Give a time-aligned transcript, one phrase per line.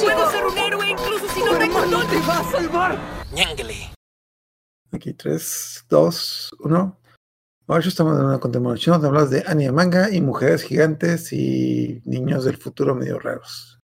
[0.00, 2.06] Puedo ser un héroe incluso si no tengo dónde.
[2.06, 2.98] te va a salvar!
[3.32, 3.92] Ñénguele.
[4.92, 7.00] Aquí, 3, 2, 1.
[7.66, 9.02] Hoy estamos en una continuación.
[9.02, 13.80] Hablamos de anime manga y mujeres gigantes y niños del futuro medio raros.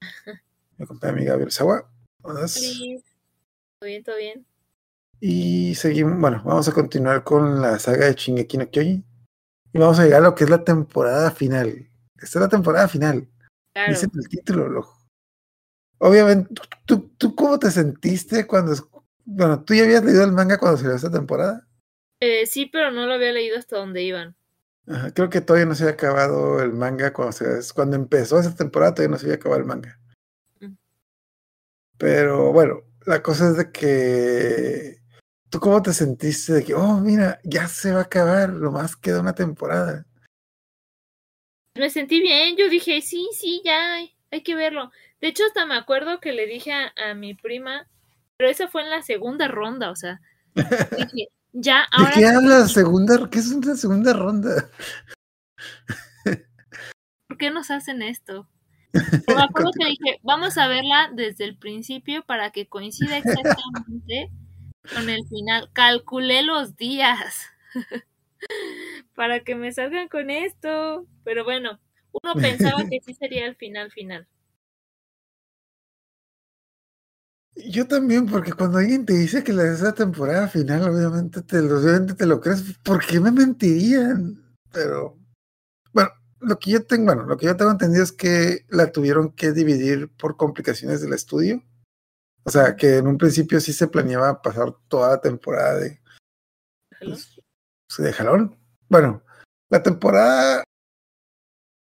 [0.78, 1.90] Me acompaña mi Gabriel Sawa.
[2.46, 3.02] Sí.
[3.80, 4.46] Todo bien, todo bien.
[5.18, 9.04] Y seguimos, bueno, vamos a continuar con la saga de Shingeki no Kyojin.
[9.72, 11.90] Y vamos a llegar a lo que es la temporada final.
[12.14, 13.28] Esta es la temporada final.
[13.72, 13.92] Claro.
[13.92, 14.99] Dice en el título, loco.
[16.02, 18.72] Obviamente, ¿tú, tú, tú cómo te sentiste cuando...
[19.26, 21.66] Bueno, ¿tú ya habías leído el manga cuando salió esta temporada?
[22.20, 24.34] Eh, sí, pero no lo había leído hasta donde iban.
[24.88, 28.54] Ajá, creo que todavía no se había acabado el manga cuando, se- cuando empezó esa
[28.54, 30.00] temporada, todavía no se había acabado el manga.
[30.60, 30.72] Mm.
[31.98, 35.00] Pero bueno, la cosa es de que...
[35.50, 39.20] ¿Tú cómo te sentiste de que, oh, mira, ya se va a acabar, nomás queda
[39.20, 40.06] una temporada?
[41.74, 44.90] Me sentí bien, yo dije, sí, sí, ya, hay, hay que verlo.
[45.20, 47.86] De hecho, hasta me acuerdo que le dije a, a mi prima,
[48.36, 50.20] pero esa fue en la segunda ronda, o sea,
[50.96, 52.72] dije, ya, ¿De ahora qué hablas?
[52.72, 54.70] Segunda, ¿Qué es una segunda ronda?
[57.26, 58.48] ¿por qué nos hacen esto?
[58.92, 64.30] Pero me acuerdo que dije, vamos a verla desde el principio para que coincida exactamente
[64.94, 65.70] con el final.
[65.72, 67.46] Calculé los días
[69.14, 71.06] para que me salgan con esto.
[71.24, 71.78] Pero bueno,
[72.22, 74.26] uno pensaba que sí sería el final final.
[77.68, 81.60] Yo también, porque cuando alguien te dice que la es la temporada final, obviamente te,
[81.62, 82.62] lo- obviamente te lo crees.
[82.84, 84.42] ¿Por qué me mentirían?
[84.72, 85.18] Pero,
[85.92, 89.32] bueno, lo que yo tengo, bueno, lo que yo tengo entendido es que la tuvieron
[89.32, 91.62] que dividir por complicaciones del estudio.
[92.44, 96.00] O sea, que en un principio sí se planeaba pasar toda la temporada de,
[97.00, 97.30] pues,
[97.98, 98.56] de jalón.
[98.88, 99.22] Bueno,
[99.70, 100.64] la temporada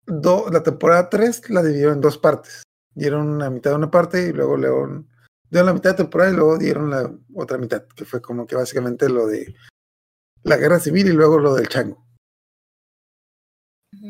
[0.06, 2.64] do- la temporada 3 la dividieron en dos partes.
[2.94, 5.08] Dieron la mitad de una parte y luego dieron,
[5.52, 8.56] dieron la mitad de temporada y luego dieron la otra mitad, que fue como que
[8.56, 9.54] básicamente lo de
[10.44, 12.04] la guerra civil y luego lo del chango.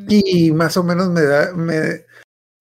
[0.07, 2.06] Y más o menos me da, me,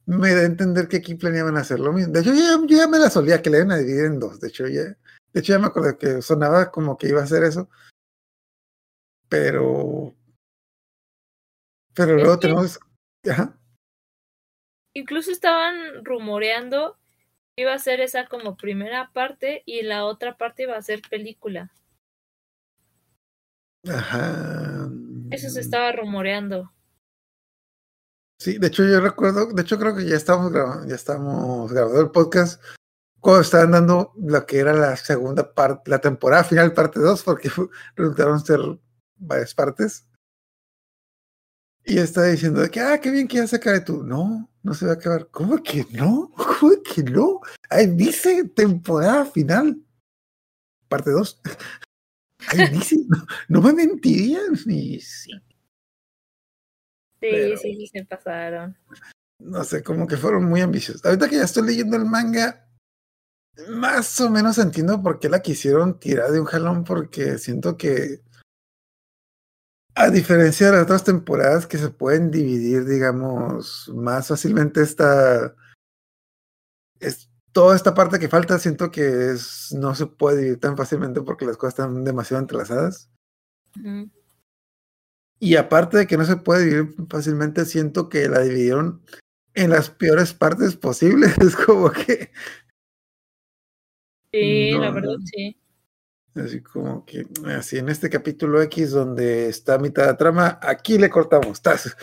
[0.06, 2.12] me da a entender que aquí planeaban hacer lo mismo.
[2.12, 4.40] De hecho, ya, yo ya me la solía que le iban a dividir en dos.
[4.40, 7.44] De hecho, ya, de hecho, ya me acuerdo que sonaba como que iba a hacer
[7.44, 7.68] eso.
[9.28, 10.16] Pero.
[11.94, 12.80] Pero luego tenemos.
[13.28, 13.56] Ajá.
[14.94, 16.96] Incluso estaban rumoreando
[17.60, 21.72] iba a ser esa como primera parte y la otra parte iba a ser película.
[23.88, 24.90] Ajá.
[25.30, 26.72] Eso se estaba rumoreando.
[28.38, 29.52] Sí, de hecho, yo recuerdo.
[29.52, 32.62] De hecho, creo que ya estamos grabando, ya estamos grabando el podcast.
[33.20, 37.50] Cuando estaban dando lo que era la segunda parte, la temporada final, parte 2, porque
[37.96, 38.60] resultaron ser
[39.16, 40.09] varias partes.
[41.84, 44.02] Y estaba diciendo que, ah, qué bien que ya se acabe tú.
[44.02, 45.28] No, no se va a acabar.
[45.30, 46.30] ¿Cómo que no?
[46.60, 47.40] ¿Cómo que no?
[47.68, 49.76] Ahí dice temporada final.
[50.88, 51.40] Parte 2.
[52.48, 54.54] Ahí dice, no, no me mentirían.
[54.66, 55.30] Y sí,
[57.22, 58.76] Sí, Pero- sí, sí, se pasaron.
[59.38, 61.04] no sé, como que fueron muy ambiciosos.
[61.04, 62.66] Ahorita que ya estoy leyendo el manga,
[63.68, 68.22] más o menos entiendo por qué la quisieron tirar de un jalón, porque siento que,
[70.00, 75.54] a diferencia de las otras temporadas que se pueden dividir, digamos, más fácilmente esta,
[77.00, 81.20] es, toda esta parte que falta, siento que es, no se puede dividir tan fácilmente
[81.20, 83.10] porque las cosas están demasiado entrelazadas.
[85.38, 89.02] Y aparte de que no se puede dividir fácilmente, siento que la dividieron
[89.54, 91.36] en las peores partes posibles.
[91.38, 92.30] Es como que,
[94.32, 95.59] Sí, No, la verdad, sí.
[96.34, 100.98] Así como que, así en este capítulo X donde está mitad de la trama, aquí
[100.98, 101.60] le cortamos.
[101.62, 101.96] tas.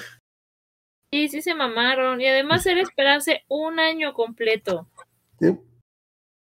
[1.12, 2.20] Sí, sí se mamaron.
[2.20, 4.90] Y además era esperarse un año completo.
[5.40, 5.48] Sí.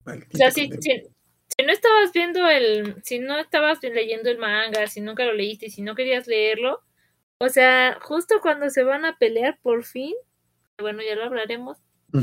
[0.06, 5.02] O sea, si, si no estabas viendo el, si no estabas leyendo el manga, si
[5.02, 6.82] nunca lo leíste, si no querías leerlo,
[7.40, 10.14] o sea, justo cuando se van a pelear por fin,
[10.80, 11.78] bueno, ya lo hablaremos,
[12.14, 12.22] Mm.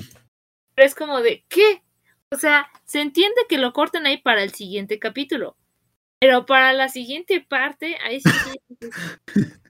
[0.75, 1.83] pero es como de, ¿qué?
[2.33, 5.57] O sea, se entiende que lo corten ahí para el siguiente capítulo,
[6.21, 8.81] pero para la siguiente parte, ahí sí.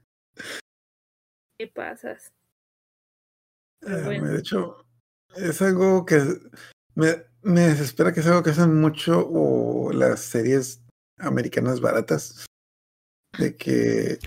[1.59, 2.33] ¿qué pasas?
[3.87, 4.29] Ah, bueno.
[4.29, 4.85] De hecho,
[5.37, 6.21] es algo que
[6.95, 10.83] me, me desespera que es algo que hacen mucho o las series
[11.19, 12.47] americanas baratas.
[13.39, 14.19] De que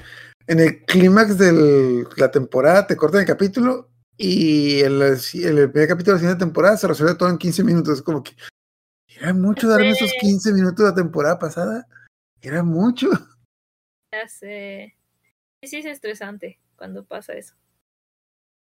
[0.47, 6.14] en el clímax de la temporada te cortan el capítulo y el, el primer capítulo
[6.14, 7.98] de la siguiente temporada se resuelve todo en 15 minutos.
[8.00, 8.36] Es como que
[9.19, 11.88] era mucho darme esos 15 minutos de la temporada pasada.
[12.42, 13.10] Era mucho.
[14.12, 14.96] Ya sé.
[15.62, 17.56] Sí, sí es estresante cuando pasa eso.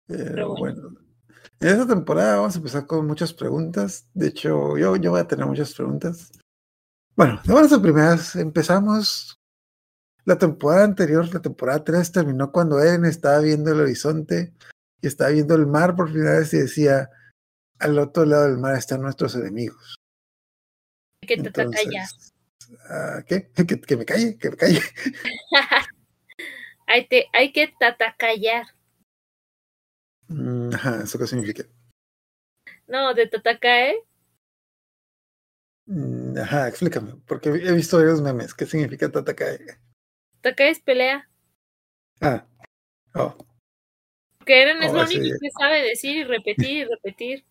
[0.07, 0.81] Pero Pero bueno.
[0.81, 0.99] bueno.
[1.59, 4.07] En esta temporada vamos a empezar con muchas preguntas.
[4.13, 6.31] De hecho, yo, yo voy a tener muchas preguntas.
[7.15, 9.39] Bueno, de buenas a primeras, empezamos
[10.25, 14.53] la temporada anterior, la temporada 3, terminó cuando Eren estaba viendo el horizonte
[15.01, 17.09] y estaba viendo el mar por primera vez y decía,
[17.79, 19.95] al otro lado del mar están nuestros enemigos.
[21.21, 22.33] Que te callas.
[22.89, 23.49] Ah, ¿Qué?
[23.67, 24.81] ¿Que, que me calle, que me calle.
[26.87, 28.67] hay, te, hay que tatacallar.
[30.27, 31.63] Mm, Ajá, ¿eso qué significa?
[32.87, 34.03] No, de tatacae.
[35.87, 38.53] Mm, Ajá, explícame, porque he visto varios memes.
[38.53, 39.59] ¿Qué significa tatakae?
[40.41, 41.29] Tatacae es pelea.
[42.21, 42.47] Ah,
[43.13, 43.35] oh,
[44.45, 45.17] Que Eren es lo sí.
[45.17, 47.45] único que sabe decir y repetir y repetir.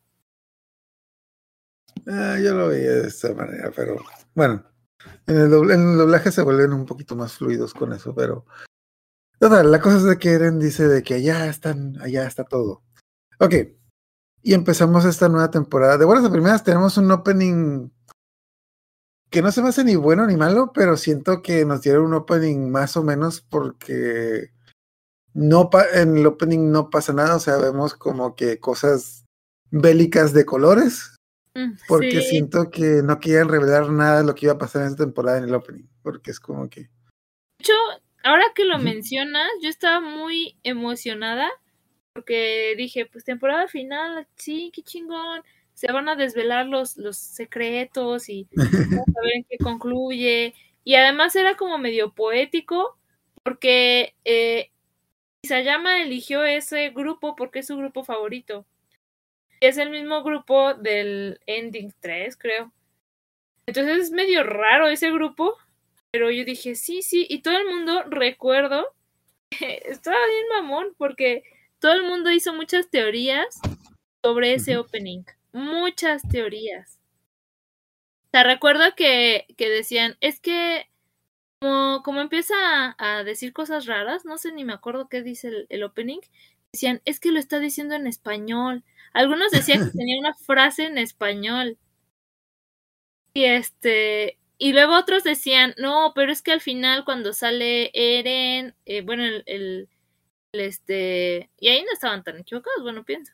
[2.07, 3.97] ah, yo lo veía de esta manera, pero
[4.35, 4.65] bueno,
[5.27, 8.45] en el, dobl- en el doblaje se vuelven un poquito más fluidos con eso, pero
[9.39, 12.83] total, la cosa es de que Eren dice de que allá están, allá está todo.
[13.41, 13.55] Ok,
[14.43, 15.99] y empezamos esta nueva temporada.
[15.99, 17.91] De buenas a primeras tenemos un opening
[19.31, 22.15] que no se me hace ni bueno ni malo, pero siento que nos dieron un
[22.15, 24.53] opening más o menos porque
[25.35, 29.25] no pa- en el opening no pasa nada, o sea, vemos como que cosas
[29.71, 31.11] bélicas de colores,
[31.57, 32.29] Mm, porque sí.
[32.31, 35.39] siento que no querían revelar nada de lo que iba a pasar en esta temporada
[35.39, 36.81] en el opening, porque es como que...
[36.81, 36.89] De
[37.61, 37.73] hecho,
[38.25, 41.49] ahora que lo mencionas, yo estaba muy emocionada
[42.13, 45.43] porque dije, pues temporada final, sí, qué chingón.
[45.75, 50.55] Se van a desvelar los, los secretos y vamos a ver en qué concluye.
[50.83, 52.99] Y además era como medio poético
[53.45, 54.71] porque eh,
[55.45, 58.65] Isayama eligió ese grupo porque es su grupo favorito.
[59.61, 62.73] Es el mismo grupo del Ending 3, creo.
[63.67, 65.59] Entonces es medio raro ese grupo,
[66.11, 68.87] pero yo dije, sí, sí, y todo el mundo, recuerdo,
[69.61, 71.43] estaba bien mamón, porque
[71.79, 73.61] todo el mundo hizo muchas teorías
[74.23, 76.99] sobre ese opening, muchas teorías.
[78.29, 80.89] O sea, recuerdo que, que decían, es que
[81.61, 85.49] como, como empieza a, a decir cosas raras, no sé ni me acuerdo qué dice
[85.49, 86.21] el, el opening,
[86.73, 88.85] decían, es que lo está diciendo en español.
[89.13, 91.79] Algunos decían que tenía una frase en español.
[93.35, 98.75] Y este, y luego otros decían, no, pero es que al final cuando sale Eren,
[98.87, 99.89] eh, bueno, el, el,
[100.53, 103.33] el, este, y ahí no estaban tan equivocados, bueno, pienso.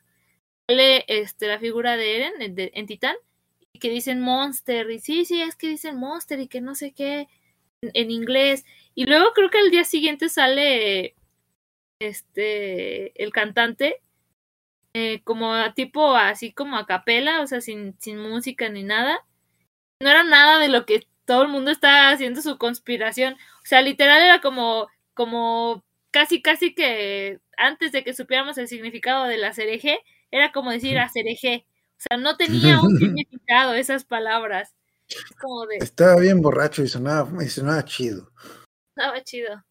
[0.69, 3.15] Sale este, la figura de Eren de- en Titán,
[3.73, 6.93] y que dicen Monster, y sí, sí, es que dicen Monster y que no sé
[6.93, 7.27] qué,
[7.81, 8.65] en, inglés.
[8.95, 11.15] Y luego creo que al día siguiente sale
[11.99, 14.01] este, el cantante,
[14.93, 19.25] eh, como a tipo así como a capela, o sea, sin, sin música ni nada
[20.01, 23.35] no era nada de lo que todo el mundo estaba haciendo su conspiración.
[23.35, 29.25] O sea, literal era como, como casi, casi que antes de que supiéramos el significado
[29.25, 29.99] de la cereje,
[30.31, 31.65] era como decir a cereje.
[31.97, 34.73] O sea, no tenía un significado esas palabras.
[35.15, 38.31] Es como de, Estaba bien borracho y sonaba, y sonaba chido.
[38.95, 39.63] estaba chido.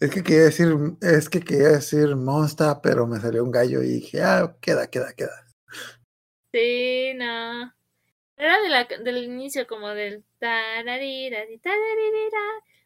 [0.00, 0.68] Es que quería decir,
[1.00, 5.12] es que quería decir monster, pero me salió un gallo y dije, ah, queda, queda,
[5.12, 5.46] queda.
[6.52, 7.72] Sí, no.
[8.36, 12.38] Era de la, del inicio como del tararira, tararirira.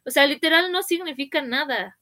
[0.05, 1.99] O sea, literal no significa nada.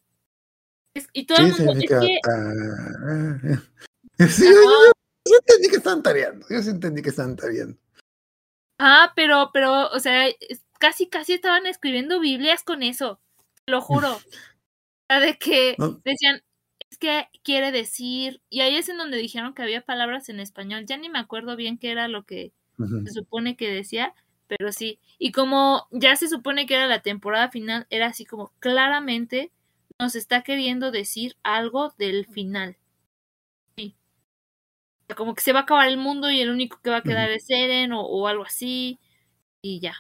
[0.95, 1.97] Es- y todo Sí, el mundo, significa.
[1.97, 4.93] es que ah, sí, yo, yo-
[5.29, 6.47] yo entendí que estaban tareando.
[6.49, 7.79] Yo sí entendí que estaban tareando.
[8.83, 10.27] Ah, pero, pero, o sea,
[10.79, 13.21] casi, casi estaban escribiendo Biblias con eso,
[13.67, 14.15] te lo juro.
[14.17, 14.21] O
[15.09, 16.43] sea, de que decían,
[16.91, 20.87] es que quiere decir, y ahí es en donde dijeron que había palabras en español,
[20.87, 22.53] ya ni me acuerdo bien qué era lo que
[23.05, 24.15] se supone que decía,
[24.49, 25.01] pero sí.
[25.19, 29.53] Y como ya se supone que era la temporada final, era así como claramente
[29.99, 32.79] nos está queriendo decir algo del final.
[35.17, 37.31] Como que se va a acabar el mundo y el único que va a quedar
[37.31, 38.99] es Eren o, o algo así.
[39.63, 39.95] Y ya.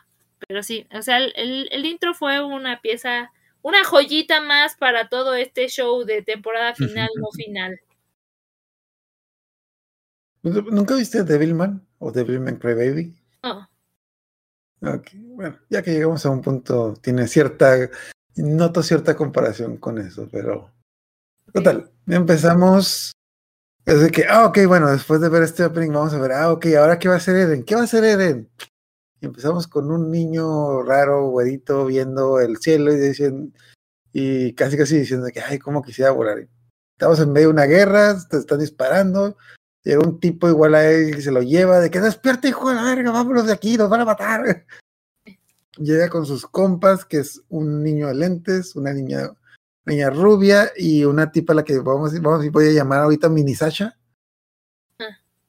[0.48, 5.08] Pero sí, o sea, el, el- el intro fue una pieza, una joyita más para
[5.08, 7.78] todo este show de temporada final, no final.
[10.42, 13.14] ¿Nunca viste Devilman o Devilman Crybaby?
[13.42, 13.68] No.
[14.82, 17.76] Ok, bueno, ya que llegamos a un punto, tiene cierta,
[18.36, 20.72] noto cierta comparación con eso, pero
[21.52, 23.12] total, empezamos,
[23.86, 26.52] es de que, ah, ok, bueno, después de ver este opening vamos a ver, ah,
[26.52, 28.48] ok, ahora qué va a hacer Eren, ¿qué va a hacer Eren?
[29.20, 33.52] Y empezamos con un niño raro, güerito, viendo el cielo y diciendo,
[34.12, 36.46] y casi casi diciendo que, ay, cómo quisiera volar.
[36.92, 39.36] Estamos en medio de una guerra, te están disparando,
[39.82, 42.76] llega un tipo igual a él y se lo lleva, de que despierta, hijo de
[42.76, 44.66] la verga, vámonos de aquí, nos van a matar.
[45.78, 49.30] Llega con sus compas, que es un niño de lentes, una niña,
[49.86, 53.54] niña rubia y una tipa a la que vamos, vamos voy a llamar ahorita Mini
[53.54, 53.96] Sasha.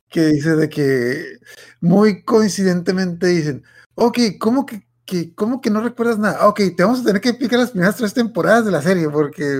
[0.09, 1.37] que dice de que
[1.79, 3.63] muy coincidentemente dicen,
[3.95, 6.47] ok, ¿cómo que, que, ¿cómo que no recuerdas nada?
[6.49, 9.59] Ok, te vamos a tener que explicar las primeras tres temporadas de la serie porque,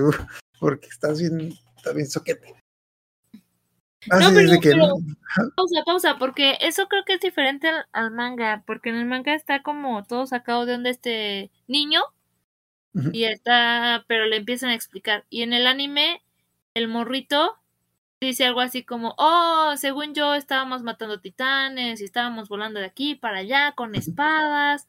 [0.60, 2.54] porque estás bien, estás bien soquete.
[4.10, 7.68] No, Así pero, desde que pero- no- pausa, pausa, porque eso creo que es diferente
[7.68, 12.02] al, al manga, porque en el manga está como todo sacado de donde este niño
[12.94, 15.24] Y está, pero le empiezan a explicar.
[15.30, 16.22] Y en el anime,
[16.74, 17.56] el morrito
[18.20, 23.14] dice algo así como, oh, según yo estábamos matando titanes y estábamos volando de aquí
[23.14, 24.88] para allá con espadas.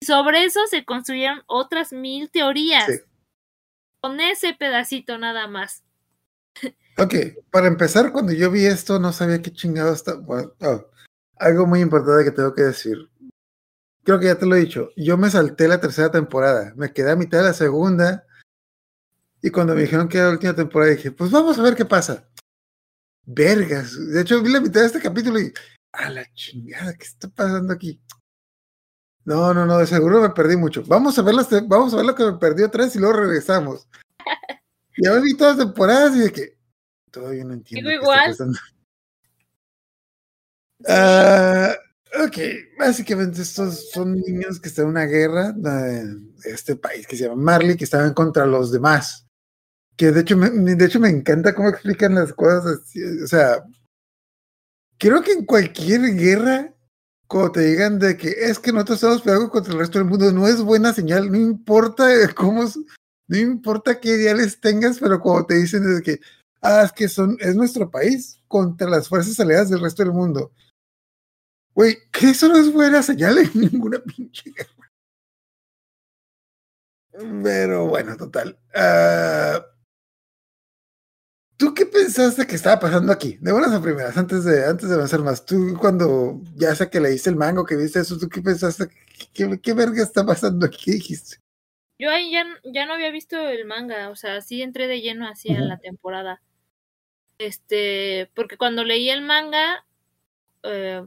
[0.00, 2.86] Y sobre eso se construyeron otras mil teorías.
[2.86, 2.98] Sí.
[4.00, 5.84] Con ese pedacito nada más.
[6.98, 7.14] Ok,
[7.50, 10.86] para empezar, cuando yo vi esto, no sabía qué chingado bueno, oh,
[11.36, 12.96] algo muy importante que tengo que decir.
[14.06, 14.90] Creo que ya te lo he dicho.
[14.96, 16.72] Yo me salté la tercera temporada.
[16.76, 18.24] Me quedé a mitad de la segunda.
[19.42, 21.84] Y cuando me dijeron que era la última temporada, dije, pues vamos a ver qué
[21.84, 22.28] pasa.
[23.24, 23.98] Vergas.
[24.12, 25.52] De hecho, vi la mitad de este capítulo y.
[25.92, 28.00] A la chingada, ¿qué está pasando aquí?
[29.24, 30.84] No, no, no, de seguro me perdí mucho.
[30.86, 33.18] Vamos a ver, las, vamos a ver lo que me perdí otra vez y luego
[33.18, 33.88] regresamos.
[34.98, 36.58] Ya me vi todas las temporadas y de que
[37.10, 37.90] todavía no entiendo.
[37.90, 38.30] Digo qué está igual.
[38.30, 38.58] pasando.
[40.88, 41.76] Ah,
[42.24, 42.38] ok,
[42.78, 47.42] básicamente estos son niños que están en una guerra de este país que se llama
[47.42, 49.26] Marley, que estaban contra los demás.
[49.96, 52.80] Que de hecho me, de hecho me encanta cómo explican las cosas.
[53.24, 53.64] O sea,
[54.98, 56.74] creo que en cualquier guerra,
[57.26, 60.32] cuando te digan de que es que nosotros estamos peleando contra el resto del mundo,
[60.32, 62.64] no es buena señal, no importa cómo,
[63.28, 66.20] no importa qué ideales tengas, pero cuando te dicen de que,
[66.62, 70.52] ah, es que son, es nuestro país contra las fuerzas aliadas del resto del mundo.
[71.76, 74.90] Güey, que eso no es buena señal en ninguna pinche guerra.
[77.42, 78.58] Pero bueno, total.
[78.74, 79.62] Ah,
[81.58, 83.36] ¿Tú qué pensaste que estaba pasando aquí?
[83.42, 85.44] De buenas a primeras, antes de, antes de avanzar más.
[85.44, 88.88] Tú cuando ya sea que leíste el mango, que viste eso, ¿tú qué pensaste?
[89.34, 90.84] ¿Qué, qué verga está pasando aquí?
[90.86, 91.36] ¿Qué dijiste?
[91.98, 95.28] Yo ahí ya, ya no había visto el manga, o sea, sí entré de lleno
[95.28, 95.60] así Ujú.
[95.60, 96.40] la temporada.
[97.36, 99.86] Este, porque cuando leí el manga,
[100.62, 101.06] eh,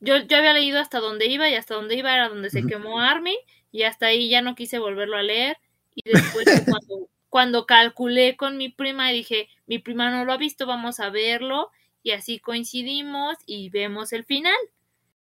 [0.00, 3.00] yo, yo había leído hasta donde iba y hasta donde iba era donde se quemó
[3.00, 3.36] Army
[3.72, 5.58] y hasta ahí ya no quise volverlo a leer.
[5.94, 10.36] Y después cuando, cuando calculé con mi prima y dije, mi prima no lo ha
[10.38, 11.70] visto, vamos a verlo
[12.02, 14.56] y así coincidimos y vemos el final.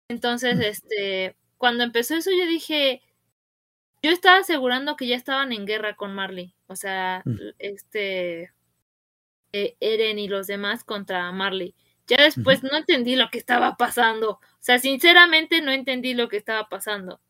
[0.08, 3.02] Entonces, este, cuando empezó eso yo dije,
[4.02, 7.36] yo estaba asegurando que ya estaban en guerra con Marley, o sea, Mm.
[7.58, 8.50] este
[9.52, 11.74] eh, Eren y los demás contra Marley.
[12.10, 14.32] Ya después no entendí lo que estaba pasando.
[14.32, 17.20] O sea, sinceramente no entendí lo que estaba pasando.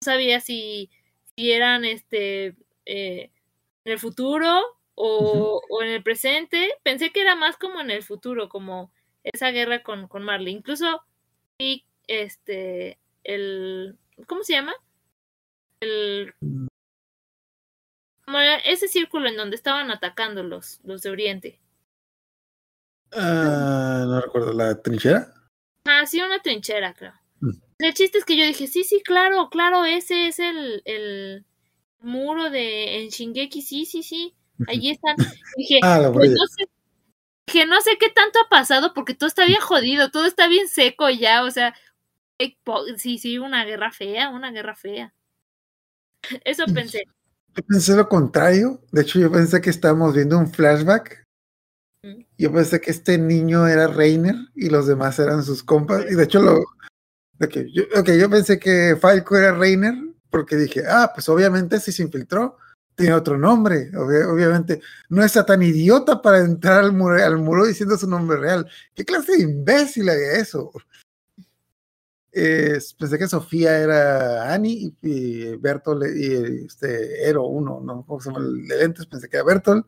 [0.00, 0.90] No sabía si,
[1.34, 2.54] si eran este
[2.86, 3.32] eh,
[3.84, 4.62] en el futuro
[4.94, 6.72] o, o en el presente.
[6.84, 8.92] Pensé que era más como en el futuro, como
[9.24, 10.54] esa guerra con, con Marley.
[10.54, 11.02] Incluso
[11.58, 13.98] vi este el
[14.28, 14.74] ¿cómo se llama?
[15.80, 16.32] El
[18.24, 21.58] como era ese círculo en donde estaban atacando los, los de Oriente.
[23.14, 25.32] Ah, no recuerdo, ¿la trinchera?
[25.84, 27.12] Ah, sí, una trinchera, creo.
[27.40, 27.50] Mm.
[27.78, 31.44] El chiste es que yo dije, sí, sí, claro, claro, ese es el, el
[32.00, 34.34] muro de en Shingeki, sí, sí, sí,
[34.66, 35.16] allí están.
[35.56, 36.68] Dije, Ah, pues no sé,
[37.46, 40.68] dije, no sé qué tanto ha pasado porque todo está bien jodido, todo está bien
[40.68, 41.74] seco ya, o sea,
[42.38, 42.56] eh,
[42.96, 45.12] sí, sí, una guerra fea, una guerra fea.
[46.44, 47.04] Eso pensé.
[47.54, 48.80] Yo pensé lo contrario.
[48.92, 51.21] De hecho, yo pensé que estábamos viendo un flashback.
[52.36, 56.04] Yo pensé que este niño era Reiner y los demás eran sus compas.
[56.10, 56.64] Y de hecho, lo.
[57.48, 57.68] que
[58.18, 59.94] yo, pensé que Falco era Reiner
[60.30, 62.56] porque dije, ah, pues obviamente si se infiltró,
[62.96, 63.90] tiene otro nombre.
[63.92, 64.80] Obvi- obviamente
[65.10, 68.68] no está tan idiota para entrar al muro, diciendo su nombre real.
[68.94, 70.72] ¿Qué clase de imbécil haría eso?
[72.32, 78.04] Pensé que Sofía era Annie y, y Bertol y este Ero uno, ¿no?
[78.06, 78.44] ¿Cómo se llama?
[78.44, 79.84] El de lentes, pensé que era Bertol.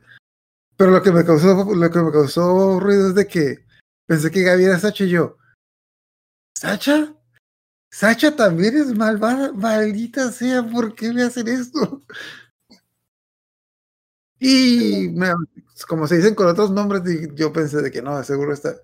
[0.77, 3.65] Pero lo que me causó, lo que me causó ruido es de que
[4.07, 5.37] pensé que Gaby era Sacha y yo.
[6.57, 7.15] ¿Sacha?
[7.91, 12.03] Sacha también es malvada, maldita sea, ¿por qué me hacen esto?
[14.41, 15.15] Y
[15.89, 17.03] como se dicen con otros nombres,
[17.35, 18.75] yo pensé de que no, seguro está.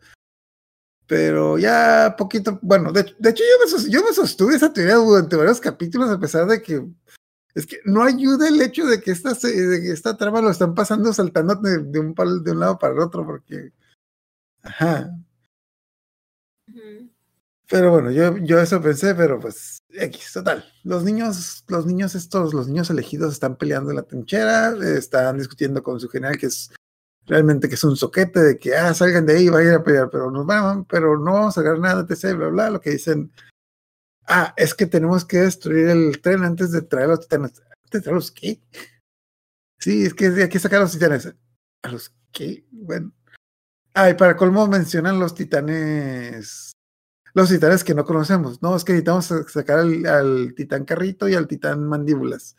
[1.06, 5.36] Pero ya poquito, bueno, de, de hecho yo me, yo me sostuve esa teoría durante
[5.36, 6.86] varios capítulos, a pesar de que
[7.54, 10.74] es que no ayuda el hecho de que esta, de que esta trama lo están
[10.74, 13.72] pasando saltando de, de un, de un lado para el otro, porque.
[14.62, 15.10] Ajá.
[17.68, 20.64] Pero bueno, yo, yo eso pensé, pero pues, X, total.
[20.82, 25.82] Los niños, los niños estos, los niños elegidos están peleando en la trinchera, están discutiendo
[25.82, 26.72] con su general, que es
[27.26, 30.30] realmente que es un soquete de que, ah, salgan de ahí, vayan a pelear, pero
[30.32, 33.30] nos van, pero no vamos a ganar nada, etc., bla, bla, lo que dicen,
[34.30, 37.60] ah, es que tenemos que destruir el tren antes de traer los titanes.
[37.60, 38.60] ¿Antes de traer los qué?
[39.78, 41.34] Sí, es que hay que sacar a los titanes.
[41.82, 42.64] ¿A los qué?
[42.70, 43.12] Bueno.
[43.94, 46.72] Ah, y para colmo mencionan los titanes,
[47.34, 48.62] los titanes que no conocemos.
[48.62, 52.56] No, es que necesitamos sacar al, al titán carrito y al titán mandíbulas.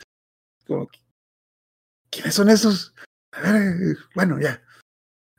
[0.68, 1.00] Como que,
[2.12, 2.94] ¿Quiénes son esos?
[3.32, 4.62] A ver, bueno, ya.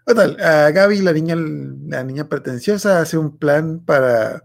[0.07, 4.45] Total, a Gaby, la niña, la niña pretenciosa, hace un plan para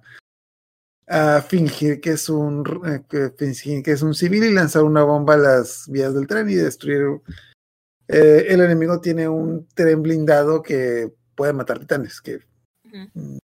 [1.08, 5.04] a fingir que es un eh, que fingir que es un civil y lanzar una
[5.04, 7.22] bomba a las vías del tren y destruir.
[8.10, 12.40] Eh, el enemigo tiene un tren blindado que puede matar titanes, que
[12.86, 13.40] Ujú.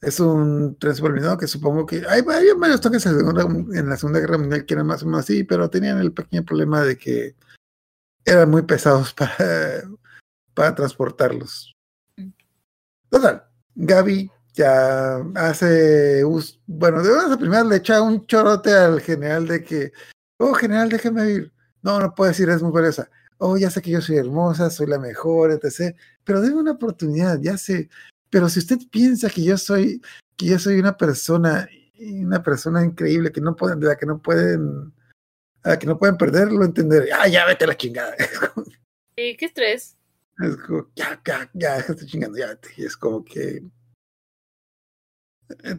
[0.00, 3.78] es un tren super blindado que supongo que hay, hay varios toques en la, segunda,
[3.78, 6.44] en la Segunda Guerra Mundial que eran más o menos así, pero tenían el pequeño
[6.44, 7.34] problema de que
[8.24, 9.82] eran muy pesados para,
[10.54, 11.74] para transportarlos.
[12.16, 12.30] Mm.
[13.10, 16.24] Total, Gaby ya hace,
[16.66, 19.92] bueno, de una primera le echa un chorote al general de que,
[20.38, 21.52] oh, general, déjeme ir.
[21.82, 23.08] No, no puedo decir, es muy valiosa.
[23.38, 25.94] Oh, ya sé que yo soy hermosa, soy la mejor, etc.
[26.24, 27.90] Pero denme una oportunidad, ya sé.
[28.30, 30.00] Pero si usted piensa que yo soy,
[30.36, 31.68] que yo soy una persona,
[32.00, 34.92] una persona increíble que no pueden, de la que no pueden,
[35.64, 37.12] a la que no pueden perder, lo entenderé.
[37.12, 38.16] Ah, ya vete a la chingada.
[39.18, 39.96] Sí, qué estrés.
[40.38, 42.68] es como, ya, ya, ya, déjate chingando, ya vete.
[42.76, 43.62] Y es como que eh,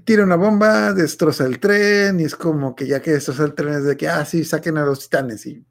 [0.05, 3.73] tira una bomba, destroza el tren, y es como que ya que destroza el tren
[3.73, 5.45] es de que, ah, sí, saquen a los titanes.
[5.45, 5.65] Y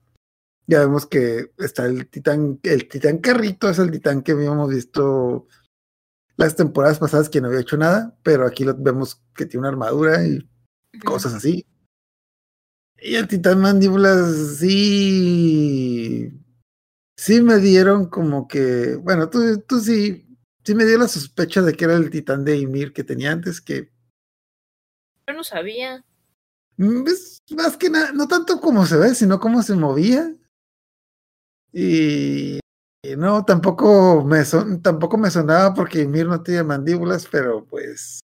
[0.67, 5.47] ya vemos que está el titán, el titán carrito es el titán que habíamos visto
[6.37, 9.69] las temporadas pasadas que no había hecho nada, pero aquí lo vemos que tiene una
[9.69, 10.47] armadura y
[11.05, 11.67] cosas así.
[12.99, 16.33] Y el titán mandíbulas sí.
[17.17, 18.97] Sí me dieron como que.
[18.97, 20.26] Bueno, tú, tú sí.
[20.67, 23.61] Sí me dio la sospecha de que era el titán de Ymir que tenía antes,
[23.61, 23.89] que
[25.29, 26.05] Yo no sabía.
[26.77, 30.35] mm, es más que nada, no tanto como se ve, sino cómo se movía.
[31.73, 32.59] Y,
[33.03, 38.19] y no, tampoco me, son, tampoco me sonaba porque Ymir no tiene mandíbulas, pero pues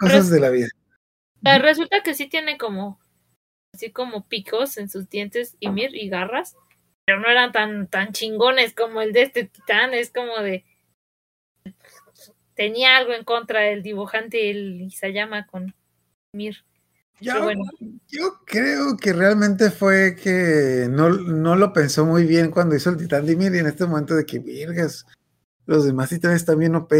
[0.00, 0.68] cosas de la vida.
[1.42, 2.98] Resulta que sí tiene como
[3.72, 6.56] así como picos en sus dientes y mir y garras,
[7.04, 10.64] pero no eran tan tan chingones como el de este titán, es como de
[12.54, 15.74] tenía algo en contra del dibujante el Isayama con
[16.32, 16.64] Mir.
[17.20, 17.62] Yo, Pero bueno.
[18.08, 22.96] yo creo que realmente fue que no, no lo pensó muy bien cuando hizo el
[22.96, 25.06] titán de Ymir y en este momento de que, virgas,
[25.64, 26.92] los demás titanes también OP.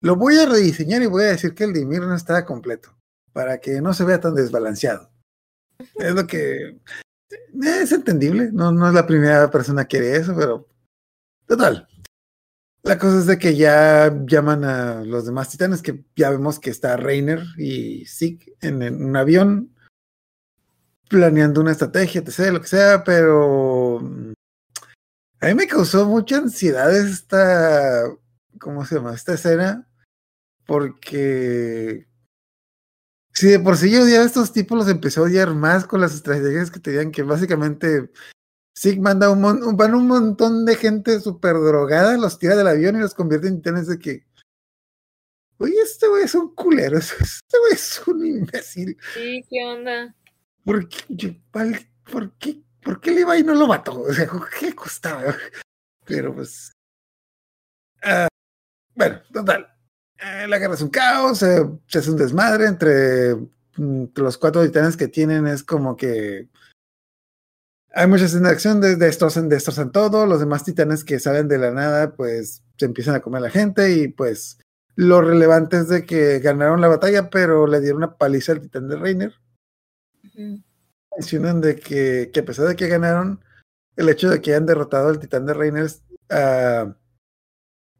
[0.00, 2.96] Lo voy a rediseñar y voy a decir que el de Ymir no estaba completo,
[3.32, 5.10] para que no se vea tan desbalanceado.
[5.94, 6.76] Es lo que...
[7.62, 10.68] Es entendible, no, no es la primera persona que haría eso, pero...
[11.46, 11.88] Total.
[12.82, 16.70] La cosa es de que ya llaman a los demás titanes, que ya vemos que
[16.70, 19.74] está Reiner y Zeke en, en un avión
[21.08, 24.32] planeando una estrategia, etc., lo que sea, pero mm,
[25.40, 28.04] a mí me causó mucha ansiedad esta,
[28.60, 29.14] ¿cómo se llama?
[29.14, 29.88] Esta escena,
[30.66, 32.06] porque
[33.34, 36.00] si de por sí yo odiaba a estos tipos, los empecé a odiar más con
[36.00, 38.10] las estrategias que tenían, que básicamente
[38.76, 42.96] Zeke manda un, mon- van un montón de gente súper drogada, los tira del avión
[42.96, 44.26] y los convierte en titanes de que,
[45.58, 48.96] oye, este güey es un culero, este güey es un imbécil.
[49.14, 50.14] Sí, ¿qué onda?
[50.64, 51.30] ¿Por qué, yo-
[52.10, 54.00] por qué, por qué Levi no lo mató?
[54.02, 55.34] O sea, ¿qué costaba?
[56.04, 56.72] Pero pues.
[58.02, 58.28] ah,
[58.94, 59.68] bueno, total.
[60.20, 64.36] Eh, la guerra es un caos, eh, se hace un desmadre entre, mm, entre los
[64.38, 66.48] cuatro titanes que tienen, es como que.
[67.94, 70.26] Hay mucha escena de acción, de- destrozan, destrozan todo.
[70.26, 73.50] Los demás titanes que salen de la nada, pues se empiezan a comer a la
[73.50, 73.92] gente.
[73.92, 74.58] Y pues
[74.94, 78.88] lo relevante es de que ganaron la batalla, pero le dieron una paliza al titán
[78.88, 79.34] de Reiner
[81.18, 83.42] mencionan de que, que a pesar de que ganaron,
[83.96, 86.94] el hecho de que hayan derrotado al titán de Reiners ah,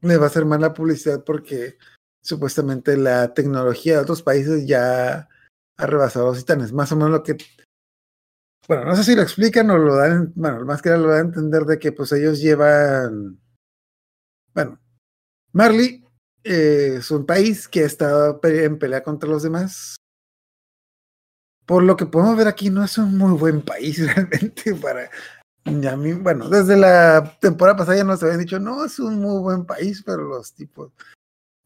[0.00, 1.76] le va a hacer mala publicidad porque
[2.22, 5.28] supuestamente la tecnología de otros países ya
[5.76, 6.72] ha rebasado a los titanes.
[6.72, 7.36] Más o menos lo que.
[8.66, 10.32] Bueno, no sé si lo explican o lo dan.
[10.34, 13.40] Bueno, más que nada lo dan a entender de que pues ellos llevan.
[14.54, 14.80] Bueno,
[15.52, 16.04] Marley
[16.44, 19.98] eh, es un país que ha estado en pelea contra los demás
[21.68, 25.10] por lo que podemos ver aquí, no es un muy buen país realmente para.
[25.66, 29.42] A mí, bueno, desde la temporada pasada ya nos habían dicho, no, es un muy
[29.42, 30.90] buen país, pero los tipos.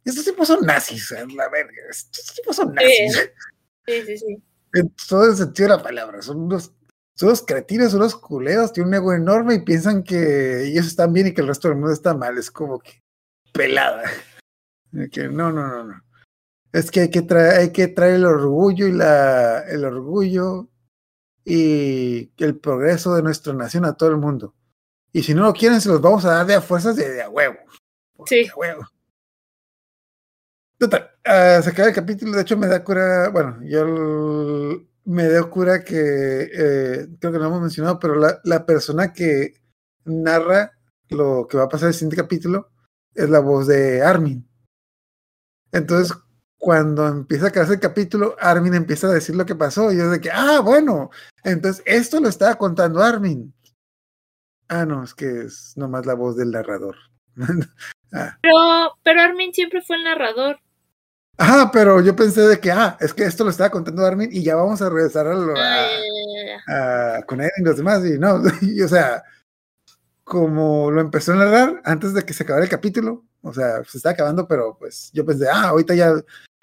[0.04, 1.82] Estos tipos son nazis, la verga.
[1.90, 3.30] Estos tipos son nazis.
[3.86, 4.42] Sí, sí, sí.
[4.74, 6.22] En todo el sentido de la palabra.
[6.22, 6.72] Son unos
[7.14, 11.12] son los cretinos, son los culeros, tienen un ego enorme y piensan que ellos están
[11.12, 12.38] bien y que el resto del mundo está mal.
[12.38, 13.02] Es como que
[13.52, 14.10] pelada.
[15.10, 16.02] Que no, no, no, no.
[16.72, 20.68] Es que hay que traer, hay que traer el orgullo y la, el orgullo
[21.44, 24.54] y el progreso de nuestra nación a todo el mundo.
[25.12, 27.22] Y si no lo quieren, se los vamos a dar de a fuerzas de, de
[27.22, 27.58] a huevo.
[28.26, 28.44] Sí.
[28.44, 28.88] De a huevo.
[30.82, 35.84] Total, uh, se el capítulo, de hecho me da cura, bueno, yo me da cura
[35.84, 39.62] que, eh, creo que no hemos mencionado, pero la, la, persona que
[40.04, 40.72] narra
[41.08, 42.72] lo que va a pasar en el siguiente capítulo
[43.14, 44.44] es la voz de Armin.
[45.70, 46.18] Entonces,
[46.58, 50.10] cuando empieza a acabarse el capítulo, Armin empieza a decir lo que pasó, y yo
[50.10, 51.10] de que, ah, bueno,
[51.44, 53.54] entonces esto lo estaba contando Armin.
[54.66, 56.96] Ah, no, es que es nomás la voz del narrador.
[58.12, 58.36] ah.
[58.42, 60.58] Pero, pero Armin siempre fue el narrador.
[61.42, 64.44] Ajá, pero yo pensé de que, ah, es que esto lo estaba contando Armin y
[64.44, 68.06] ya vamos a regresar a, lo, a, a con él y los demás.
[68.06, 69.24] Y no, y, o sea,
[70.22, 73.98] como lo empezó a narrar antes de que se acabara el capítulo, o sea, se
[73.98, 76.12] está acabando, pero pues yo pensé, ah, ahorita ya,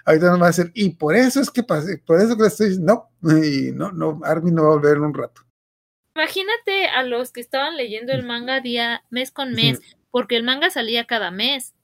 [0.06, 2.48] ahorita no va a ser, y por eso es que pasé, por eso que le
[2.48, 5.42] estoy no, y no, no, Armin no va a volver en un rato.
[6.14, 9.78] Imagínate a los que estaban leyendo el manga día, mes con mes,
[10.10, 11.74] porque el manga salía cada mes.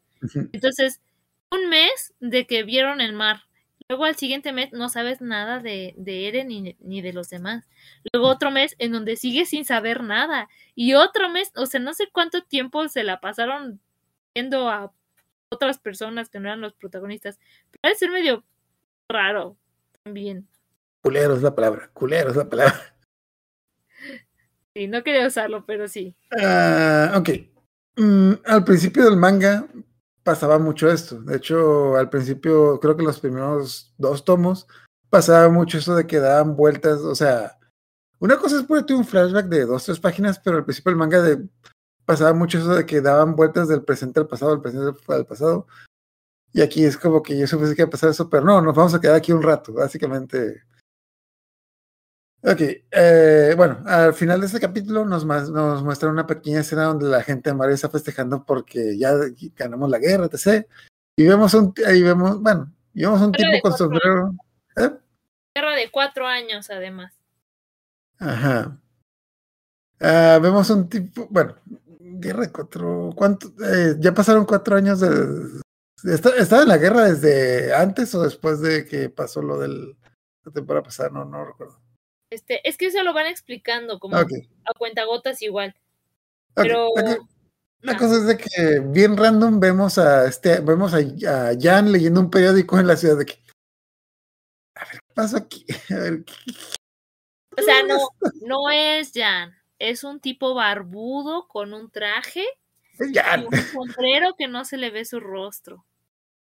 [0.52, 1.02] Entonces,
[1.50, 3.42] un mes de que vieron el mar.
[3.88, 7.64] Luego al siguiente mes no sabes nada de, de Eren ni, ni, de los demás.
[8.12, 10.48] Luego otro mes en donde sigues sin saber nada.
[10.74, 13.80] Y otro mes, o sea, no sé cuánto tiempo se la pasaron
[14.34, 14.92] viendo a
[15.50, 17.38] otras personas que no eran los protagonistas.
[17.70, 18.44] Pero debe ser medio
[19.08, 19.56] raro
[20.02, 20.48] también.
[21.02, 22.74] Culero es la palabra, culero es la palabra.
[24.74, 26.14] Sí, no quería usarlo, pero sí.
[26.32, 27.30] Uh, ok.
[27.96, 29.66] Mm, al principio del manga
[30.26, 31.22] pasaba mucho esto.
[31.22, 34.66] De hecho, al principio, creo que los primeros dos tomos,
[35.08, 36.98] pasaba mucho eso de que daban vueltas.
[37.02, 37.56] O sea,
[38.18, 41.22] una cosa es ponerte un flashback de dos, tres páginas, pero al principio del manga
[41.22, 41.48] de,
[42.04, 45.68] pasaba mucho eso de que daban vueltas del presente al pasado, del presente al pasado.
[46.52, 48.74] Y aquí es como que yo supe que iba a pasar eso, pero no, nos
[48.74, 50.64] vamos a quedar aquí un rato, básicamente.
[52.42, 57.08] Ok, eh, bueno, al final de este capítulo nos, nos muestra una pequeña escena donde
[57.08, 59.14] la gente de Mario está festejando porque ya
[59.56, 60.66] ganamos la guerra, etc.
[61.16, 64.34] Y vemos un, ahí vemos, bueno, y vemos un guerra tipo con sombrero.
[64.76, 64.90] ¿eh?
[65.54, 67.14] Guerra de cuatro años, además.
[68.18, 68.78] Ajá.
[70.00, 71.56] Uh, vemos un tipo, bueno,
[71.98, 73.48] guerra de cuatro, ¿cuánto?
[73.64, 75.62] Eh, ya pasaron cuatro años de,
[76.04, 80.52] ¿Está, ¿Estaba en la guerra desde antes o después de que pasó lo de la
[80.52, 81.08] temporada pasada?
[81.08, 81.80] No, no recuerdo.
[82.30, 84.48] Este, es que eso lo van explicando como okay.
[84.64, 85.74] a cuentagotas igual.
[86.54, 86.70] Okay.
[86.70, 87.16] Pero okay.
[87.80, 87.98] la no.
[87.98, 92.30] cosa es de que bien random vemos a este, vemos a, a, Jan leyendo un
[92.30, 93.42] periódico en la ciudad de que
[94.74, 95.64] a ver, ¿qué pasa aquí?
[95.90, 96.34] A ver, ¿qué?
[97.58, 98.08] O sea, no,
[98.42, 102.44] no es Jan, es un tipo barbudo con un traje
[102.98, 103.42] Jan.
[103.42, 105.86] y un sombrero que no se le ve su rostro.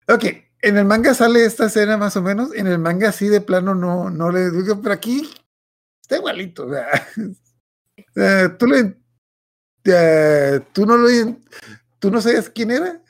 [0.06, 0.24] Ok,
[0.60, 3.74] en el manga sale esta escena más o menos, en el manga sí de plano
[3.74, 5.30] no, no le digo, pero aquí
[6.08, 6.88] está igualito, o sea,
[8.16, 8.96] eh, tú le,
[9.84, 11.08] eh, tú no lo,
[11.98, 13.02] tú no sabías quién era.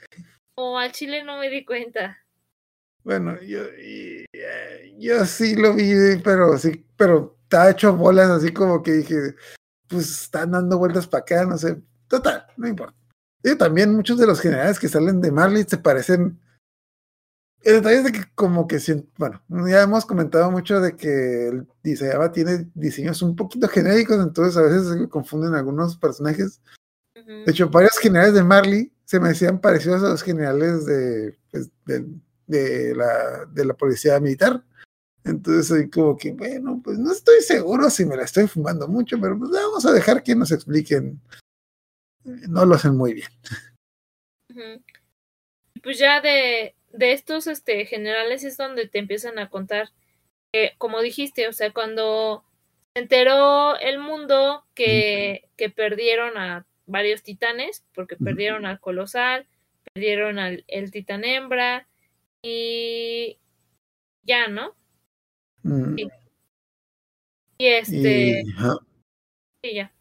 [0.57, 2.19] O al chile no me di cuenta.
[3.05, 3.61] Bueno, yo,
[4.99, 9.37] yo sí lo vi, pero sí, pero está hecho bolas así como que dije,
[9.87, 12.99] pues están dando vueltas para acá, no sé, total, no importa.
[13.45, 16.41] Y también muchos de los generales que salen de Marley se parecen
[17.63, 18.79] el detalle es de que como que,
[19.17, 24.57] bueno, ya hemos comentado mucho de que el Isayama tiene diseños un poquito genéricos, entonces
[24.57, 26.61] a veces se confunden algunos personajes.
[27.17, 27.45] Uh -huh.
[27.45, 31.71] De hecho, varios generales de Marley se me decían parecidos a los generales de, pues,
[31.87, 32.07] de,
[32.47, 34.63] de, la, de la policía militar.
[35.25, 39.21] Entonces, soy como que, bueno, pues no estoy seguro si me la estoy fumando mucho,
[39.21, 41.21] pero pues vamos a dejar que nos expliquen.
[42.25, 43.29] No lo hacen muy bien.
[44.51, 44.83] Uh -huh.
[45.83, 49.91] Pues ya de, de estos este, generales es donde te empiezan a contar,
[50.53, 52.45] eh, como dijiste, o sea, cuando
[52.93, 59.47] se enteró el mundo que, que perdieron a varios titanes, porque perdieron al colosal,
[59.95, 61.87] perdieron al el titán hembra
[62.43, 63.39] y
[64.25, 64.75] ya, ¿no?
[65.63, 65.95] Mm.
[65.95, 66.09] Sí.
[67.59, 68.41] Y este...
[68.41, 68.45] Y,
[69.63, 69.93] sí, ya.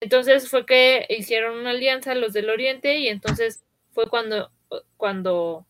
[0.00, 4.50] Entonces fue que hicieron una alianza los del Oriente y entonces fue cuando
[4.96, 5.66] cuando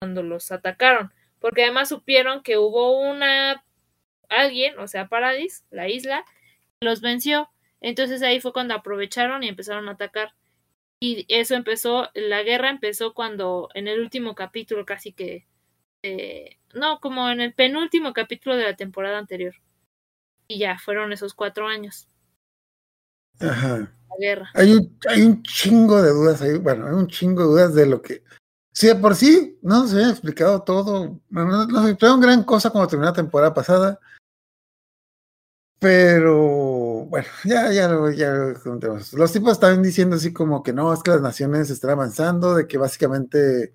[0.00, 3.64] cuando los atacaron, porque además supieron que hubo una
[4.28, 6.24] alguien, o sea, Paradis, la isla,
[6.80, 7.48] los venció.
[7.80, 10.34] Entonces ahí fue cuando aprovecharon y empezaron a atacar.
[11.00, 15.46] Y eso empezó, la guerra empezó cuando en el último capítulo casi que,
[16.02, 19.54] eh, no, como en el penúltimo capítulo de la temporada anterior.
[20.48, 22.08] Y ya, fueron esos cuatro años.
[23.40, 23.92] Ajá.
[24.08, 24.50] La guerra.
[24.54, 27.86] Hay un, hay un chingo de dudas ahí, bueno, hay un chingo de dudas de
[27.86, 28.22] lo que.
[28.76, 32.88] Si de por sí no nos habían explicado todo, no- nos explicaron gran cosa cuando
[32.88, 33.98] terminó la temporada pasada,
[35.78, 38.32] pero bueno, ya, ya, ya.
[39.12, 42.66] Los tipos estaban diciendo así como que no, es que las naciones están avanzando, de
[42.66, 43.72] que básicamente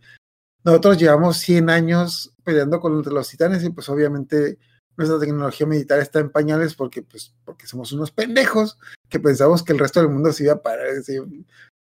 [0.64, 4.60] nosotros llevamos 100 años peleando contra los titanes y pues obviamente
[4.98, 8.78] nuestra tecnología militar está en pañales porque pues porque somos unos pendejos
[9.10, 10.90] que pensamos que el resto del mundo se iba a parar,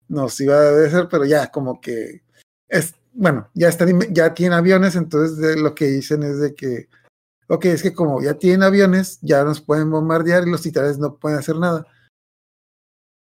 [0.09, 2.25] nos iba a obedecer, pero ya como que
[2.69, 6.89] es, bueno, ya están, ya tienen aviones, entonces de lo que dicen es de que,
[7.49, 11.17] ok, es que como ya tienen aviones, ya nos pueden bombardear y los titanes no
[11.17, 11.87] pueden hacer nada.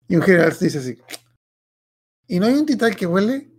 [0.08, 0.98] Y un general dice así,
[2.26, 3.50] ¿y no hay un titán que huele?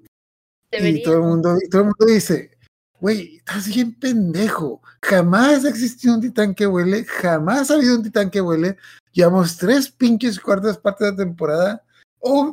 [0.71, 2.51] Y todo el mundo, y todo el mundo dice,
[2.99, 4.81] güey, estás bien pendejo.
[5.01, 8.77] Jamás ha existido un titán que huele, jamás ha habido un titán que huele.
[9.11, 11.85] Llevamos tres pinches cuartas partes de la temporada.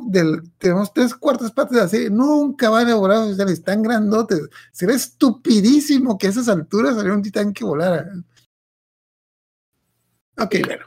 [0.05, 2.09] Del, tenemos tres cuartas partes de la serie.
[2.11, 4.47] Nunca van a volar titanes tan grandotes.
[4.71, 8.07] Sería estupidísimo que a esas alturas saliera un titán que volara.
[10.37, 10.85] Ok, bueno.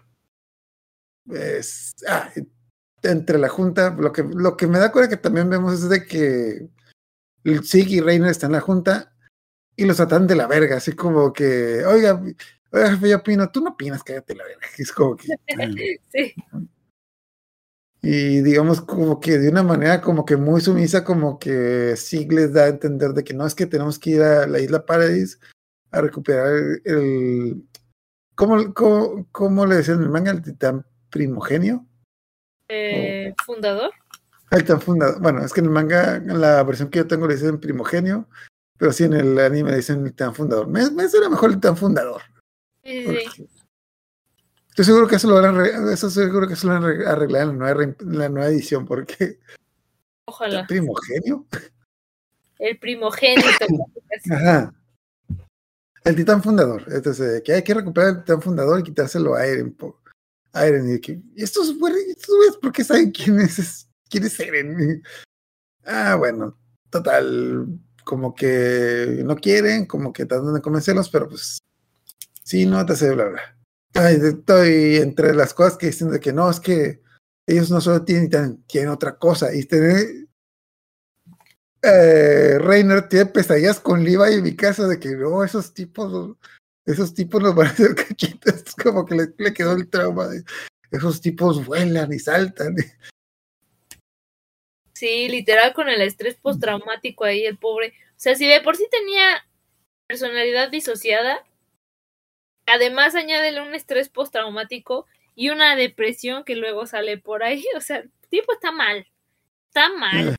[2.09, 2.31] Ah,
[3.03, 6.07] entre la junta, lo que, lo que me da cuenta que también vemos es de
[6.07, 6.68] que
[7.64, 9.16] Sig y Reiner están en la junta
[9.75, 12.22] y los tratan de la verga, así como que, oiga,
[12.70, 14.66] oiga, jefe, yo opino, tú no opinas, cállate la verga.
[14.79, 15.27] Es como que.
[16.12, 16.35] Sí.
[18.09, 22.53] Y digamos como que de una manera como que muy sumisa, como que Sig les
[22.53, 25.40] da a entender de que no es que tenemos que ir a la isla Paradis
[25.90, 27.64] a recuperar el,
[28.37, 30.31] ¿cómo, cómo, cómo le decían en el manga?
[30.31, 31.85] El titán primogenio.
[32.69, 33.90] Eh, fundador.
[34.53, 35.21] El titán fundador.
[35.21, 38.29] Bueno, es que en el manga, en la versión que yo tengo le dicen primogenio,
[38.79, 40.69] pero sí en el anime le dicen el titán fundador.
[40.69, 42.23] Me, me suena mejor el titán fundador.
[42.85, 43.49] Sí, sí, sí.
[44.77, 47.11] Estoy seguro que eso lo van a arreglar, eso seguro que eso lo van a
[47.12, 49.39] arreglar- en la nueva, re- en la nueva edición, porque
[50.27, 50.67] Ojalá.
[50.67, 51.47] primogenio.
[52.59, 53.49] El primogénito.
[54.31, 54.75] Ajá.
[56.05, 56.85] El titán fundador.
[56.93, 59.73] Entonces, que hay que recuperar el titán fundador y quitárselo a Eren.
[59.75, 59.99] po-
[60.53, 60.95] a Eren.
[60.95, 65.03] Y, que, estos güeyes, estos güeyes, ¿por qué saben quién es, quién es Eren?
[65.89, 66.59] Ah, bueno,
[66.91, 67.67] total.
[68.05, 71.59] Como que no quieren, como que tratan de convencerlos, pero pues
[72.43, 73.56] sí, no te sé, bla, bla.
[73.99, 77.01] Ay, estoy entre las cosas que dicen de que no, es que
[77.47, 79.55] ellos no solo tienen tienen otra cosa.
[79.55, 80.27] Y tener
[81.83, 86.37] eh, Reiner tiene pesadillas con Levi en mi casa de que no, esos tipos,
[86.85, 88.55] esos tipos nos van a hacer cachitos.
[88.55, 90.45] Es como que le, le quedó el trauma de
[90.91, 92.77] esos tipos vuelan y saltan.
[94.93, 97.95] Sí, literal con el estrés postraumático ahí, el pobre.
[98.11, 99.47] O sea, si de por sí tenía
[100.07, 101.46] personalidad disociada,
[102.66, 107.64] además añádele un estrés postraumático y una depresión que luego sale por ahí.
[107.76, 109.07] O sea, el tipo está mal.
[109.68, 110.37] Está mal.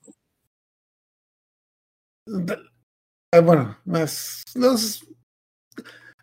[3.34, 5.06] Ah, bueno, más los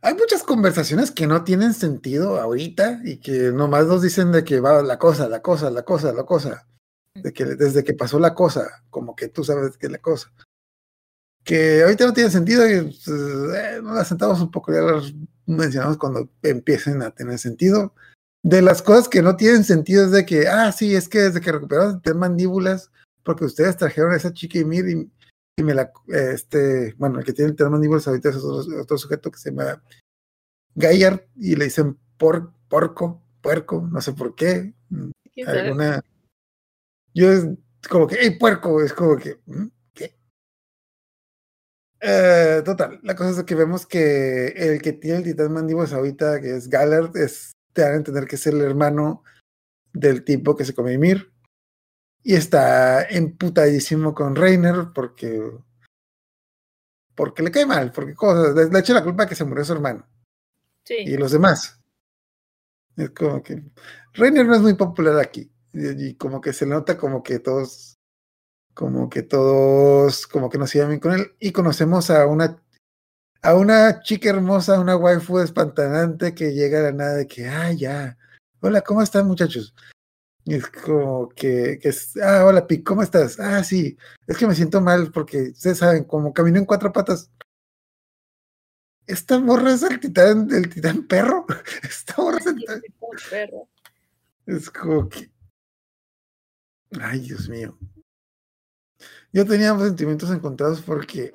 [0.04, 4.60] hay muchas conversaciones que no tienen sentido ahorita y que nomás nos dicen de que
[4.60, 6.68] va la cosa, la cosa, la cosa, la cosa.
[7.14, 10.30] De que desde que pasó la cosa, como que tú sabes que es la cosa.
[11.42, 15.10] Que ahorita no tiene sentido y pues, eh, nos sentamos un poco, las
[15.46, 17.94] mencionamos cuando empiecen a tener sentido.
[18.42, 21.40] De las cosas que no tienen sentido es de que, ah, sí, es que desde
[21.40, 22.90] que recuperaron el mandíbulas,
[23.22, 25.10] porque ustedes trajeron a esa chica y mir y,
[25.56, 28.98] y me la, este, bueno, el que tiene el termo mandíbulas ahorita es otro, otro
[28.98, 29.82] sujeto que se llama
[30.74, 34.74] Gayard y le dicen por, porco, puerco, no sé por qué.
[34.88, 35.60] mm, ¿Quién sabe?
[35.60, 36.04] Alguna.
[37.14, 37.46] Yo es
[37.88, 39.38] como que, hey, puerco, es como que.
[42.06, 46.38] Eh, total, la cosa es que vemos que el que tiene el titán mandíbulas ahorita,
[46.38, 49.22] que es Gallard, es, te dan a entender que es el hermano
[49.94, 51.32] del tipo que se come Ymir.
[52.22, 55.50] Y está emputadísimo con Reiner porque.
[57.14, 58.54] Porque le cae mal, porque cosas.
[58.54, 60.06] Le, le echa la culpa que se murió su hermano
[60.84, 60.96] Sí.
[60.98, 61.80] y los demás.
[62.96, 63.62] Es como que
[64.12, 65.50] Reiner no es muy popular aquí.
[65.72, 67.93] Y, y como que se nota como que todos,
[68.74, 71.34] como que todos, como que nos llevan bien con él.
[71.40, 72.62] Y conocemos a una,
[73.42, 77.72] a una chica hermosa, una waifu espantanante que llega a la nada de que, ah,
[77.72, 78.18] ya,
[78.60, 79.74] hola, ¿cómo están muchachos?
[80.44, 83.40] Y es como que, que es, ah, hola, Pic, ¿cómo estás?
[83.40, 87.30] Ah, sí, es que me siento mal porque ustedes saben, como camino en cuatro patas.
[89.06, 91.46] Esta morra es el titán, el titán perro.
[91.82, 92.82] Esta morra es el titán.
[93.30, 93.68] Perro.
[94.46, 95.30] Es como que.
[97.00, 97.78] Ay, Dios mío.
[99.34, 101.34] Yo tenía sentimientos encontrados porque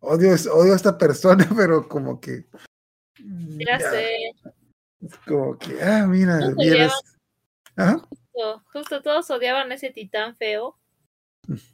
[0.00, 2.44] odio, odio a esta persona, pero como que.
[3.18, 4.16] mm, Ya sé.
[5.00, 6.92] Es como que, ah, mira, Todos vieras.
[7.74, 10.78] Justo, justo todos odiaban a ese titán feo.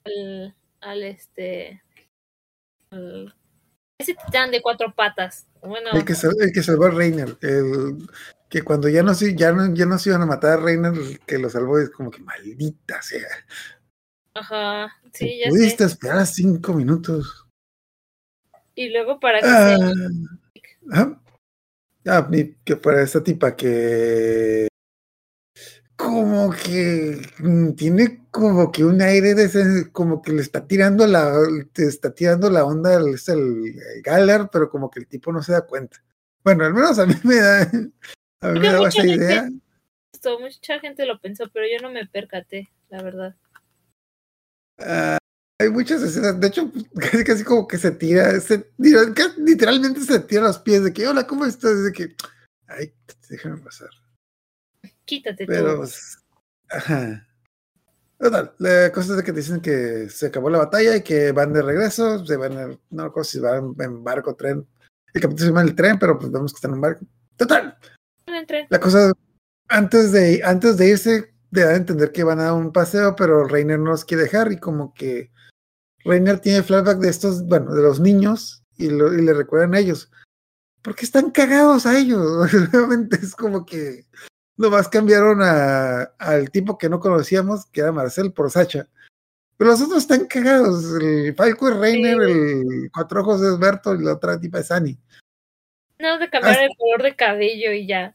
[0.05, 1.83] Al, al este.
[2.91, 3.35] al-
[3.99, 5.49] ese titán de cuatro patas.
[5.61, 7.37] Bueno, El que, sal- el que salvó a Reiner.
[7.41, 8.07] El,
[8.49, 10.93] que cuando ya no, se, ya, no, ya no se iban a matar a Reiner,
[10.95, 13.27] el que lo salvó es como que maldita sea.
[14.39, 15.93] Ajá, sí, ya Pudiste sé.
[15.93, 17.47] esperar cinco minutos.
[18.75, 19.93] Y luego para que Ah,
[20.55, 20.63] se-.
[20.93, 21.21] Ah,
[22.65, 24.69] que para esta tipa que
[25.97, 27.21] como que
[27.77, 31.33] tiene como que un aire de ese- como que le está tirando la
[31.73, 35.53] te está tirando la onda el, el Galar, pero como que el tipo no se
[35.53, 36.05] da cuenta.
[36.45, 39.49] Bueno, al menos a mí me da a mí me da mucha esa idea.
[40.39, 43.35] mucha gente lo pensó, pero yo no me percaté, la verdad.
[44.79, 45.19] Ah,
[45.59, 50.21] hay muchas escenas, de hecho, casi, casi como que se tira, se tira- literalmente se
[50.21, 51.83] tira los pies de que, hola, ¿cómo estás?
[51.83, 52.15] De que,
[52.67, 52.93] ay,
[53.29, 53.89] déjame pasar.
[55.05, 55.77] Quítate Pero, todo.
[55.79, 56.19] pues,
[56.71, 57.27] ajá.
[58.19, 61.53] Total, la cosa es de que dicen que se acabó la batalla y que van
[61.53, 64.67] de regreso, se van, a- no recuerdo si van en barco, tren.
[65.13, 67.05] El capítulo se llama el tren, pero pues vemos que están en barco.
[67.37, 67.79] Total,
[68.69, 69.13] la cosa,
[69.69, 73.15] antes de, antes de irse, de dar a entender que van a dar un paseo,
[73.17, 75.31] pero Reiner no los quiere dejar y como que
[76.05, 79.79] Reiner tiene flashback de estos, bueno, de los niños y, lo- y le recuerdan a
[79.81, 80.11] ellos.
[80.83, 82.51] Porque están cagados a ellos.
[82.73, 84.05] Realmente es como que
[84.57, 88.89] nomás cambiaron a, al tipo que no conocíamos, que era Marcel, por Sacha.
[89.57, 90.85] Pero los otros están cagados.
[91.01, 94.99] El Falco es Reiner, el Cuatro Ojos es Berto y la otra tipa es Annie.
[95.99, 98.15] No, de cambiar Hasta- el color de cabello y ya.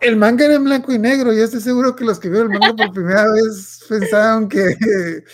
[0.00, 1.32] El manga era en blanco y negro.
[1.32, 4.76] Yo estoy seguro que los que vieron el manga por primera vez pensaron que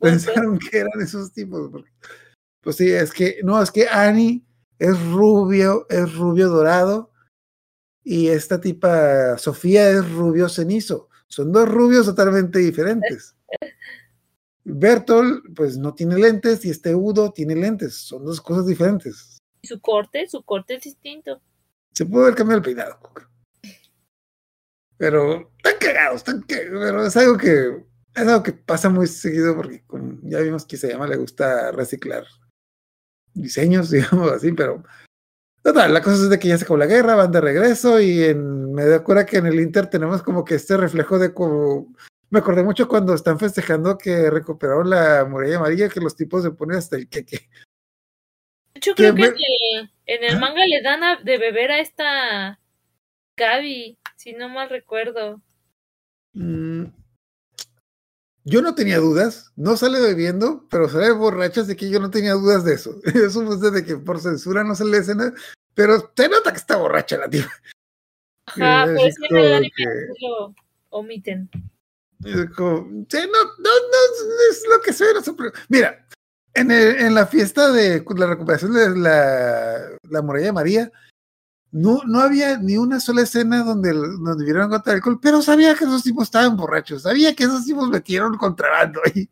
[0.00, 1.70] pensaron que eran esos tipos.
[2.60, 4.44] Pues sí, es que, no, es que Annie
[4.78, 7.12] es rubio, es rubio dorado.
[8.02, 11.08] Y esta tipa, Sofía, es rubio cenizo.
[11.28, 13.36] Son dos rubios totalmente diferentes.
[14.64, 17.94] Bertol, pues no tiene lentes, y este Udo tiene lentes.
[17.94, 19.38] Son dos cosas diferentes.
[19.62, 21.40] Y su corte, su corte es distinto.
[21.92, 22.98] Se puede haber cambiado el peinado.
[24.98, 26.70] Pero están cagados, están cagados.
[26.80, 27.84] Pero es algo que
[28.14, 31.70] es algo que pasa muy seguido porque como ya vimos que se llama, le gusta
[31.72, 32.24] reciclar
[33.32, 34.82] diseños, digamos así, pero
[35.62, 38.24] total, la cosa es de que ya se acabó la guerra, van de regreso y
[38.24, 41.94] en, me da cuenta que en el Inter tenemos como que este reflejo de como
[42.30, 46.50] me acordé mucho cuando están festejando que recuperaron la muralla amarilla, que los tipos se
[46.50, 47.48] ponen hasta el queque.
[48.74, 50.40] De hecho, creo que me- en el, en el ¿Ah?
[50.40, 52.60] manga le dan a- de beber a esta
[53.36, 55.40] Gaby, si no mal recuerdo.
[56.34, 56.86] Mm,
[58.44, 62.32] Yo no tenía dudas, no sale bebiendo, pero sale borracha, así que yo no tenía
[62.32, 62.98] dudas de eso.
[63.04, 65.32] Eso fue desde que por censura no sale escena,
[65.74, 67.46] pero se nota que está borracha la tía.
[68.46, 69.84] Ajá, Eh, pero anime que-
[70.26, 70.54] lo
[70.90, 71.50] omiten.
[72.24, 75.08] Es como, no, no, no, es lo que soy.
[75.14, 76.06] no sé, pero- Mira,
[76.54, 80.92] en, el- en la fiesta de la recuperación de la, la muralla de María,
[81.70, 85.84] no, no había ni una sola escena donde, donde vieron contra alcohol, pero sabía que
[85.84, 89.28] esos tipos estaban borrachos, sabía que esos tipos metieron contrabando ahí.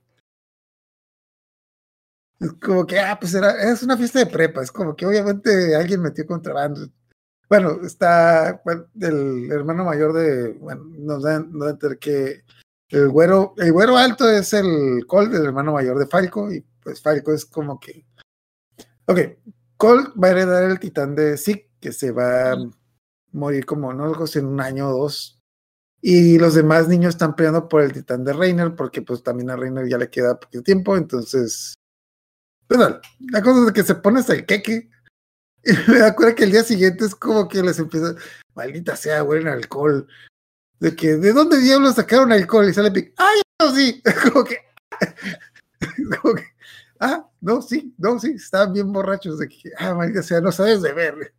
[2.38, 5.74] Es como que, ah, pues era, es una fiesta de prepa, es como que obviamente
[5.74, 6.86] alguien metió contrabando.
[7.48, 8.60] Bueno, está
[9.00, 12.44] el hermano mayor de, bueno, nos dan, nos dan que
[12.88, 17.00] el güero, el güero alto es el Colt, el hermano mayor de Falco, y pues
[17.00, 18.06] Falco es como que.
[19.06, 19.18] Ok,
[19.76, 22.56] Colt va a heredar el titán de Zeke, que se va a
[23.30, 25.38] morir como, no sé si en un año o dos.
[26.00, 29.56] Y los demás niños están peleando por el titán de Reiner, porque pues también a
[29.56, 31.74] Reiner ya le queda poquito tiempo, entonces.
[32.68, 32.98] Bueno,
[33.30, 34.90] la cosa es que se pone hasta el queque.
[35.64, 38.14] Y me acuerdo que el día siguiente es como que les empieza,
[38.54, 40.06] maldita sea, huelen a alcohol
[40.78, 44.58] de que de dónde diablos sacaron alcohol y sale Pic, ay no sí como que
[46.20, 46.44] como que
[47.00, 50.82] ah no sí no sí estaban bien borrachos de que ah maldita sea no sabes
[50.82, 51.34] de ver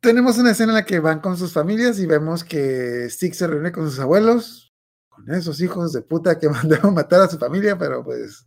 [0.00, 3.46] tenemos una escena en la que van con sus familias y vemos que Stick se
[3.46, 4.72] reúne con sus abuelos
[5.08, 8.46] con esos hijos de puta que mandaron matar a su familia pero pues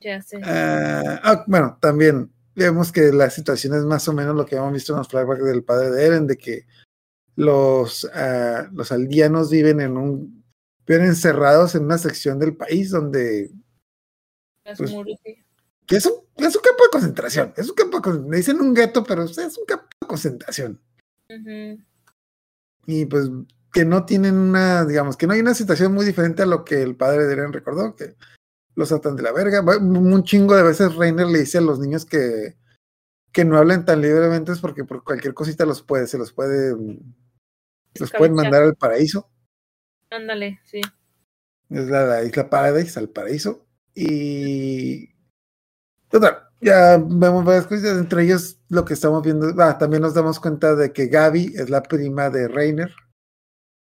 [0.00, 0.40] Ya sé.
[0.44, 4.72] Ah, ah, bueno, también vemos que la situación es más o menos lo que hemos
[4.72, 6.66] visto en los flashbacks del padre de Eren, de que
[7.36, 10.44] los, ah, los aldeanos viven en un
[10.86, 13.50] viven encerrados en una sección del país donde
[14.64, 15.43] Las pues, muros, sí.
[15.86, 18.60] Que es un, es un campo de concentración, es un campo de con- me dicen
[18.60, 20.80] un gueto, pero es un campo de concentración.
[22.86, 23.30] Y pues
[23.72, 26.82] que no tienen una, digamos, que no hay una situación muy diferente a lo que
[26.82, 28.14] el padre de Eren recordó, que
[28.76, 29.62] los atan de la verga.
[29.62, 32.56] Un chingo de veces Reiner le dice a los niños que,
[33.32, 36.76] que no hablen tan libremente es porque por cualquier cosita los puede, se los puede,
[37.94, 39.28] los pueden mandar al paraíso.
[40.10, 40.80] Ándale, sí.
[41.70, 43.66] Es la, la isla Paradise, al paraíso.
[43.94, 45.13] Y.
[46.14, 49.52] Total, ya vemos varias cosas, entre ellos lo que estamos viendo.
[49.60, 52.94] Ah, también nos damos cuenta de que Gaby es la prima de Reiner.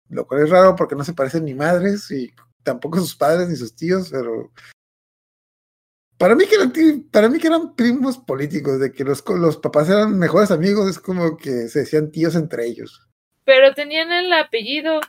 [0.09, 3.57] Lo cual es raro porque no se parecen ni madres y tampoco sus padres ni
[3.57, 4.53] sus tíos, pero
[6.17, 6.73] para mí que eran,
[7.11, 11.01] para mí que eran primos políticos, de que los, los papás eran mejores amigos, es
[11.01, 13.05] como que se decían tíos entre ellos.
[13.45, 15.01] Pero tenían el apellido.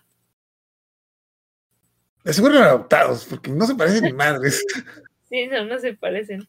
[2.24, 4.66] De seguro eran adoptados, porque no se parecen ni madres.
[5.30, 6.48] Sí, no, no se parecen.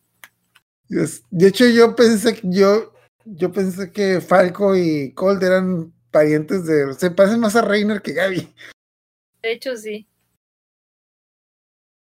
[0.89, 2.93] De hecho, yo pensé que yo,
[3.25, 6.93] yo pensé que Falco y Cold eran parientes de.
[6.95, 8.55] Se parecen más a Reiner que Gaby.
[9.43, 10.07] De hecho, sí.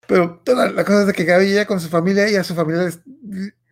[0.08, 2.56] Pero toda la cosa es de que Gaby ya con su familia y a su
[2.56, 2.90] familia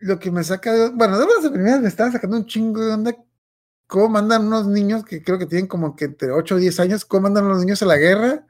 [0.00, 2.92] lo que me saca de, bueno, de las primeras me estaba sacando un chingo de
[2.92, 3.16] onda
[3.86, 7.04] cómo mandan unos niños que creo que tienen como que entre 8 o 10 años,
[7.04, 8.46] cómo mandan a los niños a la guerra.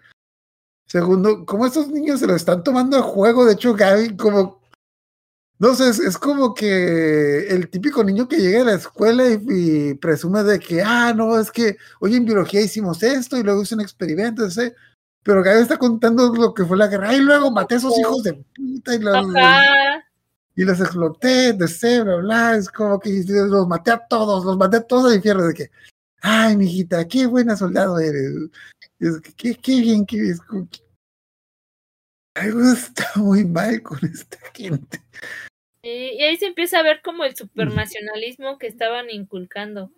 [0.87, 4.61] Segundo, cómo estos niños se lo están tomando a juego, de hecho Gaby como
[5.59, 10.43] no sé, es, como que el típico niño que llega a la escuela y, presume
[10.43, 13.81] de que, ah, no, es que hoy en biología hicimos esto y luego hice un
[13.81, 14.47] experimento,
[15.27, 17.13] pero Gaby está contando lo que fue la guerra.
[17.13, 19.27] Y luego maté a esos hijos de puta y los,
[20.55, 22.57] y los exploté, de sé, bla, bla.
[22.57, 25.45] Es como que los maté a todos, los maté a todos al infierno.
[25.47, 25.71] De que,
[26.23, 28.51] ay, mijita, qué buena soldado eres.
[29.01, 30.39] Es que, qué, qué bien que es.
[32.37, 35.03] Algo está muy mal con esta gente.
[35.87, 39.93] Y, ahí se empieza a ver como el supernacionalismo que estaban inculcando.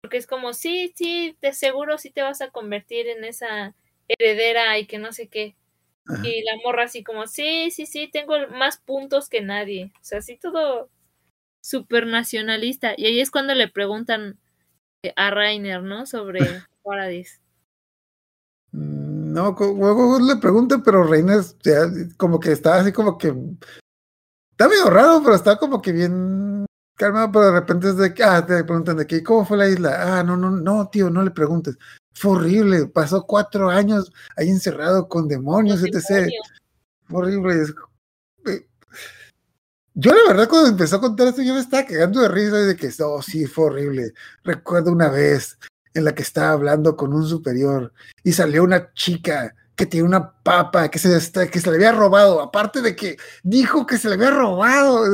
[0.00, 3.76] Porque es como, sí, sí, de seguro sí te vas a convertir en esa
[4.08, 5.54] heredera y que no sé qué.
[6.24, 9.92] Y la morra así como, sí, sí, sí, tengo más puntos que nadie.
[9.94, 10.90] O sea, así todo
[11.62, 12.94] super nacionalista.
[12.96, 14.40] Y ahí es cuando le preguntan
[15.04, 16.04] eh, a Rainer, ¿no?
[16.06, 16.40] Sobre
[16.82, 17.40] Paradis.
[18.72, 21.82] Mm, no, luego le preguntan, pero Rainer ya,
[22.16, 23.32] como que está así como que...
[24.62, 28.22] Está medio raro, pero está como que bien calmado, pero de repente es de que,
[28.22, 30.20] ah, te preguntan de que, ¿cómo fue la isla?
[30.20, 31.76] Ah, no, no, no, tío, no le preguntes.
[32.14, 36.30] Fue horrible, pasó cuatro años ahí encerrado con demonios, etc.
[37.08, 37.74] Fue horrible.
[38.46, 38.68] Eh,
[39.94, 42.76] yo la verdad cuando empezó a contar esto yo me estaba cagando de risa de
[42.76, 44.12] que, oh sí, fue horrible.
[44.44, 45.58] Recuerdo una vez
[45.92, 47.92] en la que estaba hablando con un superior
[48.22, 51.08] y salió una chica que tiene una papa que se,
[51.50, 55.04] que se le había robado, aparte de que dijo que se le había robado,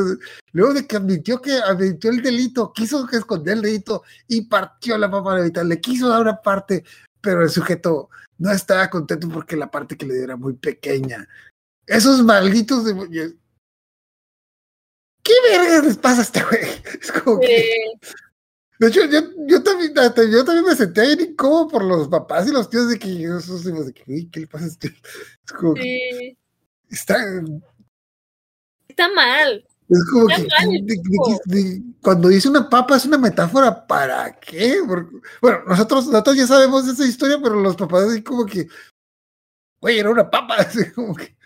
[0.53, 5.11] luego de que admitió que admitió el delito, quiso esconder el delito y partió la
[5.11, 6.85] papa de le quiso dar una parte,
[7.21, 11.29] pero el sujeto no estaba contento porque la parte que le dio era muy pequeña.
[11.87, 13.37] Esos malditos de...
[15.23, 16.63] ¿Qué verga les pasa a este güey?
[17.01, 17.71] Es como que...
[18.79, 22.53] De hecho, yo, yo, también, yo también me senté ahí incómodo por los papás y
[22.53, 24.89] los tíos de que yo de que, ¿qué le pasa a este?
[25.45, 26.37] Es como que
[26.89, 27.17] está,
[28.87, 29.67] está mal.
[29.89, 34.81] Es como que, cuando dice una papa es una metáfora para qué?
[35.41, 38.69] bueno, nosotros, nosotros ya sabemos esa historia, pero los papás así como que,
[39.81, 41.37] güey, era una papa, así como que.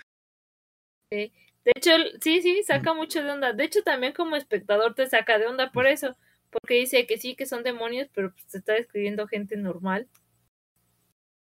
[1.11, 3.55] De hecho, sí, sí, saca mucho de onda.
[3.55, 6.15] De hecho, también como espectador te saca de onda por eso
[6.53, 10.07] porque dice que sí, que son demonios, pero pues se está describiendo gente normal.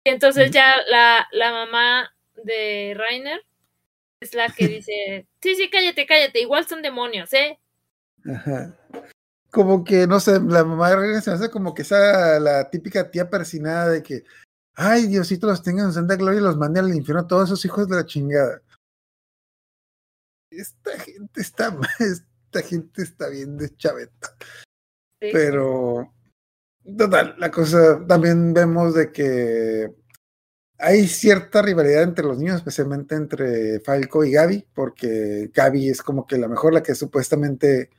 [0.04, 3.40] Y entonces ya la, la mamá de Rainer
[4.20, 7.60] es la que dice, sí, sí, cállate, cállate, igual son demonios, ¿eh?
[8.24, 8.74] Ajá.
[9.50, 13.10] Como que, no sé, la mamá de Rainer se hace como que esa la típica
[13.10, 14.24] tía persinada de que,
[14.74, 17.64] ay, Diosito los tenga en santa gloria y los mande al infierno a todos esos
[17.66, 18.62] hijos de la chingada.
[20.50, 24.34] Esta gente está, esta gente está bien de chaveta.
[25.30, 26.12] Pero,
[26.96, 29.88] total, la cosa, también vemos de que
[30.78, 36.26] hay cierta rivalidad entre los niños, especialmente entre Falco y Gaby, porque Gaby es como
[36.26, 37.90] que la mejor, la que supuestamente,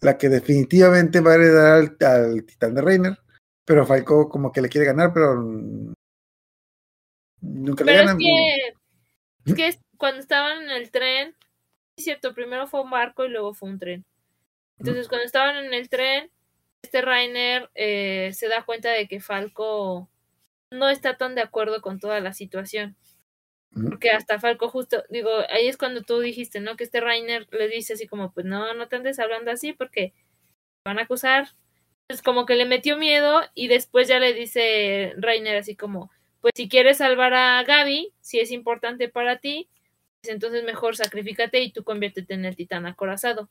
[0.00, 3.18] la que definitivamente va a heredar al, titán de Reiner,
[3.64, 5.36] pero Falco como que le quiere ganar, pero
[7.40, 8.12] nunca le gana.
[8.12, 8.18] Es
[9.54, 11.34] que, es que cuando estaban en el tren,
[11.96, 14.04] es cierto, primero fue un barco y luego fue un tren.
[14.78, 16.30] Entonces, cuando estaban en el tren,
[16.82, 20.10] este Rainer eh, se da cuenta de que Falco
[20.70, 22.96] no está tan de acuerdo con toda la situación.
[23.72, 26.76] Porque hasta Falco justo, digo, ahí es cuando tú dijiste, ¿no?
[26.76, 30.12] Que este Rainer le dice así como, pues no, no te andes hablando así porque
[30.84, 31.48] van a acusar.
[32.08, 36.10] Es como que le metió miedo y después ya le dice Rainer así como,
[36.40, 39.68] pues si quieres salvar a Gaby, si es importante para ti,
[40.20, 43.48] pues entonces mejor sacrifícate y tú conviértete en el titán acorazado.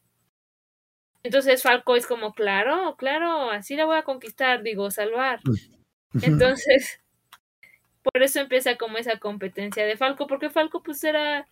[1.24, 5.42] Entonces Falco es como, claro, claro, así la voy a conquistar, digo, salvar.
[6.22, 7.02] Entonces,
[8.04, 11.48] por eso empieza como esa competencia de Falco, porque Falco pues era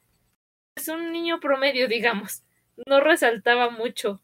[0.78, 2.44] es un niño promedio, digamos.
[2.86, 4.22] No resaltaba mucho.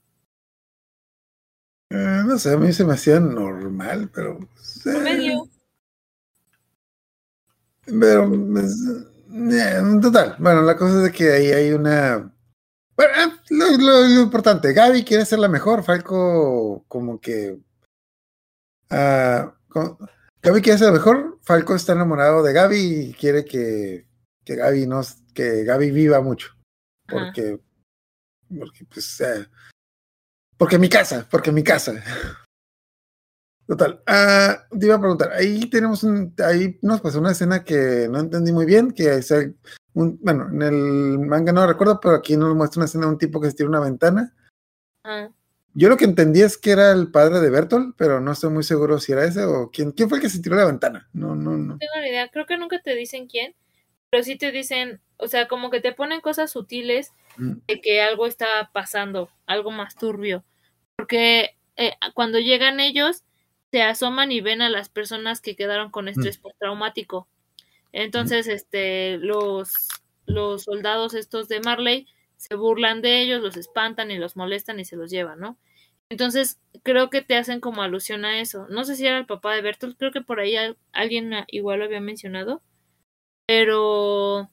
[1.89, 4.39] Eh, no sé, a mí se me hacía normal, pero.
[4.39, 5.49] pues, eh, Promedio.
[7.85, 8.77] Pero, pues,
[9.31, 12.32] eh, total, bueno, la cosa es de que ahí hay una.
[12.95, 17.59] Bueno, eh, lo, lo- lo importante, Gaby quiere ser la mejor, Falco como que.
[18.89, 19.53] ah,
[20.41, 22.77] Gaby quiere ser la mejor, Falco está enamorado de Gaby
[23.09, 24.07] y quiere que,
[24.43, 25.01] que Gaby no,
[25.33, 26.49] que Gaby viva mucho.
[27.07, 27.25] Ajá.
[27.25, 27.59] Porque,
[28.59, 29.47] porque pues, eh,
[30.57, 31.93] porque mi casa, porque mi casa.
[33.65, 34.03] Total.
[34.05, 38.19] Ah, te iba a preguntar, ahí tenemos un, ahí nos pasó una escena que no
[38.19, 39.57] entendí muy bien, que es el-
[39.93, 43.17] un, bueno, en el manga no recuerdo, pero aquí nos muestra una escena de un
[43.17, 44.33] tipo que se tira una ventana.
[45.03, 45.29] Ah,
[45.73, 48.63] Yo lo que entendí es que era el padre de Bertolt, pero no estoy muy
[48.63, 51.09] seguro si era ese o quién, quién fue el que se tiró la ventana.
[51.13, 51.57] No, no, no.
[51.73, 52.29] no tengo ni idea.
[52.29, 53.55] Creo que nunca te dicen quién,
[54.09, 57.53] pero sí te dicen, o sea, como que te ponen cosas sutiles Mm.
[57.67, 60.43] de que algo está pasando, algo más turbio.
[60.95, 63.23] Porque eh, cuando llegan ellos,
[63.71, 67.27] se asoman y ven a las personas que quedaron con estrés postraumático.
[67.93, 69.87] Entonces, este, los,
[70.25, 74.85] los soldados estos de Marley se burlan de ellos, los espantan y los molestan y
[74.85, 75.57] se los llevan, ¿no?
[76.09, 78.67] Entonces, creo que te hacen como alusión a eso.
[78.69, 81.45] No sé si era el papá de Bertolt, creo que por ahí al- alguien ah,
[81.49, 82.61] igual lo había mencionado.
[83.47, 84.49] Pero,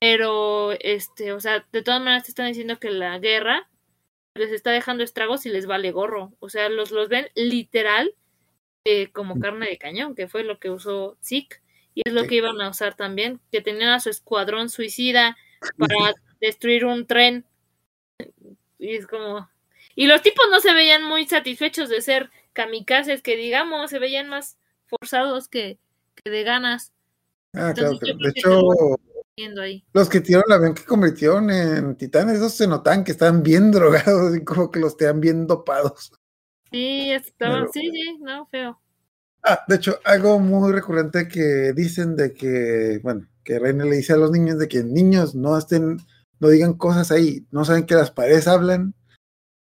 [0.00, 3.68] pero, este, o sea, de todas maneras te están diciendo que la guerra
[4.36, 6.32] les está dejando estragos y les vale gorro.
[6.40, 8.14] O sea, los, los ven literal
[8.86, 11.61] eh, como carne de cañón, que fue lo que usó Zeke.
[11.94, 15.36] Y es lo que iban a usar también, que tenían a su escuadrón suicida
[15.78, 15.94] para
[16.40, 17.44] destruir un tren.
[18.78, 19.48] Y es como...
[19.94, 24.28] Y los tipos no se veían muy satisfechos de ser kamikazes, que digamos, se veían
[24.28, 25.78] más forzados que,
[26.14, 26.92] que de ganas.
[27.54, 28.18] Ah, claro, Entonces, claro.
[28.18, 29.84] De hecho, ahí.
[29.92, 33.70] los que tiraron la avión que convirtieron en titanes, esos se notan que estaban bien
[33.72, 36.12] drogados y como que los tenían bien dopados.
[36.70, 38.80] Sí, estaban, Pero- sí, sí, no, feo.
[39.44, 44.12] Ah, de hecho, algo muy recurrente que dicen de que, bueno, que Reina le dice
[44.12, 45.98] a los niños de que niños no estén,
[46.38, 48.94] no digan cosas ahí, no saben que las paredes hablan,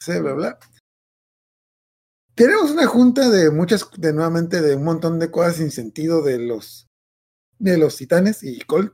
[0.02, 0.60] sí, bla, bla.
[2.34, 6.40] Tenemos una junta de muchas, de nuevamente, de un montón de cosas sin sentido de
[6.40, 6.88] los,
[7.60, 8.94] de los titanes y Colt,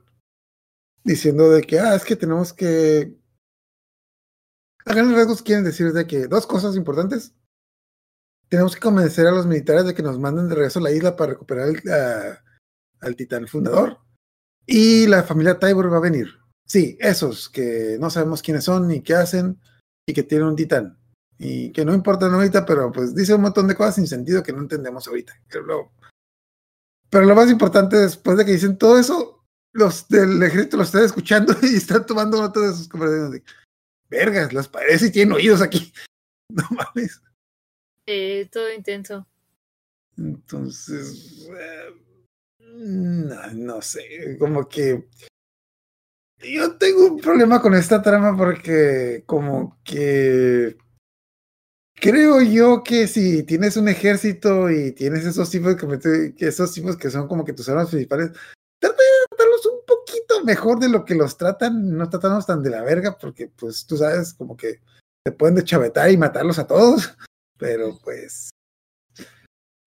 [1.02, 3.16] diciendo de que, ah, es que tenemos que,
[4.84, 7.34] a grandes rasgos quieren decir de que dos cosas importantes
[8.48, 11.16] tenemos que convencer a los militares de que nos manden de regreso a la isla
[11.16, 11.68] para recuperar
[13.00, 13.98] al titán fundador.
[14.66, 16.28] Y la familia Tybor va a venir.
[16.66, 19.60] Sí, esos que no sabemos quiénes son ni qué hacen
[20.06, 20.98] y que tienen un titán.
[21.38, 24.52] Y que no importan ahorita, pero pues dice un montón de cosas sin sentido que
[24.52, 25.34] no entendemos ahorita.
[25.48, 31.04] Pero lo, más importante, después de que dicen todo eso, los del ejército lo están
[31.04, 33.32] escuchando y están tomando notas de sus conversaciones.
[33.32, 33.44] De,
[34.08, 35.92] Vergas, las paredes y tienen oídos aquí.
[36.50, 37.22] No mames.
[38.06, 39.26] Eh, todo intenso.
[40.16, 41.90] Entonces, eh,
[42.58, 45.08] no, no sé, como que
[46.52, 50.76] yo tengo un problema con esta trama porque como que
[51.94, 57.10] creo yo que si tienes un ejército y tienes esos tipos que, esos tipos que
[57.10, 58.30] son como que tus armas principales,
[58.78, 62.70] trata de tratarlos un poquito mejor de lo que los tratan, no tratarlos tan de
[62.70, 64.80] la verga porque pues tú sabes como que
[65.24, 67.16] te pueden deschavetar y matarlos a todos,
[67.58, 68.50] pero pues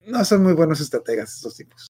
[0.02, 1.88] no son muy buenos estrategas esos tipos.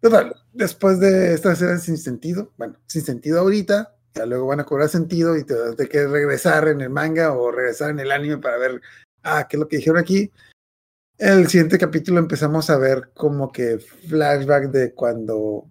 [0.00, 4.64] Total, después de esta escena sin sentido, bueno, sin sentido ahorita, ya luego van a
[4.64, 8.12] cobrar sentido y te vas a que regresar en el manga o regresar en el
[8.12, 8.80] anime para ver,
[9.22, 10.30] ah, qué es lo que dijeron aquí.
[11.18, 15.68] El siguiente capítulo empezamos a ver como que flashback de cuando...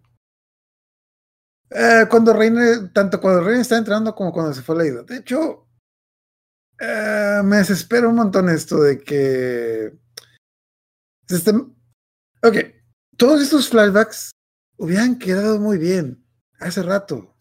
[1.70, 5.04] eh, cuando Reina, tanto cuando Reina está entrando como cuando se fue la isla.
[5.04, 5.67] De hecho,
[6.80, 9.98] eh, me desespera un montón esto de que
[11.28, 11.74] estén-
[12.44, 12.56] Ok,
[13.18, 14.32] todos estos flashbacks
[14.78, 16.24] hubieran quedado muy bien
[16.60, 17.36] hace rato,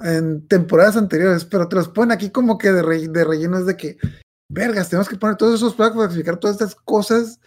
[0.00, 3.76] en temporadas anteriores, pero te los ponen aquí como que de, re- de rellenos de
[3.76, 3.98] que,
[4.48, 7.40] vergas, tenemos que poner todos esos flashbacks para explicar todas estas cosas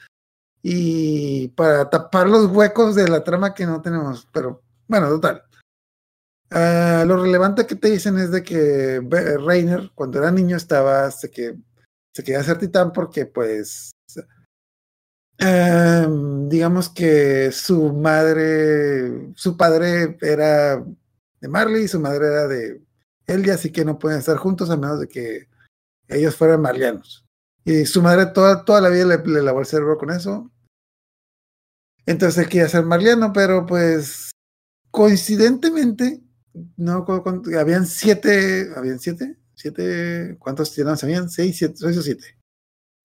[0.63, 4.28] y para tapar los huecos de la trama que no tenemos.
[4.34, 5.43] Pero bueno, total.
[6.52, 8.99] Ah, lo relevante que te dicen es de que
[9.45, 11.56] Reiner, cuando era niño, estaba, se, que,
[12.14, 13.91] se quería hacer titán porque, pues,
[15.43, 22.80] Em, digamos que su madre, su padre era de Marley y su madre era de
[23.26, 25.47] Eldia, así que no pueden estar juntos a menos de que
[26.08, 27.26] ellos fueran marlianos.
[27.66, 30.52] Y su madre toda, toda la vida le, le lavó el cerebro con eso.
[32.06, 34.30] Entonces él quería ser marliano, pero pues
[34.91, 36.22] coincidentemente,
[36.78, 37.06] no
[37.60, 41.30] habían siete, habían siete, siete, ¿cuántos tiranos habían?
[41.30, 42.38] Seis, siete, seis o siete.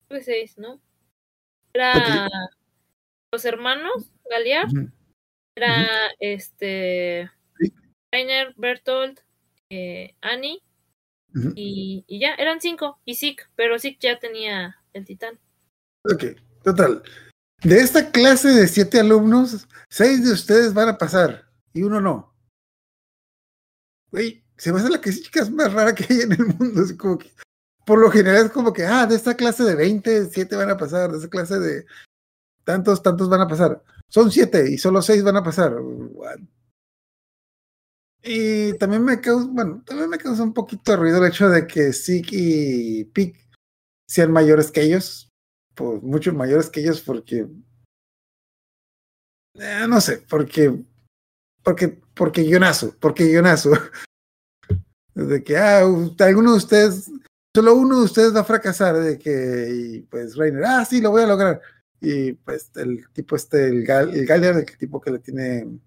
[0.07, 0.81] Pues seis, ¿no?
[1.73, 2.27] Era
[3.31, 4.67] los hermanos Galear,
[5.55, 5.87] era
[6.19, 7.29] este
[8.11, 9.19] Rainer, Bertolt,
[9.69, 10.63] eh, Annie
[11.55, 15.39] y, y, ya, eran cinco, y Zeke, pero Zeke ya tenía el titán.
[16.11, 16.23] Ok,
[16.63, 17.03] total.
[17.61, 22.36] De esta clase de siete alumnos, seis de ustedes van a pasar y uno no.
[24.11, 26.83] Güey, se me hace la que chica más rara que hay en el mundo.
[26.83, 27.19] Es como
[27.85, 30.77] por lo general es como que, ah, de esta clase de 20, siete van a
[30.77, 31.85] pasar, de esa clase de
[32.65, 33.81] tantos, tantos van a pasar.
[34.09, 35.73] Son siete y solo seis van a pasar.
[38.23, 41.65] Y también me causa, bueno, también me causa un poquito de ruido el hecho de
[41.65, 43.37] que Zeke y Pick
[44.05, 45.31] sean mayores que ellos,
[45.73, 47.47] pues mucho mayores que ellos porque
[49.59, 50.83] eh, no sé, porque
[51.67, 53.71] porque porque guionazo, porque guionazo.
[55.13, 57.11] De que ah, alguno de ustedes,
[57.53, 61.09] solo uno de ustedes va a fracasar, de que y pues Reiner, ah, sí, lo
[61.09, 61.59] voy a lograr.
[61.99, 65.79] Y pues el tipo este, el, Gal, el el tipo que le tiene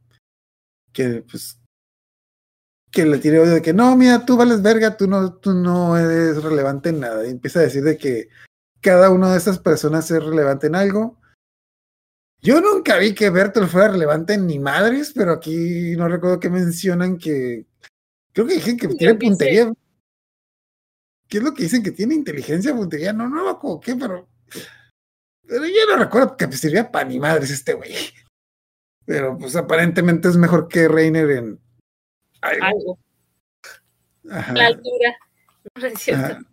[0.92, 1.58] que pues
[2.90, 5.96] que le tiene odio de que no, mira, tú vales verga, tú no, tú no
[5.96, 7.24] eres relevante en nada.
[7.24, 8.28] Y empieza a decir de que
[8.82, 11.19] cada una de esas personas es relevante en algo.
[12.42, 16.48] Yo nunca vi que Bertolt fuera relevante en ni madres, pero aquí no recuerdo que
[16.48, 17.66] mencionan que.
[18.32, 19.72] Creo que dicen que tiene puntería.
[21.28, 21.82] ¿Qué es lo que dicen?
[21.82, 23.12] Que tiene inteligencia, puntería.
[23.12, 24.28] No, no me qué, pero.
[25.46, 27.94] Pero yo no recuerdo que sirviera para ni madres este güey.
[29.04, 31.60] Pero pues aparentemente es mejor que Reiner en
[32.40, 32.98] algo.
[34.22, 35.16] La altura.
[35.74, 36.49] No es cierto.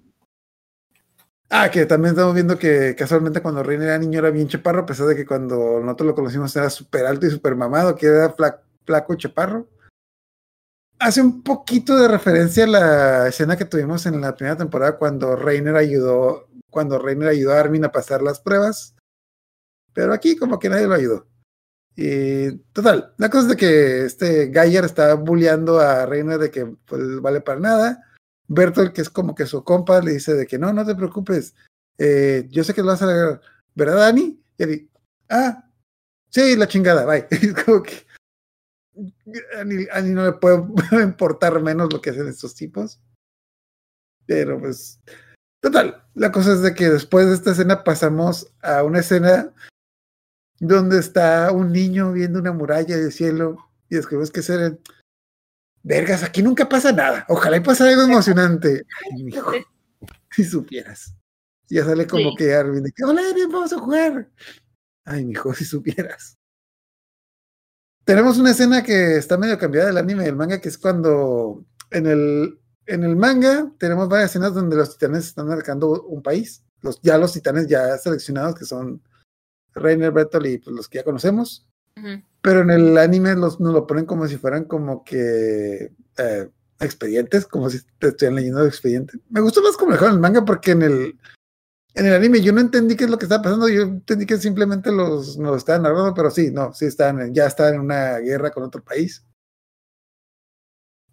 [1.49, 4.85] Ah, que también estamos viendo que casualmente cuando Reiner era niño era bien chaparro, a
[4.85, 8.35] pesar de que cuando nosotros lo conocimos era súper alto y súper mamado, que era
[8.85, 9.67] flaco y chaparro.
[10.99, 15.35] Hace un poquito de referencia a la escena que tuvimos en la primera temporada cuando
[15.35, 18.95] Reiner ayudó, cuando Reiner ayudó a Armin a pasar las pruebas.
[19.93, 21.27] Pero aquí como que nadie lo ayudó.
[21.95, 26.65] Y total, la cosa es de que este Gayer está bulleando a Reiner de que
[26.65, 28.06] pues, vale para nada.
[28.47, 31.55] Bertolt, que es como que su compa, le dice de que no, no te preocupes,
[31.97, 33.41] eh, yo sé que lo vas a lograr,
[33.75, 34.41] ¿verdad, Dani?
[34.57, 34.89] Y él,
[35.29, 35.69] ah,
[36.29, 37.27] sí, la chingada, bye.
[37.31, 38.07] Es como que
[39.55, 40.63] a no le puede
[41.03, 42.99] importar menos lo que hacen estos tipos.
[44.25, 44.99] Pero pues,
[45.61, 49.53] total, la cosa es de que después de esta escena pasamos a una escena
[50.59, 53.57] donde está un niño viendo una muralla de cielo
[53.89, 54.79] y descubres que ser
[55.83, 57.25] vergas, aquí nunca pasa nada.
[57.29, 58.85] Ojalá y pase algo emocionante.
[59.11, 59.51] Ay, mijo,
[60.31, 61.13] si supieras.
[61.69, 63.21] Ya sale como que Arvin de que, hola,
[63.51, 64.29] vamos a jugar.
[65.05, 66.37] Ay, mijo, si supieras.
[68.05, 71.65] Tenemos una escena que está medio cambiada del anime y del manga, que es cuando
[71.91, 76.63] en el, en el manga tenemos varias escenas donde los titanes están marcando un país.
[76.81, 79.01] Los, ya los titanes ya seleccionados, que son
[79.73, 81.67] Reiner, Bertolt y pues, los que ya conocemos.
[82.47, 87.45] Pero en el anime los, nos lo ponen como si fueran como que eh, expedientes,
[87.45, 89.19] como si te estuvieran leyendo el expediente.
[89.29, 91.19] Me gustó más como mejor en el manga porque en el,
[91.93, 94.37] en el anime yo no entendí qué es lo que estaba pasando, yo entendí que
[94.37, 98.49] simplemente los, nos estaban narrando, pero sí, no, sí están, ya están en una guerra
[98.51, 99.25] con otro país.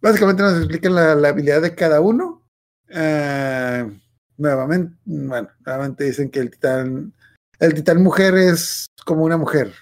[0.00, 2.46] Básicamente nos explican la, la habilidad de cada uno.
[2.90, 3.90] Uh,
[4.36, 7.12] nuevamente, bueno, nuevamente dicen que el titán
[7.58, 9.72] el titán mujer es como una mujer,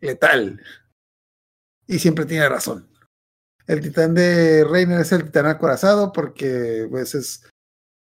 [0.00, 0.62] letal.
[1.86, 2.88] Y siempre tiene razón.
[3.66, 7.48] El titán de Reiner es el titán acorazado porque pues es...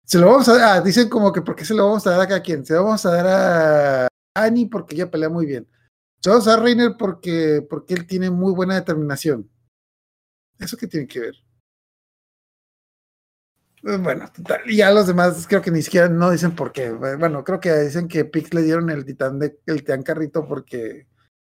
[0.05, 2.11] Se lo vamos a dar, ah, dicen como que ¿por qué se lo vamos a
[2.11, 2.65] dar a cada quien?
[2.65, 5.69] Se lo vamos a dar a Annie porque ella pelea muy bien.
[6.21, 9.51] Se lo vamos a dar a Reiner porque, porque él tiene muy buena determinación.
[10.59, 11.35] ¿Eso qué tiene que ver?
[13.83, 14.63] Pues, bueno, total.
[14.67, 16.91] Y ya los demás creo que ni siquiera no dicen por qué.
[16.91, 21.07] Bueno, creo que dicen que Pix le dieron el titán de el titán carrito porque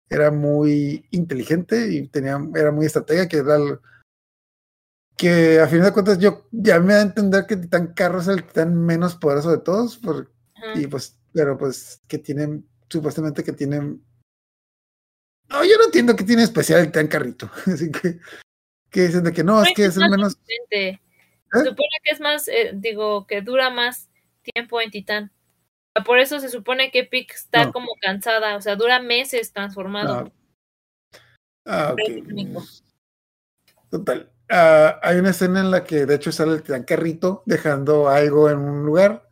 [0.09, 3.59] era muy inteligente y tenía, era muy estratega, que era
[5.17, 8.29] que a fin de cuentas yo ya me da a entender que Titán Carro es
[8.29, 10.33] el titán menos poderoso de todos, por,
[10.75, 14.03] y pues, pero pues que tienen, supuestamente que tienen
[15.49, 17.51] no, yo no entiendo qué tiene especial el Titán Carrito.
[17.67, 18.19] Así que,
[18.91, 20.39] que dicen de que no, es que es el menos.
[20.71, 20.99] ¿Eh?
[21.53, 24.09] supone que es más, eh, digo, que dura más
[24.43, 25.33] tiempo en Titán.
[26.03, 30.33] Por eso se supone que Pick está como cansada, o sea, dura meses transformado.
[31.65, 31.97] Ah, ah
[33.91, 34.29] Total.
[34.51, 38.51] ah, hay una escena en la que de hecho sale el titán carrito dejando algo
[38.51, 39.29] en un lugar.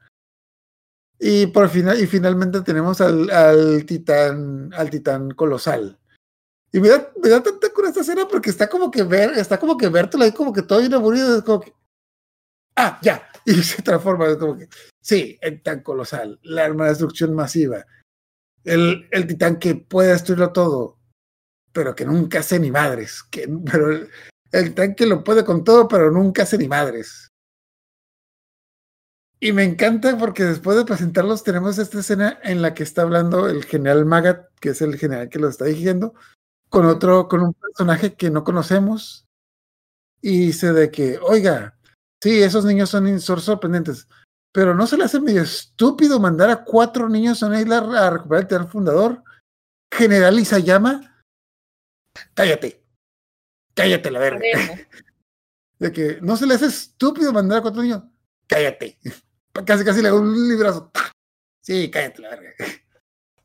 [1.19, 5.99] Y por final, y finalmente tenemos al, al titán, al titán colosal.
[6.73, 9.59] Y me da, me da tanta cura esta escena porque está como que ver, está
[9.59, 11.73] como que Bertola ahí como que todo bien aburrido, es como que.
[12.75, 13.29] Ah, ya.
[13.47, 14.69] Y se transforma, es como que.
[15.01, 17.85] Sí, el titán colosal, la arma de destrucción masiva.
[18.65, 20.99] El, el titán que puede destruirlo todo,
[21.73, 23.23] pero que nunca hace ni madres.
[23.25, 24.11] Que, pero el,
[24.53, 27.33] el titán que lo puede con todo, pero nunca hace ni madres.
[29.45, 33.49] Y me encanta porque después de presentarlos tenemos esta escena en la que está hablando
[33.49, 36.15] el general Magat, que es el general que lo está dirigiendo,
[36.69, 39.27] con otro, con un personaje que no conocemos.
[40.21, 41.77] Y dice de que, oiga,
[42.23, 44.07] sí, esos niños son, son sorprendentes,
[44.53, 48.11] pero ¿no se le hace medio estúpido mandar a cuatro niños a una isla a
[48.11, 49.23] recuperar el terreno fundador?
[49.93, 51.25] General Isayama,
[52.35, 52.85] cállate,
[53.75, 54.41] cállate la verga.
[55.79, 58.05] De que no se le hace estúpido mandar a cuatro niños,
[58.47, 58.99] cállate.
[59.67, 60.91] Casi, casi le hago un librazo.
[61.65, 62.53] Sí, cállate la verga.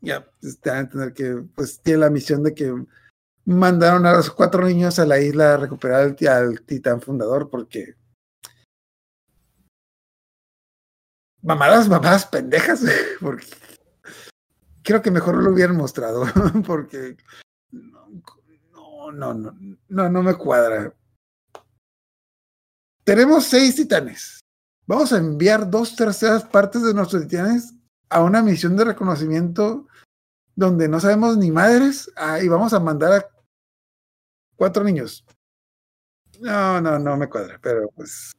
[0.00, 2.74] Ya, pues, te van a entender que pues tiene la misión de que
[3.44, 7.94] mandaron a los cuatro niños a la isla a recuperar al, al titán fundador porque
[11.48, 12.82] mamadas, mamadas pendejas,
[13.20, 13.46] porque
[14.82, 16.26] creo que mejor lo hubieran mostrado,
[16.66, 17.16] porque
[17.70, 19.56] no, no, no,
[19.88, 20.92] no, no me cuadra.
[23.02, 24.40] Tenemos seis titanes.
[24.86, 27.74] Vamos a enviar dos terceras partes de nuestros titanes
[28.10, 29.86] a una misión de reconocimiento
[30.54, 33.26] donde no sabemos ni madres ah, y vamos a mandar a
[34.54, 35.24] cuatro niños.
[36.40, 38.32] No, no, no me cuadra, pero pues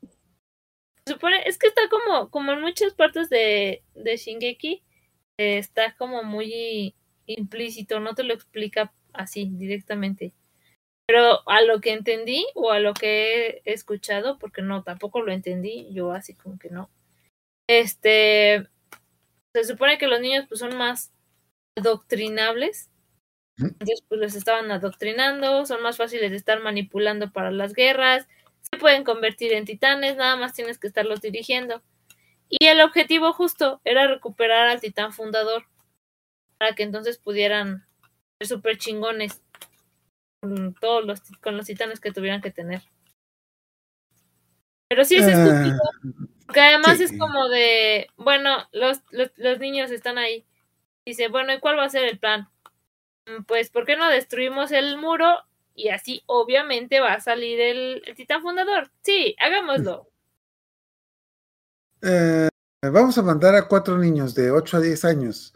[1.10, 4.84] supone, es que está como, como en muchas partes de, de Shingeki,
[5.38, 6.96] eh, está como muy
[7.26, 10.34] implícito, no te lo explica así directamente.
[11.08, 15.32] Pero a lo que entendí o a lo que he escuchado, porque no, tampoco lo
[15.32, 16.90] entendí, yo así como que no.
[17.68, 18.68] Este,
[19.54, 21.12] se supone que los niños pues son más
[21.78, 22.90] adoctrinables.
[23.58, 28.28] Entonces pues los estaban adoctrinando, son más fáciles de estar manipulando para las guerras,
[28.74, 31.82] se pueden convertir en titanes, nada más tienes que estarlos dirigiendo.
[32.50, 35.66] Y el objetivo justo era recuperar al titán fundador
[36.58, 37.86] para que entonces pudieran
[38.40, 39.42] ser súper chingones
[40.42, 42.82] con todos los, con los titanes que tuvieran que tener.
[44.88, 45.80] Pero sí es Ah, estúpido,
[46.48, 47.04] porque además sí.
[47.04, 50.46] es como de, bueno, los, los, los niños están ahí.
[51.06, 52.50] Dice, bueno, ¿y cuál va a ser el plan?
[53.28, 55.44] "Mm, Pues, ¿por qué no destruimos el muro?
[55.80, 58.92] Y así, obviamente, va a salir el, titán fundador.
[59.02, 60.10] Sí, hagámoslo.
[62.02, 62.50] Eh,
[62.82, 65.54] vamos a mandar a cuatro niños de 8 a 10 años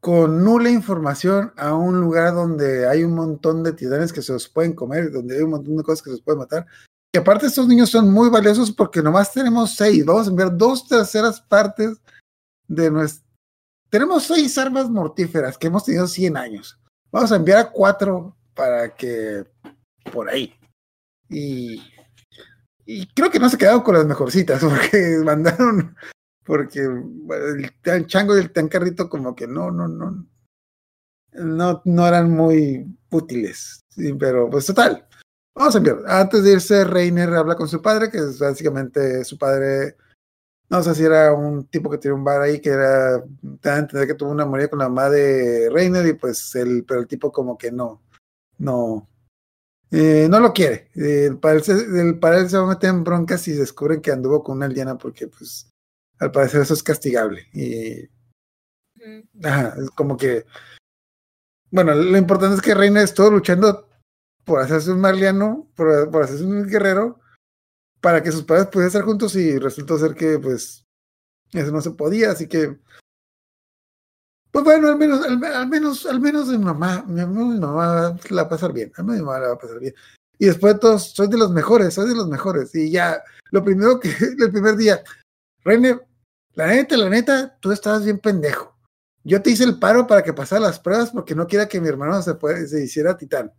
[0.00, 4.48] con nula información a un lugar donde hay un montón de titanes que se los
[4.48, 6.64] pueden comer, donde hay un montón de cosas que se los pueden matar.
[7.12, 10.04] Y aparte estos niños son muy valiosos porque nomás tenemos seis.
[10.04, 12.00] Vamos a enviar dos terceras partes
[12.68, 13.26] de nuestra...
[13.90, 16.78] Tenemos seis armas mortíferas que hemos tenido 100 años.
[17.10, 19.44] Vamos a enviar a cuatro para que...
[20.12, 20.54] por ahí.
[21.28, 21.82] Y
[22.86, 25.96] y creo que no se quedaron con las mejorcitas, porque mandaron,
[26.44, 26.88] porque
[27.84, 30.26] el chango y el tan carrito como que no, no, no,
[31.32, 33.80] no, no eran muy útiles.
[34.18, 35.06] Pero pues total,
[35.54, 35.98] vamos a enviar.
[36.06, 39.96] Antes de irse, Reiner habla con su padre, que es básicamente su padre,
[40.68, 43.20] no sé si era un tipo que tiene un bar ahí, que era,
[43.60, 47.00] te da a que tuvo una moría con la mamá Reiner, y pues el, pero
[47.00, 48.02] el tipo como que no,
[48.58, 49.08] no,
[49.90, 50.90] eh, no lo quiere.
[50.94, 51.30] Eh,
[51.62, 54.66] se- el padre se va a meter en broncas si descubren que anduvo con una
[54.66, 55.70] aldeana porque, pues,
[56.18, 57.46] al parecer eso es castigable.
[57.52, 58.08] Y,
[59.44, 60.44] ajá, es como que,
[61.70, 63.88] bueno, lo importante es que Reina estuvo luchando
[64.44, 67.20] por hacerse un marliano, por, por hacerse un guerrero,
[68.00, 70.84] para que sus padres pudieran estar juntos y resultó ser que, pues,
[71.52, 72.78] eso no se podía, así que,
[74.56, 78.42] pues bueno, al menos, al, al menos, al menos mi mamá, mi, mi mamá la
[78.42, 79.94] va a pasar bien, menos mi mamá la va a pasar bien.
[80.38, 82.74] Y después de todos, soy de los mejores, soy de los mejores.
[82.74, 85.04] Y ya, lo primero que, el primer día,
[85.62, 86.00] Reine,
[86.54, 88.74] la neta, la neta, tú estabas bien pendejo.
[89.24, 91.88] Yo te hice el paro para que pasara las pruebas porque no quiera que mi
[91.88, 92.34] hermano se,
[92.66, 93.52] se hiciera titán.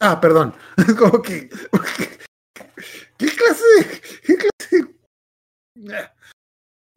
[0.00, 0.54] Ah, perdón.
[0.98, 1.48] Como que.
[3.16, 4.00] ¿Qué clase?
[4.24, 4.50] ¿Qué clase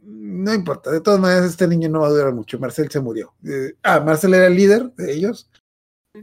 [0.06, 2.60] No importa, de todas maneras, este niño no va a durar mucho.
[2.60, 3.34] Marcel se murió.
[3.45, 5.49] Eh, ah, Marcel era el líder de ellos.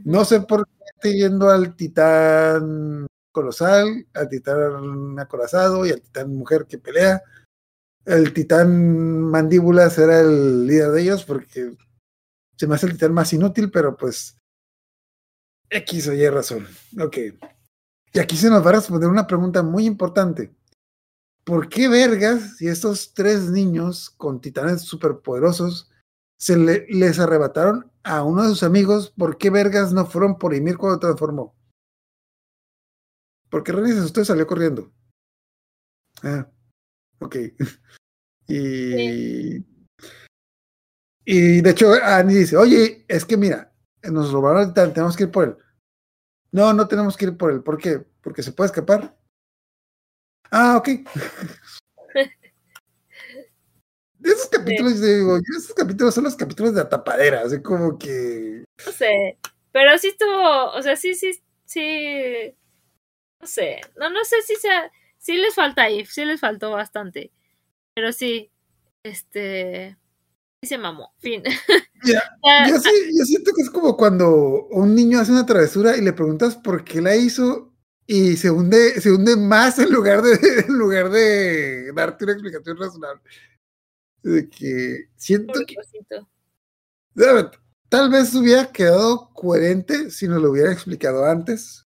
[0.03, 6.35] No sé por qué estoy yendo al titán colosal, al titán acorazado y al titán
[6.35, 7.21] mujer que pelea.
[8.05, 11.75] El titán mandíbulas era el líder de ellos porque
[12.57, 14.37] se me hace el titán más inútil, pero pues
[15.69, 16.67] X o Y razón.
[16.99, 17.17] Ok.
[18.13, 20.51] Y aquí se nos va a responder una pregunta muy importante.
[21.43, 25.91] ¿Por qué vergas, si estos tres niños con titanes superpoderosos
[26.37, 30.53] se le- les arrebataron a uno de sus amigos, ¿por qué vergas no fueron por
[30.53, 31.55] Ymir cuando transformó?
[33.49, 34.91] ¿Por qué René se asustó y salió corriendo?
[36.23, 36.47] Ah,
[37.19, 37.35] ok.
[38.47, 39.57] y,
[41.25, 43.73] y de hecho, Annie dice, oye, es que mira,
[44.03, 45.57] nos robaron el titán, tenemos que ir por él.
[46.51, 47.61] No, no tenemos que ir por él.
[47.63, 47.99] ¿Por qué?
[48.21, 49.17] Porque se puede escapar.
[50.51, 50.87] Ah, ok.
[54.19, 57.97] De esos capítulos, yo digo, esos capítulos son los capítulos de la tapadera, así como
[57.97, 58.65] que.
[58.85, 59.37] No sé.
[59.71, 61.31] Pero sí estuvo, o sea, sí, sí,
[61.65, 62.53] sí.
[63.39, 63.79] No sé.
[63.97, 64.91] No, no sé si sea.
[65.17, 67.31] Sí les falta ahí, sí les faltó bastante.
[67.95, 68.51] Pero sí,
[69.03, 69.97] este.
[70.61, 71.13] Sí se mamó.
[71.19, 71.43] Fin.
[72.03, 72.19] Ya,
[72.67, 76.13] yo, sí, yo siento que es como cuando un niño hace una travesura y le
[76.13, 77.70] preguntas por qué la hizo
[78.07, 80.33] y se hunde, se hunde más en lugar de,
[80.67, 83.21] en lugar de darte una explicación razonable.
[84.23, 85.75] De que siento que
[87.91, 91.85] Tal vez hubiera quedado coherente si nos lo hubieran explicado antes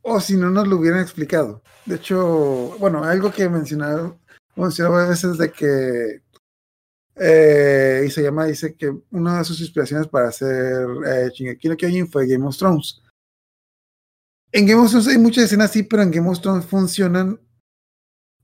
[0.00, 1.60] o si no nos lo hubieran explicado.
[1.86, 4.16] De hecho, bueno, algo que mencionaba,
[4.54, 6.22] mencionaba a veces de que
[7.16, 12.28] eh, Isayama dice que una de sus inspiraciones para hacer eh, Shingeki no Kyojin fue
[12.28, 13.02] Game of Thrones.
[14.52, 17.40] En Game of Thrones hay muchas escenas así, pero en Game of Thrones funcionan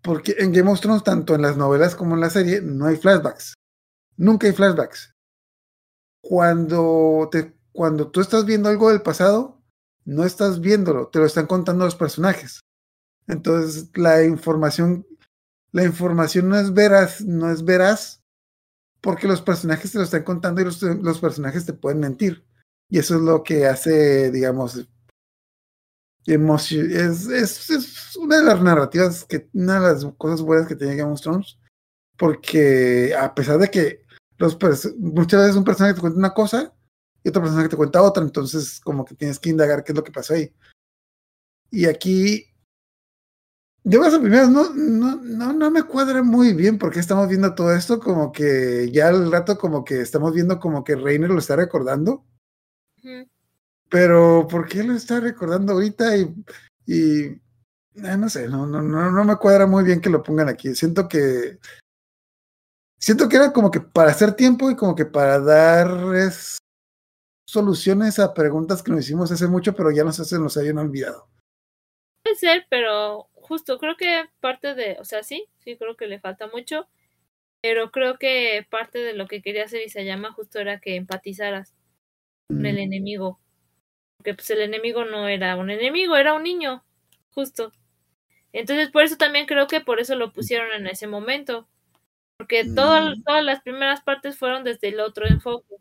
[0.03, 2.97] porque en Game of Thrones, tanto en las novelas como en la serie, no hay
[2.97, 3.55] flashbacks.
[4.17, 5.15] Nunca hay flashbacks.
[6.21, 9.63] Cuando, te, cuando tú estás viendo algo del pasado,
[10.05, 12.61] no estás viéndolo, te lo están contando los personajes.
[13.29, 15.07] Entonces, la información,
[15.71, 18.21] la información no es veraz, no es veraz,
[19.01, 22.45] porque los personajes te lo están contando y los, los personajes te pueden mentir.
[22.89, 24.89] Y eso es lo que hace, digamos,
[26.27, 30.97] es, es, es, una de las narrativas que una de las cosas buenas que tiene
[30.97, 31.59] Game of Thrones
[32.17, 34.03] porque a pesar de que
[34.39, 34.57] los
[34.99, 36.73] muchas veces un personaje te cuenta una cosa
[37.25, 40.05] y otro personaje te cuenta otra entonces como que tienes que indagar qué es lo
[40.05, 40.53] que pasó ahí
[41.71, 42.47] y aquí
[43.85, 47.75] yo las primeras no, no, no, no me cuadra muy bien porque estamos viendo todo
[47.75, 51.57] esto como que ya al rato como que estamos viendo como que Reiner lo está
[51.57, 52.25] recordando
[53.05, 53.32] Uh -huh.
[53.93, 56.17] Pero, ¿por qué lo está recordando ahorita?
[56.17, 56.35] Y,
[56.87, 60.49] y eh, no sé, no, no, no, no me cuadra muy bien que lo pongan
[60.49, 60.75] aquí.
[60.75, 61.59] Siento que.
[62.99, 66.57] Siento que era como que para hacer tiempo y como que para dar es,
[67.47, 70.79] soluciones a preguntas que nos hicimos hace mucho, pero ya no sé si nos hayan
[70.79, 71.29] olvidado.
[72.25, 74.97] Puede ser, pero justo creo que parte de.
[75.01, 76.89] O sea, sí, sí, creo que le falta mucho.
[77.61, 81.75] Pero creo que parte de lo que quería hacer Isayama justo era que empatizaras
[82.49, 83.39] con el enemigo.
[84.23, 86.85] Porque pues el enemigo no era un enemigo, era un niño,
[87.33, 87.73] justo.
[88.53, 91.67] Entonces por eso también creo que por eso lo pusieron en ese momento.
[92.37, 95.75] Porque todo, todas las primeras partes fueron desde el otro enfoque.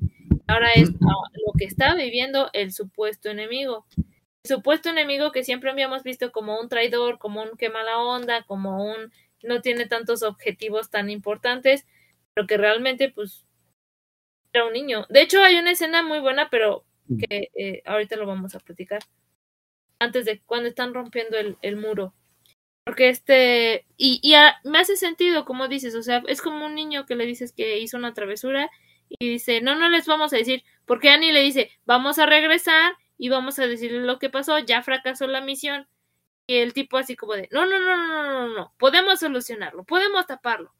[0.48, 3.86] Ahora es lo que está viviendo el supuesto enemigo.
[3.96, 8.42] El supuesto enemigo que siempre habíamos visto como un traidor, como un que mala onda,
[8.46, 9.12] como un
[9.44, 11.86] no tiene tantos objetivos tan importantes,
[12.34, 13.46] pero que realmente pues
[14.52, 15.06] era un niño.
[15.10, 16.86] De hecho, hay una escena muy buena, pero
[17.18, 19.02] que eh, ahorita lo vamos a platicar.
[20.00, 22.14] Antes de cuando están rompiendo el, el muro.
[22.86, 23.86] Porque este.
[23.98, 24.34] Y, y
[24.68, 27.80] me hace sentido, como dices, o sea, es como un niño que le dices que
[27.80, 28.70] hizo una travesura
[29.10, 30.64] y dice, no, no les vamos a decir.
[30.86, 34.82] Porque Annie le dice, vamos a regresar y vamos a decirle lo que pasó, ya
[34.82, 35.88] fracasó la misión.
[36.48, 40.26] Y el tipo así como de, no, no, no, no, no, no, podemos solucionarlo, podemos
[40.26, 40.74] taparlo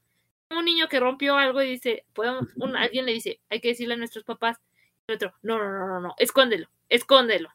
[0.58, 3.98] un niño que rompió algo y dice, podemos, alguien le dice, hay que decirle a
[3.98, 4.60] nuestros papás,
[5.08, 7.50] otro, no, no, no, no, no, escóndelo, escóndelo.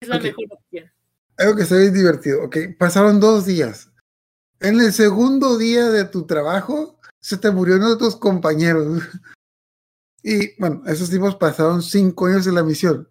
[0.00, 0.30] Es la okay.
[0.30, 0.92] mejor opción.
[1.36, 3.90] Algo que está bien divertido, ok, pasaron dos días.
[4.60, 9.02] En el segundo día de tu trabajo, se te murió uno de tus compañeros.
[10.26, 13.06] Y bueno, esos tipos pasaron cinco años en la misión.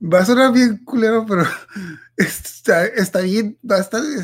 [0.00, 1.42] Va a sonar bien culero, pero
[2.16, 4.22] está, está bien, bastante,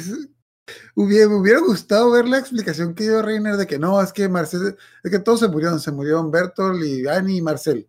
[0.95, 4.29] Hubiera, me hubiera gustado ver la explicación que dio Reiner de que no, es que
[4.29, 7.89] Marcel, es que todos se murieron, se murieron Bertolt y Annie y Marcel.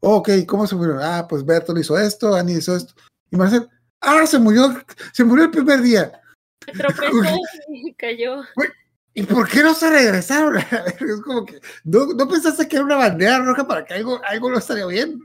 [0.00, 1.02] Ok, ¿cómo se murieron?
[1.02, 2.94] Ah, pues Bertolt hizo esto, Annie hizo esto.
[3.30, 3.68] Y Marcel,
[4.00, 4.74] ah, se murió,
[5.12, 6.20] se murió el primer día.
[6.64, 7.36] Se tropezó
[7.68, 8.42] y cayó.
[9.14, 10.56] ¿Y por qué no se regresaron?
[11.00, 14.50] es como que, ¿no, ¿no pensaste que era una bandera roja para que algo, algo
[14.50, 15.18] no estaría bien?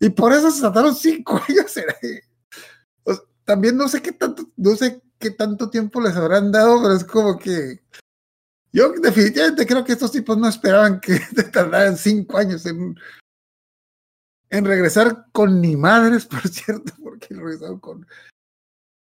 [0.00, 1.76] Y por eso se trataron cinco años.
[3.04, 6.82] O sea, también no sé qué tanto, no sé qué tanto tiempo les habrán dado,
[6.82, 7.82] pero es como que
[8.72, 11.18] yo definitivamente creo que estos tipos no esperaban que
[11.52, 12.94] tardaran cinco años en,
[14.50, 18.06] en regresar con ni madres, por cierto, porque regresaron con,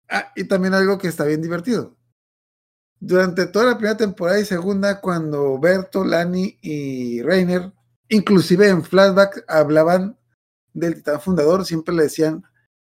[0.09, 1.97] Ah, y también algo que está bien divertido.
[3.01, 7.73] Durante toda la primera temporada y segunda, cuando Berto, Lani y Reiner,
[8.09, 10.19] inclusive en flashback, hablaban
[10.73, 12.45] del titán fundador, siempre le decían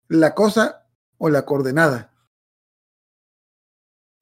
[0.07, 0.85] la cosa
[1.17, 2.13] o la coordenada.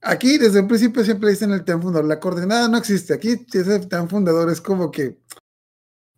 [0.01, 2.07] Aquí, desde el principio, siempre dicen el titán fundador.
[2.07, 3.13] La coordenada no existe.
[3.13, 5.19] Aquí, ese titán fundador es como que.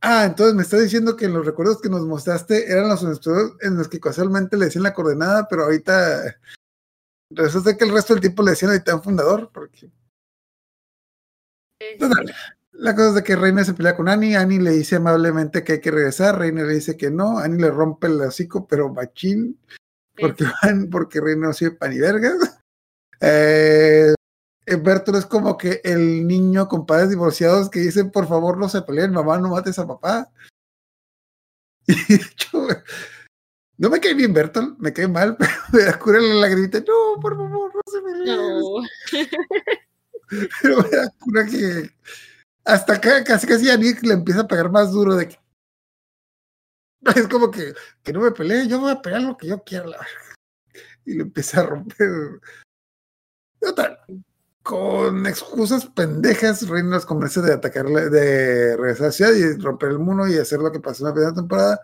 [0.02, 3.04] Ah, entonces me está diciendo que los recuerdos que nos mostraste eran los
[3.62, 6.40] en los que casualmente le decían la coordenada, pero ahorita
[7.32, 9.90] resulta que el resto del tiempo le decían el titán fundador, porque.
[12.74, 15.74] la cosa es de que Reina se pelea con Annie, Annie le dice amablemente que
[15.74, 19.60] hay que regresar, Reina le dice que no, Annie le rompe el hocico, pero machín,
[20.16, 22.60] porque van, porque Reina no sirve pan y vergas.
[23.20, 24.14] Eh,
[24.76, 28.82] Bertolt es como que el niño con padres divorciados que dicen, por favor, no se
[28.82, 30.30] peleen, mamá, no mates a papá.
[31.90, 32.68] Y de hecho,
[33.78, 37.22] no me cae bien Bertolt, me cae mal, pero me da cura la lagrimita, no,
[37.22, 38.38] por favor, no se peleen.
[38.38, 38.84] No.
[40.62, 41.90] pero me da cura que
[42.66, 45.40] hasta acá casi casi a Nick le empieza a pegar más duro de que
[47.16, 49.86] es como que, que no me pelee, yo voy a pelear lo que yo quiera.
[51.06, 52.42] Y le empieza a romper
[53.60, 53.98] Total.
[54.68, 60.00] Con excusas pendejas, Reina los convence de atacarle, de regresar a ciudad y romper el
[60.00, 61.80] muro y hacer lo que pasó en la primera temporada.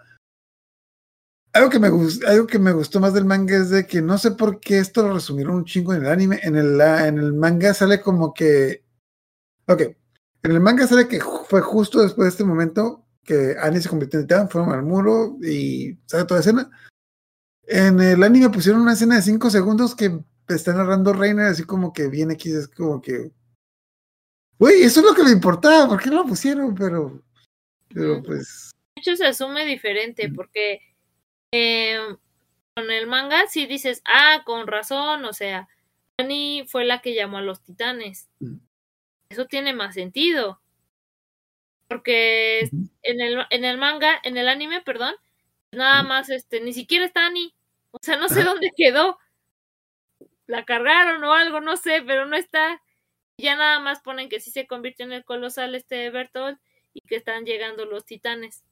[1.53, 4.17] Algo que, me gustó, algo que me gustó más del manga es de que no
[4.17, 6.41] sé por qué esto lo resumieron un chingo en el anime.
[6.43, 8.83] En el, en el manga sale como que.
[9.65, 9.81] Ok.
[10.43, 14.19] En el manga sale que fue justo después de este momento que Annie se convirtió
[14.19, 16.71] en titán, fueron al muro y sale toda la escena.
[17.65, 21.93] En el anime pusieron una escena de 5 segundos que está narrando Reiner así como
[21.93, 23.31] que viene aquí, es como que.
[24.59, 26.75] Güey, eso es lo que me importaba, ¿por qué lo pusieron?
[26.75, 27.23] Pero.
[27.93, 28.71] Pero pues.
[28.95, 30.81] De hecho, se asume diferente, porque
[31.51, 31.97] eh,
[32.75, 35.67] con el manga sí dices, ah, con razón, o sea,
[36.17, 38.29] Annie fue la que llamó a los titanes.
[39.29, 40.61] Eso tiene más sentido.
[41.87, 42.69] Porque
[43.03, 45.13] en el, en el manga, en el anime, perdón,
[45.71, 47.53] nada más, este, ni siquiera está Annie.
[47.91, 49.17] O sea, no sé dónde quedó
[50.47, 52.81] la cargaron o algo, no sé, pero no está.
[53.37, 56.59] Ya nada más ponen que sí se convirtió en el colosal este Bertolt
[56.93, 58.63] y que están llegando los titanes.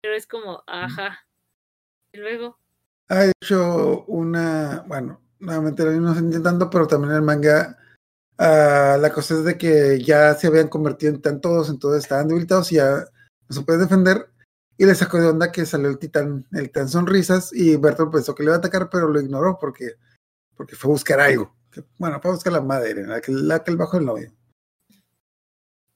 [0.00, 1.26] Pero es como, ajá.
[2.12, 2.58] Y luego.
[3.08, 7.76] Ha hecho una, bueno, nuevamente lo mismo intentando, pero también el manga.
[8.38, 12.26] Uh, la cosa es de que ya se habían convertido en tan todos, entonces estaban
[12.26, 13.04] debilitados y ya
[13.48, 14.30] no se puede defender.
[14.78, 18.34] Y le sacó de onda que salió el titán, el titán sonrisas, y Bertolt pensó
[18.34, 19.96] que le iba a atacar, pero lo ignoró porque
[20.60, 21.56] porque fue a buscar algo.
[21.96, 24.30] Bueno, fue a buscar la madre, la que, la que el bajo el novio.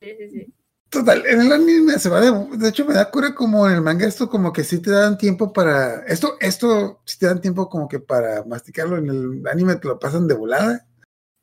[0.00, 0.54] Sí, sí, sí.
[0.88, 3.82] Total, en el anime se va de, de hecho me da cura como en el
[3.82, 7.68] manga esto como que sí te dan tiempo para, esto, esto sí te dan tiempo
[7.68, 10.86] como que para masticarlo, en el anime te lo pasan de volada.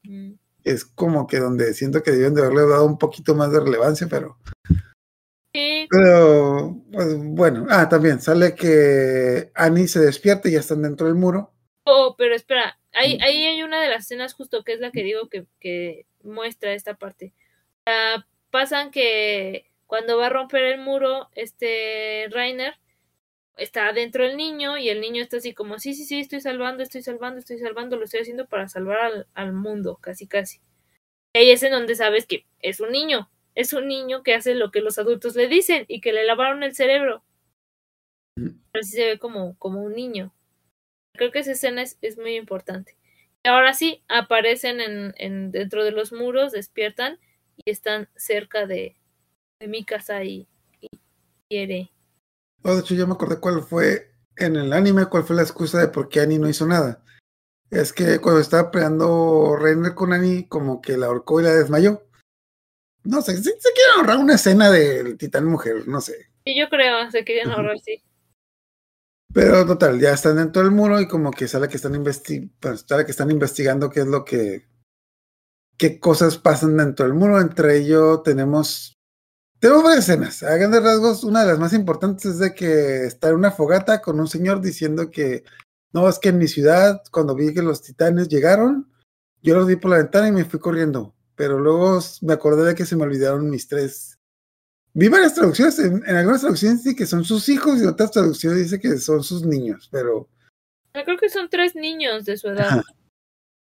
[0.02, 0.32] Mm.
[0.64, 4.08] Es como que donde siento que deben de haberle dado un poquito más de relevancia,
[4.10, 4.40] pero...
[5.54, 5.88] Sí.
[5.92, 11.16] Pero, pues, bueno, ah, también sale que Annie se despierta y ya están dentro del
[11.16, 11.54] muro.
[11.86, 15.04] Oh, pero espera, Ahí, ahí hay una de las escenas justo que es la que
[15.04, 17.34] digo que, que muestra esta parte.
[18.50, 22.76] pasan que cuando va a romper el muro, este Rainer
[23.58, 26.84] está dentro del niño y el niño está así como, sí, sí, sí, estoy salvando,
[26.84, 30.60] estoy salvando, estoy salvando, lo estoy haciendo para salvar al, al mundo, casi, casi.
[31.34, 34.56] Y ahí es en donde sabes que es un niño, es un niño que hace
[34.56, 37.24] lo que los adultos le dicen y que le lavaron el cerebro.
[38.36, 40.34] Pero sí se ve como, como un niño.
[41.14, 42.98] Creo que esa escena es, es muy importante.
[43.44, 47.20] Ahora sí, aparecen en, en, dentro de los muros, despiertan
[47.58, 48.96] y están cerca de,
[49.60, 50.48] de mi casa y,
[50.80, 50.90] y
[51.50, 51.92] quiere.
[52.64, 55.80] Oh, de hecho, ya me acordé cuál fue en el anime, cuál fue la excusa
[55.80, 57.04] de por qué Annie no hizo nada.
[57.72, 62.04] Es que cuando estaba peleando Reiner con Annie, como que la ahorcó y la desmayó.
[63.04, 66.30] No sé, se, se quiere ahorrar una escena del titán mujer, no sé.
[66.46, 68.04] Y yo creo, se querían ahorrar, sí.
[69.34, 72.86] Pero total, ya están dentro del muro y como que sale que están, investi pues,
[72.88, 74.68] sale que están investigando qué es lo que,
[75.78, 77.40] qué cosas pasan dentro del muro.
[77.40, 78.98] Entre ello tenemos,
[79.60, 80.44] tenemos varias escenas.
[80.44, 84.02] A grandes rasgos, una de las más importantes es de que está en una fogata
[84.02, 85.44] con un señor diciendo que
[85.94, 88.92] no, es que en mi ciudad, cuando vi que los titanes llegaron,
[89.42, 91.16] yo los vi por la ventana y me fui corriendo.
[91.36, 94.21] Pero luego me acordé de que se me olvidaron mis tres
[94.94, 98.60] Vi varias traducciones, en, algunas traducciones dice que son sus hijos y en otras traducciones
[98.60, 100.28] dice que son sus niños, pero...
[100.94, 102.82] Yo creo que son tres niños de su edad.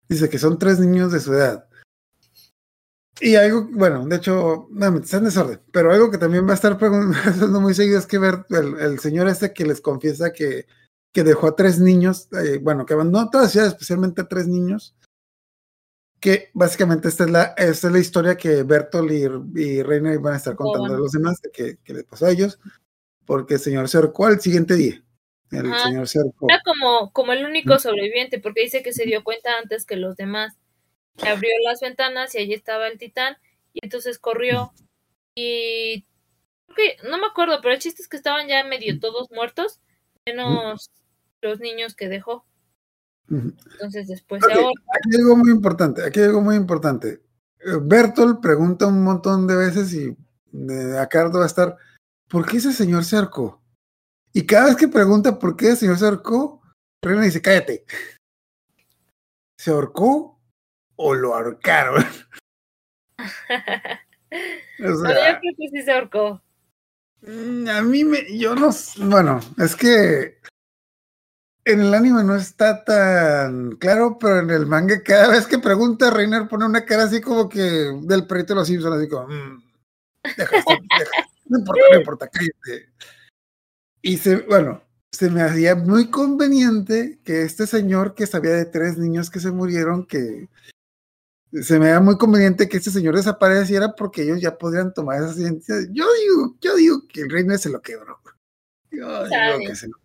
[0.08, 1.68] Dice que son tres niños de su edad.
[3.22, 6.56] Y algo, bueno, de hecho, no, está en desorden, pero algo que también va a
[6.56, 10.66] estar preguntando muy seguido es que ver el, el, señor este que les confiesa que
[11.12, 14.48] que dejó a tres niños, eh, bueno, que abandonó toda la ciudad, especialmente a tres
[14.48, 14.96] niños,
[16.20, 20.34] que básicamente esta es la, esta es la historia que Bertolt y, y Reina iban
[20.34, 20.96] a estar contando bueno.
[20.96, 22.60] a los demás, de que, que les pasó a ellos,
[23.26, 25.04] porque el señor se ahorcó al siguiente día.
[25.52, 25.86] El Ajá.
[25.86, 26.48] señor se ahorcó.
[26.50, 30.16] Era como, como el único sobreviviente, porque dice que se dio cuenta antes que los
[30.16, 30.58] demás.
[31.18, 33.38] Que abrió las ventanas y allí estaba el titán,
[33.74, 34.72] y entonces corrió.
[35.36, 36.06] Y
[36.76, 39.80] que, no me acuerdo, pero el chiste es que estaban ya medio todos muertos,
[40.26, 40.92] menos
[41.42, 42.46] los niños que dejó.
[43.30, 47.22] Entonces después Ok, de ahora, Aquí hay algo muy importante, aquí hay algo muy importante.
[47.60, 50.16] Eh, Bertolt pregunta un montón de veces y
[50.54, 51.78] eh, Acardo va a estar,
[52.28, 53.62] ¿por qué ese señor se ahorcó?
[54.34, 56.62] Y cada vez que pregunta por qué el señor se ahorcó,
[57.04, 57.86] Reina dice, cállate.
[59.58, 60.40] ¿Se ahorcó
[60.96, 62.06] o lo ahorcaron?
[64.82, 66.42] O sea, yo creo que sí se ahorcó.
[67.22, 68.70] Mm, A mí me, yo no,
[69.08, 70.40] bueno, es que
[71.72, 76.10] en el anime no está tan claro, pero en el manga cada vez que pregunta
[76.10, 79.64] Reiner pone una cara así como que del perrito de los Simpsons, así como, "Mm,
[80.38, 81.12] deja, esto, deja,
[81.46, 82.90] no importa, no importa, cállate.
[84.02, 88.98] Y se, bueno, se me hacía muy conveniente que este señor que sabía de tres
[88.98, 90.50] niños que se murieron, que
[91.52, 95.38] se me da muy conveniente que este señor desapareciera porque ellos ya podrían tomar esas
[95.38, 95.90] identidades.
[95.92, 98.20] Yo digo, yo digo que el reino se lo quebró.
[98.92, 99.98] Yo digo que se lo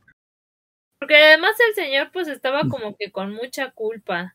[1.05, 2.71] Porque además el señor pues estaba Mm.
[2.71, 4.35] como que con mucha culpa.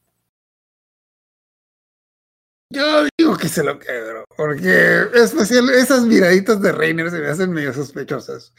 [2.71, 7.51] Yo digo que se lo quebró, porque especial esas miraditas de Reiner se me hacen
[7.51, 8.53] medio sospechosas.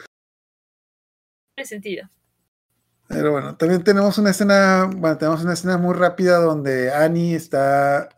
[1.55, 2.11] Tiene sentido.
[3.07, 8.09] Pero bueno, también tenemos una escena, bueno, tenemos una escena muy rápida donde Annie está,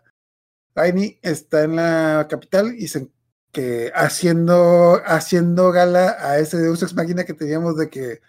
[0.75, 3.11] Annie está en la capital y se,
[3.53, 8.23] que haciendo, haciendo gala a ese Deus Ex Máquina que teníamos de que,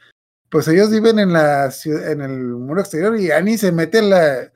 [0.53, 4.11] pues ellos viven en la ciudad, en el muro exterior y Annie se mete en
[4.11, 4.53] la,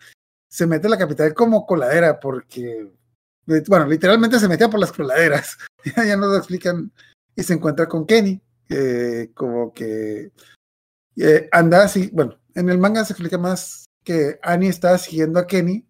[0.48, 2.88] se mete en la capital como coladera porque,
[3.68, 5.58] bueno, literalmente se metía por las coladeras.
[5.96, 6.92] ya nos lo explican
[7.36, 8.40] y se encuentra con Kenny,
[8.70, 10.32] eh, como que
[11.16, 15.48] eh, anda así, bueno, en el manga se explica más que Annie estaba siguiendo a
[15.48, 15.88] Kenny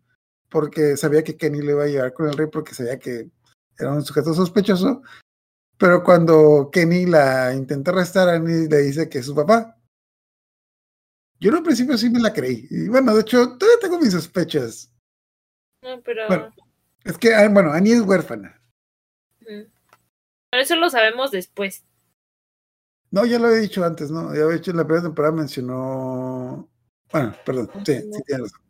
[0.47, 3.29] porque sabía que Kenny le iba a llevar con el rey porque sabía que
[3.77, 5.01] era un sujeto sospechoso,
[5.77, 9.76] pero cuando Kenny la intenta arrestar, Annie le dice que es su papá.
[11.39, 14.11] Yo en un principio sí me la creí, y bueno, de hecho, todavía tengo mis
[14.11, 14.91] sospechas.
[15.83, 16.27] No, pero...
[16.27, 16.53] Bueno.
[17.03, 18.61] Es que, ah, bueno, Annie es huérfana.
[19.39, 19.67] Pero
[20.51, 21.85] eso lo sabemos después.
[23.11, 24.33] No, ya lo he dicho antes, ¿no?
[24.33, 26.69] Ya he dicho en la primera temporada mencionó.
[27.11, 28.67] Bueno, perdón, sí, sí tienes razón.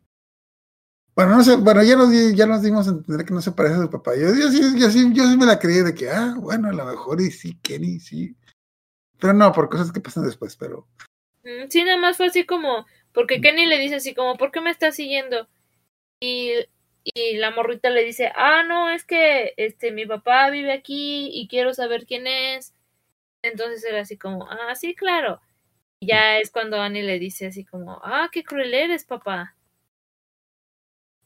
[1.16, 3.74] Bueno, no sé, bueno, ya nos, ya nos dimos a entender que no se parece
[3.74, 4.14] a su papá.
[4.14, 6.72] Yo, yo, sí, yo, sí, yo sí me la creí de que, ah, bueno, a
[6.72, 8.36] lo mejor y sí, Kenny, sí.
[9.18, 10.86] Pero no, por cosas que pasan después, pero.
[11.48, 14.60] Mm, Sí, nada más fue así como, porque Kenny le dice así como, ¿por qué
[14.60, 15.48] me estás siguiendo?
[16.20, 16.52] Y,
[17.04, 21.48] y la morrita le dice, ah, no, es que este mi papá vive aquí y
[21.48, 22.74] quiero saber quién es.
[23.42, 25.40] Entonces era así como, ah, sí, claro.
[26.00, 29.56] Y ya es cuando Annie le dice así como, ah, qué cruel eres, papá.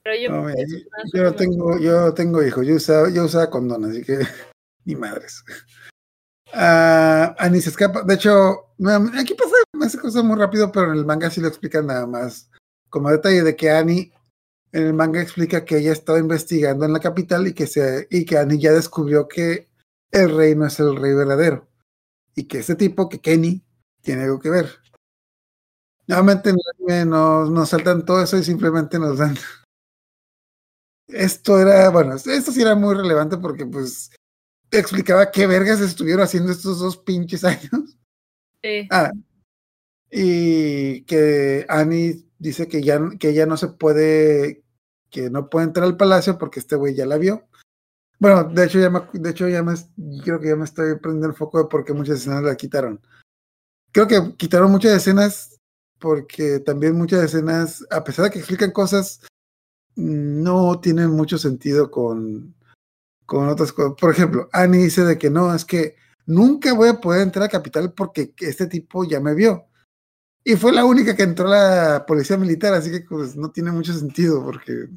[0.03, 0.77] Pero yo, No, eso
[1.15, 4.19] yo, como- tengo, yo tengo hijos, yo usaba, yo usaba condón, así que
[4.85, 5.45] ni madres.
[6.53, 8.03] Ah, Annie se escapa.
[8.03, 8.72] De hecho,
[9.19, 9.55] aquí pasa
[9.87, 12.51] esa cosa muy rápido, pero en el manga sí lo explican nada más.
[12.89, 14.13] Como detalle de que Annie,
[14.73, 18.25] en el manga explica que ella estaba investigando en la capital y que, se, y
[18.25, 19.69] que Annie ya descubrió que
[20.11, 21.69] el rey no es el rey verdadero.
[22.35, 23.63] Y que ese tipo, que Kenny,
[24.03, 24.69] tiene algo que ver.
[26.07, 26.53] Nuevamente
[27.07, 29.37] nos, nos saltan todo eso y simplemente nos dan
[31.09, 34.11] esto era, bueno, esto sí era muy relevante porque pues
[34.71, 37.97] explicaba qué vergas estuvieron haciendo estos dos pinches años.
[38.91, 39.13] Ah,
[40.11, 44.63] y que Annie dice que ya que ella no se puede,
[45.11, 47.49] que no puede entrar al palacio porque este güey ya la vio.
[48.19, 49.75] Bueno, de hecho ya me, de hecho ya me,
[50.23, 53.01] creo que ya me estoy prendiendo el foco de por qué muchas escenas la quitaron.
[53.91, 55.61] Creo que quitaron muchas escenas
[55.99, 59.21] porque también muchas escenas, a pesar de que explican cosas,
[59.97, 62.55] no tienen mucho sentido con,
[63.27, 63.95] con otras cosas.
[64.01, 67.49] Por ejemplo, Annie dice de que no, es que nunca voy a poder entrar a
[67.49, 69.67] Capital porque este tipo ya me vio.
[70.45, 73.93] Y fue la única que entró la policía militar, así que pues no tiene mucho
[73.93, 74.89] sentido porque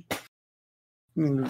[1.16, 1.44] mm,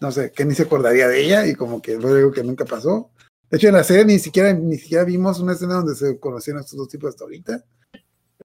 [0.00, 2.64] no sé, que ni se acordaría de ella y como que fue algo que nunca
[2.64, 3.10] pasó.
[3.50, 6.60] De hecho, en la serie ni siquiera, ni siquiera vimos una escena donde se conocieron
[6.60, 7.64] estos dos tipos hasta ahorita.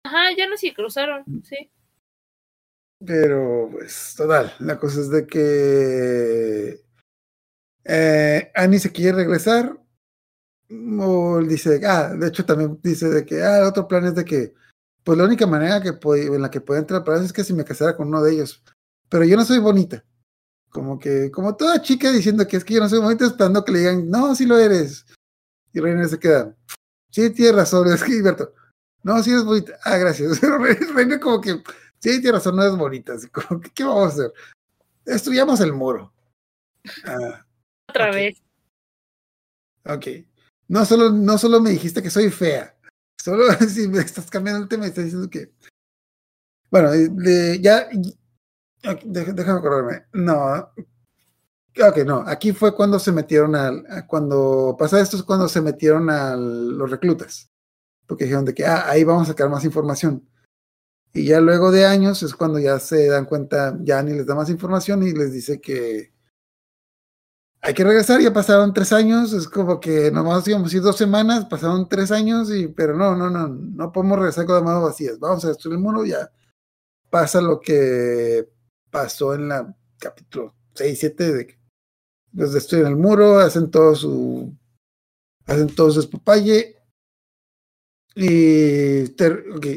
[0.03, 1.69] Ajá, ya no se cruzaron, sí.
[3.05, 6.81] Pero, pues, total, la cosa es de que
[7.83, 9.77] eh, Annie se quiere regresar.
[10.99, 14.25] O dice, ah, de hecho también dice de que, ah, el otro plan es de
[14.25, 14.53] que
[15.03, 17.53] pues la única manera que en la que podía entrar para eso es que si
[17.53, 18.63] me casara con uno de ellos.
[19.09, 20.03] Pero yo no soy bonita.
[20.69, 23.71] Como que, como toda chica diciendo que es que yo no soy bonita, esperando que
[23.73, 25.05] le digan, no, sí lo eres.
[25.73, 26.55] Y Reiner se queda,
[27.11, 28.53] sí, tienes razón, es que Gilberto,
[29.03, 29.77] no, sí eres bonita.
[29.83, 30.39] Ah, gracias.
[30.95, 31.61] Reiner como que,
[31.99, 33.13] sí, tienes razón, no es bonita.
[33.13, 34.33] Así como que, ¿qué vamos a hacer?
[35.05, 36.13] Destruyamos el muro.
[37.05, 37.45] Ah,
[37.89, 38.41] Otra vez.
[39.85, 40.07] Ok.
[40.67, 42.75] No solo, no solo me dijiste que soy fea,
[43.17, 45.53] solo si me estás cambiando el tema, estás diciendo que.
[46.69, 46.89] Bueno,
[47.59, 47.87] ya.
[49.05, 50.05] déjame acordarme.
[50.13, 50.71] No.
[51.87, 52.23] Ok, no.
[52.27, 53.85] Aquí fue cuando se metieron al.
[54.07, 57.49] Cuando pasa esto es cuando se metieron a los reclutas.
[58.07, 60.27] Porque dijeron de que ah, ahí vamos a sacar más información.
[61.13, 64.35] Y ya luego de años es cuando ya se dan cuenta, ya ni les da
[64.35, 66.12] más información y les dice que
[67.65, 70.97] hay que regresar, ya pasaron tres años, es como que nomás íbamos a ir dos
[70.97, 74.83] semanas, pasaron tres años, y, pero no, no, no, no podemos regresar con las manos
[74.83, 76.29] vacías, vamos a destruir el mundo, ya
[77.09, 78.49] pasa lo que
[78.91, 81.59] pasó en la capítulo 6, 7, de que
[82.33, 84.53] los destruyen el muro, hacen todo su,
[85.45, 86.75] hacen todo su espapalle,
[88.13, 89.03] y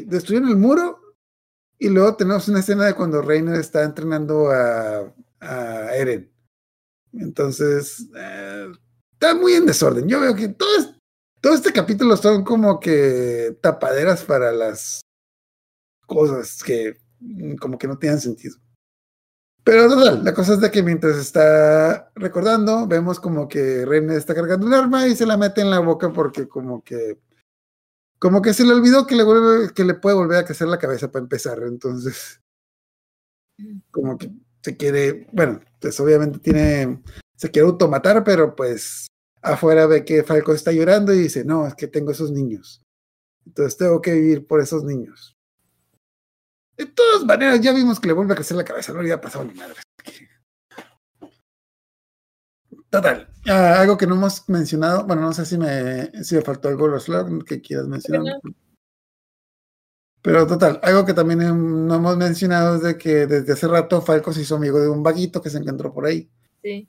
[0.07, 0.99] destruyen el muro,
[1.79, 6.36] y luego tenemos una escena de cuando Reiner está entrenando a, a Eren
[7.13, 8.71] entonces, eh,
[9.13, 10.07] está muy en desorden.
[10.07, 10.69] Yo veo que todo,
[11.41, 15.01] todo este capítulo son como que tapaderas para las
[16.05, 18.55] cosas que mm, como que no tienen sentido.
[19.63, 24.33] Pero total, la cosa es de que mientras está recordando, vemos como que René está
[24.33, 27.19] cargando un arma y se la mete en la boca porque como que
[28.19, 30.79] como que se le olvidó que le vuelve, que le puede volver a crecer la
[30.79, 31.59] cabeza para empezar.
[31.63, 32.41] Entonces,
[33.91, 34.31] como que
[34.61, 37.01] se quiere, bueno, pues obviamente tiene,
[37.35, 39.07] se quiere automatar, pero pues
[39.41, 42.81] afuera ve que Falco está llorando y dice, no, es que tengo esos niños.
[43.45, 45.35] Entonces tengo que vivir por esos niños.
[46.75, 49.21] De todas maneras, ya vimos que le vuelve a crecer la cabeza, no le ha
[49.21, 49.75] pasado ni madre.
[52.89, 56.87] Total, algo que no hemos mencionado, bueno, no sé si me, si me faltó algo,
[57.45, 58.39] que quieras mencionar.
[60.27, 64.33] Pero total, algo que también no hemos mencionado es de que desde hace rato Falco
[64.33, 66.29] se hizo amigo de un vaguito que se encontró por ahí.
[66.61, 66.85] Sí.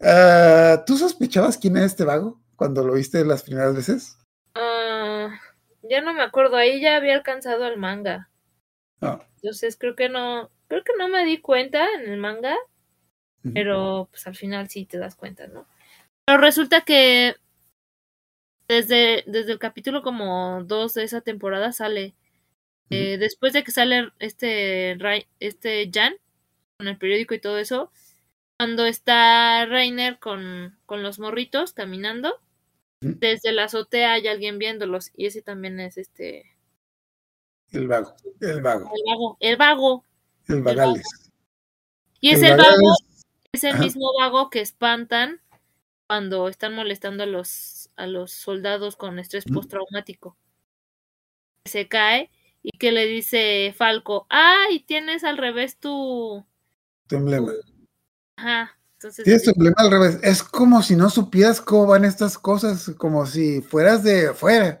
[0.00, 4.18] Ah, ¿Tú sospechabas quién es este vago cuando lo viste las primeras veces?
[4.56, 5.30] Uh,
[5.88, 8.28] ya no me acuerdo, ahí ya había alcanzado el manga.
[9.00, 9.24] Ah.
[9.36, 12.56] Entonces creo que no, creo que no me di cuenta en el manga,
[13.54, 15.64] pero pues al final sí te das cuenta, ¿no?
[16.26, 17.36] Pero resulta que
[18.70, 22.14] desde, desde el capítulo como dos de esa temporada sale.
[22.88, 24.96] Eh, después de que sale este,
[25.40, 26.14] este Jan
[26.76, 27.90] con el periódico y todo eso,
[28.58, 32.40] cuando está Rainer con, con los morritos caminando,
[33.00, 36.56] desde la azotea hay alguien viéndolos y ese también es este...
[37.72, 38.90] El vago, el vago.
[38.94, 40.04] El vago, el vago.
[40.48, 41.30] El vagales.
[42.20, 42.94] Y es el, vago,
[43.52, 45.40] es el mismo vago que espantan
[46.08, 50.36] cuando están molestando a los a los soldados con estrés postraumático.
[51.66, 52.30] Se cae
[52.62, 56.44] y que le dice Falco, ay, tienes al revés tu...
[57.06, 57.52] Tu emblema.
[58.36, 58.76] Ajá.
[58.94, 60.18] Entonces, Tienes tu emblema al revés.
[60.22, 64.80] Es como si no supieras cómo van estas cosas, como si fueras de afuera.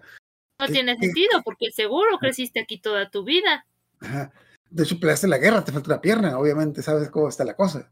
[0.58, 3.66] No tiene sentido, porque seguro creciste aquí toda tu vida.
[4.00, 4.32] Ajá.
[4.70, 7.90] De hecho, peleaste la guerra, te falta una pierna, obviamente sabes cómo está la cosa.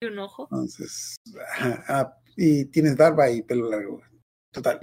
[0.00, 0.48] Y un ojo.
[0.50, 1.16] Entonces,
[1.58, 4.02] ajá, y tienes barba y pelo largo.
[4.52, 4.80] Total.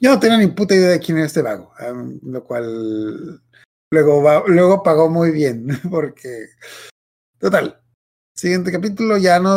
[0.00, 1.72] Yo no tenía ni puta idea de quién era este vago,
[2.22, 3.40] lo cual
[3.90, 6.48] luego, luego pagó muy bien, porque.
[7.38, 7.80] Total.
[8.36, 9.56] Siguiente capítulo ya no.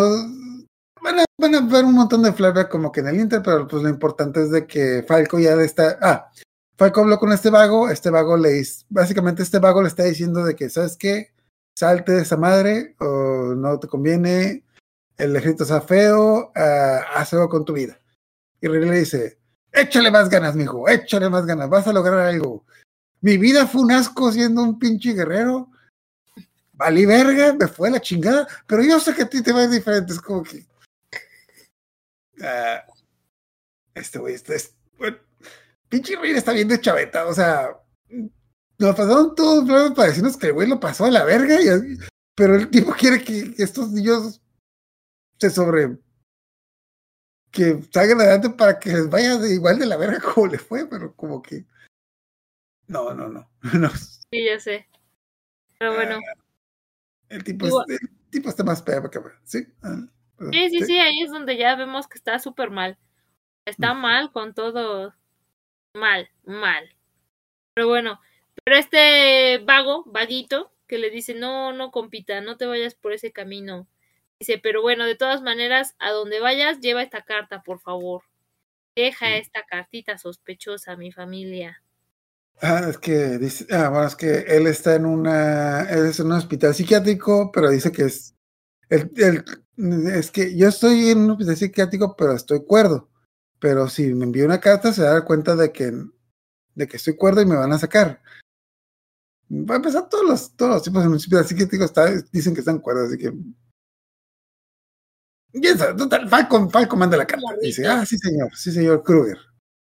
[1.01, 3.67] Van a, van a ver un montón de flashbacks como que en el Inter, pero
[3.67, 5.97] pues lo importante es de que Falco ya está.
[6.01, 6.31] Ah,
[6.77, 10.55] Falco habló con este vago, este vago le básicamente este vago le está diciendo de
[10.55, 11.33] que, ¿sabes qué?
[11.77, 14.63] Salte de esa madre o no te conviene,
[15.17, 17.97] el ejército está feo, uh, haz algo con tu vida.
[18.61, 19.39] Y René le dice,
[19.71, 22.65] échale más ganas, mijo, échale más ganas, vas a lograr algo.
[23.21, 25.69] Mi vida fue un asco siendo un pinche guerrero.
[26.73, 30.13] Valí verga, me fue la chingada, pero yo sé que a ti te va diferente,
[30.13, 30.65] es como que...
[32.37, 32.91] Uh,
[33.93, 34.75] este güey, este es...
[35.87, 37.69] Pinche René está bien de chaveta, o sea...
[38.77, 41.97] Nos pasaron todos para decirnos que el güey lo pasó a la verga, y,
[42.35, 44.41] pero el tipo quiere que estos niños
[45.37, 45.97] se sobre
[47.51, 51.15] que salgan adelante para que les vaya igual de la verga como le fue, pero
[51.15, 51.65] como que
[52.87, 53.49] no, no, no.
[53.79, 53.89] no.
[53.89, 54.87] Sí, ya sé.
[55.77, 56.19] Pero ah, bueno.
[57.29, 57.99] el, tipo el
[58.29, 59.67] tipo está más peor que ¿sí?
[59.81, 60.07] Ah,
[60.51, 62.97] sí, sí, sí, ahí es donde ya vemos que está súper mal.
[63.65, 65.15] Está mal con todo.
[65.95, 66.95] Mal, mal.
[67.73, 68.19] Pero bueno,
[68.63, 73.31] pero este vago, vaguito, que le dice, no, no compita, no te vayas por ese
[73.31, 73.87] camino.
[74.39, 78.23] Dice, pero bueno, de todas maneras, a donde vayas, lleva esta carta, por favor.
[78.95, 81.81] Deja esta cartita sospechosa, mi familia.
[82.61, 86.27] Ah, es que dice, ah, bueno, es que él está en una, él es en
[86.27, 88.33] un hospital psiquiátrico, pero dice que es,
[88.89, 89.43] el, el,
[90.07, 93.09] es que yo estoy en un hospital psiquiátrico, pero estoy cuerdo.
[93.59, 95.91] Pero si me envío una carta, se da cuenta de que,
[96.75, 98.21] de que estoy cuerdo y me van a sacar.
[99.51, 102.61] Va a empezar todos los, todos los tipos en un hospital psiquiátrico está, dicen que
[102.61, 103.33] están cuerdos, así que.
[105.97, 107.45] Total, Falcon, Falcon manda la carta.
[107.61, 109.37] Dice, ah, sí, señor, sí, señor Kruger.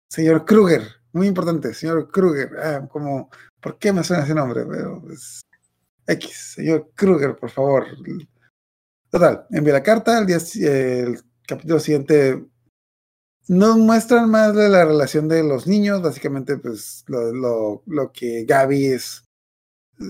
[0.09, 0.83] Señor Kruger,
[1.13, 2.49] muy importante, señor Kruger.
[2.61, 3.29] Ah, como,
[3.59, 4.65] ¿por qué me suena ese nombre?
[4.65, 5.41] Pero, pues,
[6.07, 7.85] X, señor Kruger, por favor.
[9.09, 12.45] Total, envía la carta, el, día, el capítulo siguiente
[13.47, 18.45] nos muestran más de la relación de los niños, básicamente pues lo, lo, lo que
[18.45, 19.25] Gaby es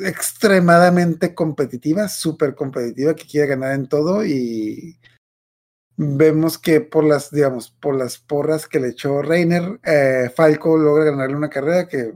[0.04, 5.00] extremadamente competitiva, súper competitiva, que quiere ganar en todo y
[5.98, 11.06] vemos que por las, digamos, por las porras que le echó Reiner, eh, Falco logra
[11.06, 12.14] ganarle una carrera que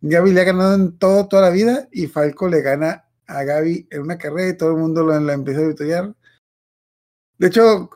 [0.00, 3.88] Gaby le ha ganado en todo, toda la vida y Falco le gana a Gaby
[3.90, 6.14] en una carrera y todo el mundo lo, la empieza a vitorear.
[7.38, 7.90] De hecho,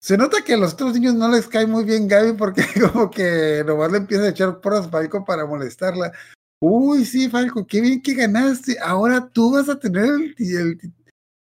[0.00, 3.10] se nota que a los otros niños no les cae muy bien Gaby porque como
[3.10, 6.12] que nomás le empieza a echar porras a Falco para molestarla.
[6.60, 8.78] Uy, sí, Falco, qué bien que ganaste.
[8.80, 10.04] Ahora tú vas a tener
[10.38, 10.80] el,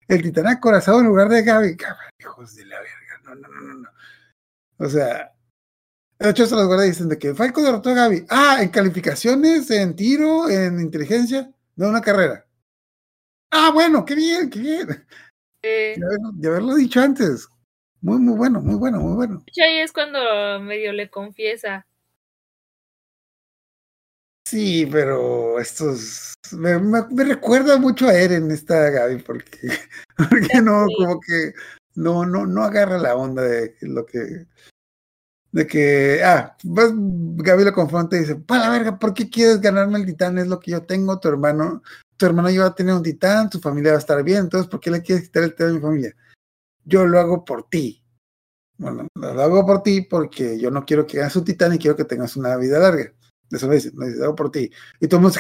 [0.09, 1.77] el titán acorazado en lugar de Gaby.
[2.19, 3.21] hijos de la verga.
[3.25, 3.89] No, no, no, no.
[4.79, 5.33] O sea,
[6.19, 8.25] de hecho, se los guardas dicen de que Falco derrotó a Gaby.
[8.29, 12.47] Ah, en calificaciones, en tiro, en inteligencia, no una carrera.
[13.51, 15.07] Ah, bueno, qué bien, qué bien.
[15.63, 17.49] Eh, De, haberlo, de haberlo dicho antes.
[18.01, 19.39] Muy, muy bueno, muy bueno, muy bueno.
[19.39, 21.85] de hecho, ahí es cuando medio le confiesa.
[24.49, 29.69] Sí, pero estos me, me, me recuerda mucho a Eren esta Gaby porque,
[30.17, 30.95] porque no, Sí.
[30.97, 31.53] como que
[31.97, 34.47] no, no, no agarra la onda de lo que
[35.53, 39.61] de que ah, vas, Gaby lo confronta y dice, para la verga, ¿por qué quieres
[39.61, 40.39] ganarme el titán?
[40.39, 41.83] Es lo que yo tengo, tu hermano,
[42.17, 44.71] tu hermano ya va a tener un titán, tu familia va a estar bien, entonces
[44.71, 46.17] ¿por qué le quieres quitar el titán a mi familia?
[46.87, 48.03] Yo lo hago por ti.
[48.79, 51.97] Bueno, lo hago por ti porque yo no quiero que hagas un titán y quiero
[51.97, 53.13] que tengas una vida larga.
[53.51, 54.71] Eso lo dice, lo dice, hago por ti.
[55.01, 55.39] Y todo el mundo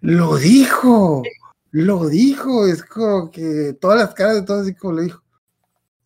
[0.00, 1.22] lo dijo,
[1.70, 2.66] lo dijo.
[2.66, 5.22] Es como que todas las caras de todos así como lo dijo.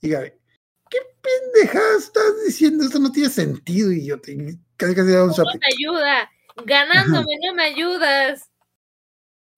[0.02, 0.32] Y Gaby,
[0.90, 2.84] ¿qué pendejada estás diciendo?
[2.84, 3.90] Eso no tiene sentido.
[3.92, 4.36] Y yo te,
[4.76, 5.58] casi casi le da un zape.
[5.58, 6.30] me ayuda.
[6.64, 8.50] Ganándome, no me ayudas.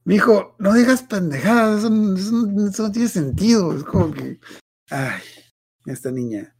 [0.04, 3.76] Me dijo, no digas pendejadas, eso, no- eso no- eso no tiene sentido.
[3.76, 4.40] Es como que,
[4.90, 5.20] ay,
[5.86, 6.54] esta niña.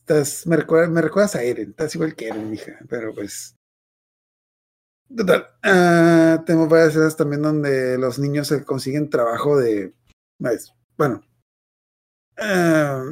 [0.00, 3.55] Estás, me, recuerda, me recuerdas a Eren, estás igual que Eren, mija, pero pues.
[5.14, 5.46] Total.
[5.62, 9.94] ah, tenemos varias escenas también donde los niños se consiguen trabajo de.
[10.38, 10.74] maestro.
[10.96, 11.22] Bueno.
[12.38, 13.04] ah,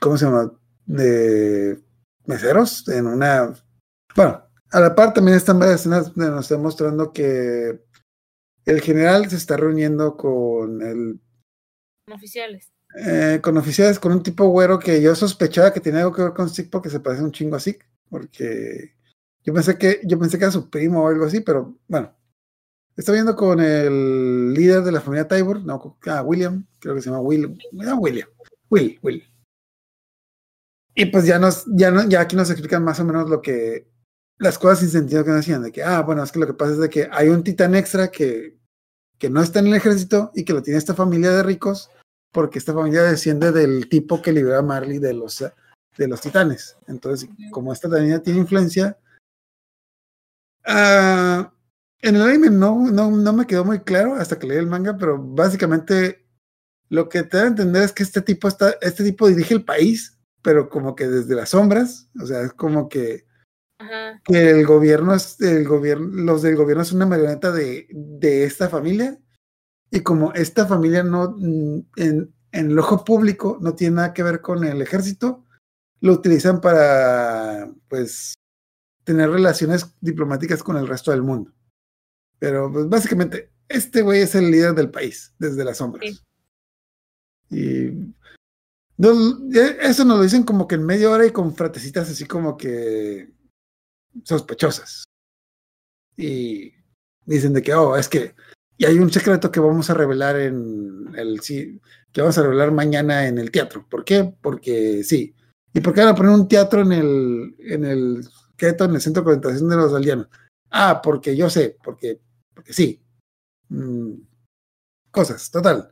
[0.00, 0.52] ¿Cómo se llama?
[0.86, 1.82] De
[2.24, 3.52] meseros en una.
[4.14, 7.84] Bueno, a la par también están varias escenas donde nos está mostrando que
[8.64, 11.20] el general se está reuniendo con el
[12.12, 12.72] Oficiales.
[13.04, 16.32] eh, con oficiales, con un tipo güero que yo sospechaba que tenía algo que ver
[16.32, 18.95] con Zeke porque se parece un chingo a Zeke, porque
[19.46, 22.12] yo pensé que yo pensé que era su primo o algo así, pero bueno.
[22.96, 27.10] Está viendo con el líder de la familia Tybor, no, ah, William, creo que se
[27.10, 28.26] llama Will, ah, William,
[28.70, 29.22] Will, Will.
[30.94, 33.86] Y pues ya nos, ya no, ya aquí nos explican más o menos lo que,
[34.38, 36.54] las cosas sin sentido que nos decían, de que, ah, bueno, es que lo que
[36.54, 38.56] pasa es de que hay un titán extra que,
[39.18, 41.90] que no está en el ejército y que lo tiene esta familia de ricos
[42.32, 45.44] porque esta familia desciende del tipo que liberó a Marley de los,
[45.98, 46.78] de los titanes.
[46.86, 48.98] Entonces, como esta también tiene influencia,
[50.66, 51.52] ah,
[52.02, 54.96] en el anime no, no, no me quedó muy claro hasta que leí el manga,
[54.96, 56.26] pero básicamente
[56.88, 59.64] lo que te da a entender es que este tipo, está, este tipo dirige el
[59.64, 63.26] país, pero como que desde las sombras, o sea, es como que
[63.78, 64.20] Ajá.
[64.24, 68.68] que el gobierno es el gobierno, los del gobierno es una marioneta de, de esta
[68.68, 69.18] familia
[69.90, 74.22] y como esta familia no mm, en, en el ojo público no tiene nada que
[74.22, 75.44] ver con el ejército,
[76.00, 78.34] lo utilizan para pues
[79.06, 81.52] tener relaciones diplomáticas con el resto del mundo.
[82.40, 86.24] Pero pues básicamente este güey es el líder del país desde las sombras.
[87.48, 87.56] Sí.
[87.56, 88.14] Y
[88.98, 89.12] no,
[89.80, 93.30] eso nos lo dicen como que en media hora y con fratecitas así como que
[94.24, 95.04] sospechosas.
[96.16, 96.72] Y
[97.24, 98.34] dicen de que, oh, es que,
[98.76, 101.80] y hay un secreto que vamos a revelar en el, sí,
[102.12, 103.86] que vamos a revelar mañana en el teatro.
[103.88, 104.34] ¿Por qué?
[104.42, 105.32] Porque sí.
[105.72, 108.24] ¿Y por qué van a poner un teatro en el, en el,
[108.56, 110.28] Keto, en el centro de concentración de los aldeanos?
[110.70, 112.20] Ah, porque yo sé, porque,
[112.54, 113.02] porque sí.
[113.68, 114.14] Mm,
[115.10, 115.90] cosas, total.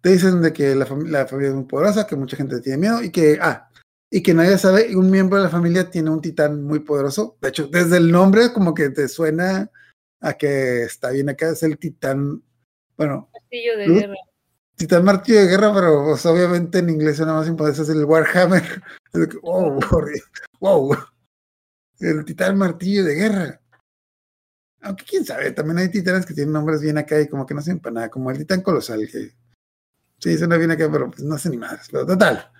[0.00, 3.02] Te dicen de que la, la, familia es muy poderosa, que mucha gente tiene miedo
[3.02, 3.70] y que, ah,
[4.10, 7.36] y que nadie sabe, un miembro de la familia tiene un titán muy poderoso.
[7.40, 9.70] De hecho, desde el nombre como que te suena
[10.20, 12.42] a que está bien acá, es el titán,
[12.96, 13.30] bueno.
[13.32, 14.14] Martillo de guerra.
[14.76, 18.82] Titán martillo de guerra, pero pues, obviamente en inglés suena más importante, es el Warhammer.
[19.42, 19.78] wow,
[20.60, 20.96] wow.
[22.00, 23.60] El titán martillo de guerra.
[24.82, 27.60] Aunque quién sabe, también hay titanes que tienen nombres bien acá y como que no
[27.60, 29.32] sirven para nada, como el titán colosal, que
[30.18, 31.88] sí, suena bien acá, pero pues no sé ni más.
[31.90, 32.50] Pero total.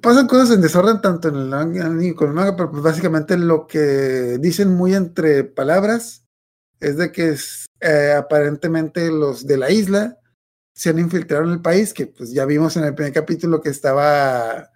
[0.00, 3.36] Pasan cosas en desorden tanto en el anime como en el manga, pero pues básicamente
[3.36, 6.24] lo que dicen muy entre palabras
[6.80, 7.36] es de que
[7.80, 10.18] eh, aparentemente los de la isla
[10.74, 13.68] se han infiltrado en el país, que pues ya vimos en el primer capítulo que
[13.68, 14.70] estaba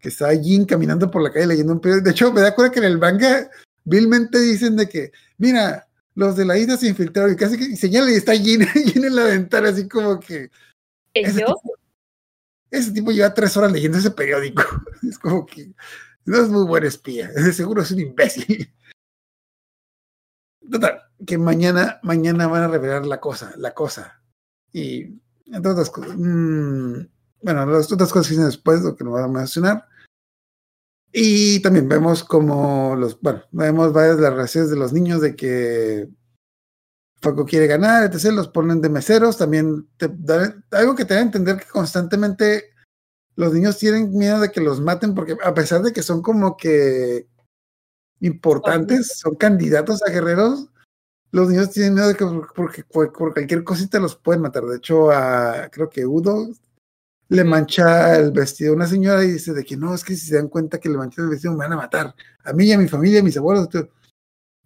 [0.00, 2.04] que está Jin caminando por la calle leyendo un periódico.
[2.06, 3.50] De hecho, me da cuenta que en el manga
[3.84, 8.10] vilmente dicen de que, mira, los de la isla se infiltraron y casi que señala
[8.10, 10.50] y está Jin, en la ventana, así como que.
[11.14, 11.46] Ese yo?
[11.46, 11.74] Tipo,
[12.70, 14.62] ese tipo lleva tres horas leyendo ese periódico.
[15.08, 15.72] Es como que
[16.24, 18.72] no es muy buen espía, seguro es un imbécil.
[20.70, 24.22] Total, que mañana, mañana van a revelar la cosa, la cosa.
[24.72, 26.16] Y entre otras cosas.
[26.16, 27.00] Mmm,
[27.42, 29.86] bueno, las otras cosas que dicen después, lo que nos van a mencionar.
[31.12, 35.34] Y también vemos como los, bueno, vemos varias de las reacciones de los niños de
[35.34, 36.08] que
[37.20, 38.32] Faco quiere ganar, etc.
[38.32, 39.36] Los ponen de meseros.
[39.36, 42.70] También te da, algo que te da a entender que constantemente
[43.34, 46.56] los niños tienen miedo de que los maten porque a pesar de que son como
[46.56, 47.26] que
[48.20, 50.68] importantes, son candidatos a guerreros,
[51.30, 54.64] los niños tienen miedo de que porque por cualquier cosita los pueden matar.
[54.64, 56.50] De hecho, a, creo que Udo
[57.30, 60.26] le mancha el vestido a una señora y dice de que no, es que si
[60.26, 62.14] se dan cuenta que le manché el vestido me van a matar.
[62.42, 63.68] A mí y a mi familia, a mis abuelos.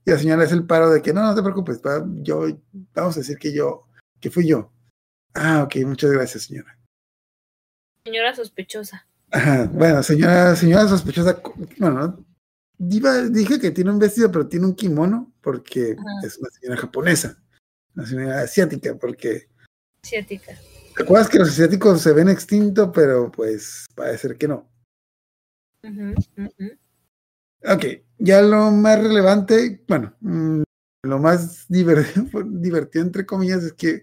[0.06, 1.80] Y la señora es el paro de que no, no te preocupes,
[2.22, 2.46] yo,
[2.94, 3.86] vamos a decir que yo,
[4.18, 4.72] que fui yo.
[5.34, 6.78] Ah, ok, muchas gracias, señora.
[8.02, 9.06] Señora sospechosa.
[9.30, 11.42] Ajá, bueno, señora, señora sospechosa,
[11.78, 12.24] bueno,
[12.78, 16.26] Diva, dije que tiene un vestido, pero tiene un kimono porque Ajá.
[16.26, 17.42] es una señora japonesa,
[17.94, 19.48] una señora asiática, porque...
[20.02, 20.58] Asiática.
[20.96, 24.70] ¿Te acuerdas que los asiáticos se ven extintos, pero pues parece que no?
[25.82, 26.78] Uh -huh, uh -huh.
[27.66, 27.84] Ok,
[28.18, 30.62] ya lo más relevante, bueno, mmm,
[31.02, 34.02] lo más divertido, divertido, entre comillas, es que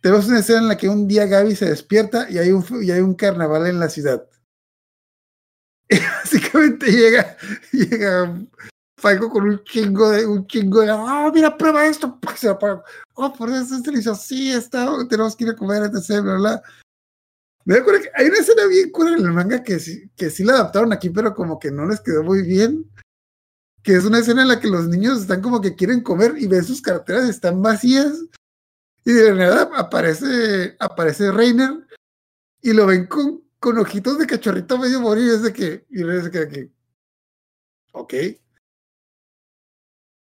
[0.00, 2.90] tenemos una escena en la que un día Gaby se despierta y hay un, y
[2.90, 4.28] hay un carnaval en la ciudad.
[5.90, 7.36] Y básicamente llega,
[7.72, 8.46] llega
[8.98, 12.82] Falco con un chingo de, un chingo de, oh, mira, prueba esto, se apaga.
[13.14, 16.34] Oh, por eso se le hizo así, está, tenemos que ir a comer, etc, bla,
[16.36, 16.62] bla.
[17.64, 19.78] Me acuerdo que hay una escena bien cura en el manga que
[20.16, 22.90] que sí la adaptaron aquí, pero como que no les quedó muy bien.
[23.82, 26.46] Que es una escena en la que los niños están como que quieren comer y
[26.46, 28.24] ven sus carteras están vacías.
[29.04, 31.86] Y de nada aparece, aparece Reiner
[32.62, 35.30] y lo ven con, con ojitos de cachorrito medio morir.
[35.30, 36.72] Es de que, y se queda aquí.
[37.92, 38.14] Ok.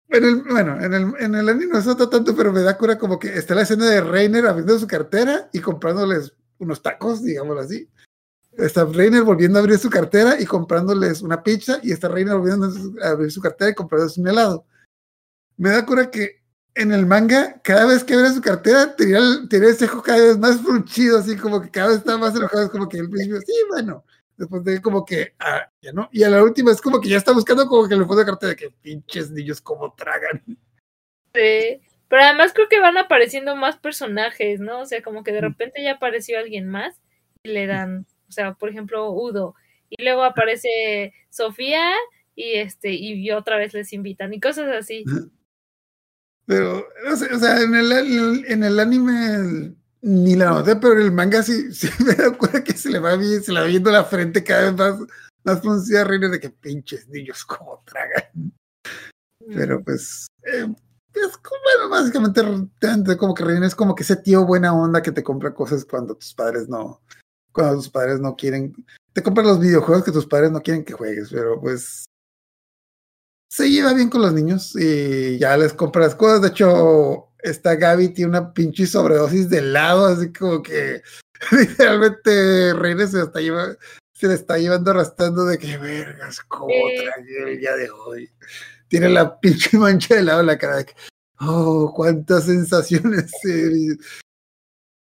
[0.09, 2.77] En el, bueno, en el, en el anime no se nota tanto, pero me da
[2.77, 7.23] cura como que está la escena de Reiner abriendo su cartera y comprándoles unos tacos,
[7.23, 7.89] digámoslo así.
[8.53, 12.71] Está Reiner volviendo a abrir su cartera y comprándoles una pizza y está Reiner volviendo
[13.03, 14.65] a abrir su cartera y comprándoles un helado.
[15.57, 16.37] Me da cura que
[16.77, 20.19] en el manga, cada vez que abre su cartera, tenía el, tenía el cejo cada
[20.19, 23.41] vez más fruncido, así como que cada vez estaba más enojado, como que el principio,
[23.41, 24.05] sí, bueno,
[24.37, 27.17] después de como que, ah, ya no, y a la última es como que ya
[27.17, 30.43] está buscando como que le fondo de cartera de que pinches niños como tragan.
[31.33, 34.81] Sí, pero además creo que van apareciendo más personajes, ¿no?
[34.81, 37.01] O sea, como que de repente ya apareció alguien más
[37.43, 39.55] y le dan, o sea, por ejemplo, Udo,
[39.89, 41.91] y luego aparece Sofía
[42.35, 45.03] y este, y otra vez les invitan y cosas así.
[46.45, 51.43] Pero, o sea en, el, en el anime ni la noté, pero en el manga
[51.43, 54.03] sí, sí me da cuenta que se le va bien, se le va viendo la
[54.03, 55.09] frente cada vez más,
[55.43, 58.53] más fruncida reina de que pinches niños como tragan.
[59.47, 60.67] Pero pues, eh,
[61.13, 65.11] es como, bueno, básicamente como que Reina es como que ese tío buena onda que
[65.11, 67.01] te compra cosas cuando tus padres no,
[67.51, 68.73] cuando tus padres no quieren,
[69.13, 72.05] te compra los videojuegos que tus padres no quieren que juegues, pero pues
[73.49, 76.41] se lleva bien con los niños y ya les compra las cosas.
[76.41, 81.01] De hecho, esta Gaby tiene una pinche sobredosis de helado, así como que
[81.51, 83.75] literalmente Reina se, está lleva,
[84.13, 88.31] se le está llevando arrastrando de que vergas, como tragué el día de hoy.
[88.87, 90.93] Tiene la pinche mancha de helado en la cara de que,
[91.41, 93.31] oh, cuántas sensaciones.
[93.45, 93.97] Eh,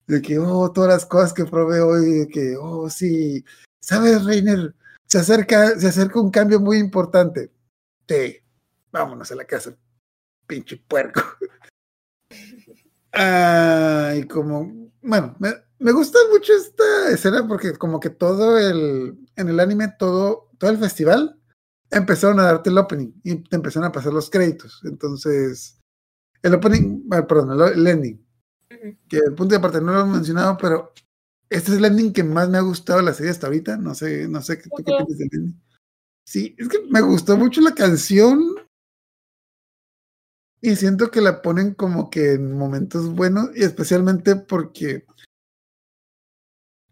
[0.07, 3.45] de que, oh, todas las cosas que probé hoy, de que, oh, sí,
[3.79, 4.73] sabes, Reiner,
[5.05, 7.51] se acerca, se acerca un cambio muy importante
[8.09, 8.39] Sí,
[8.91, 9.77] vámonos a la casa,
[10.47, 11.21] pinche puerco.
[13.13, 15.49] Ah, y como, bueno, me,
[15.79, 20.69] me gusta mucho esta escena porque como que todo el, en el anime, todo, todo
[20.69, 21.39] el festival,
[21.89, 24.81] empezaron a darte el opening y te empezaron a pasar los créditos.
[24.83, 25.79] Entonces,
[26.43, 28.25] el opening, ah, perdón, el, ending,
[29.07, 30.93] que el punto de aparte no lo he mencionado, pero
[31.49, 33.77] este es el ending que más me ha gustado de la serie hasta ahorita.
[33.77, 35.61] No sé, no sé tú qué piensas del ending.
[36.25, 38.39] Sí, es que me gustó mucho la canción
[40.61, 45.05] y siento que la ponen como que en momentos buenos y especialmente porque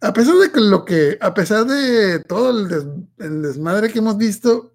[0.01, 2.85] a pesar de que lo que, a pesar de todo el, des-
[3.17, 4.73] el desmadre que hemos visto,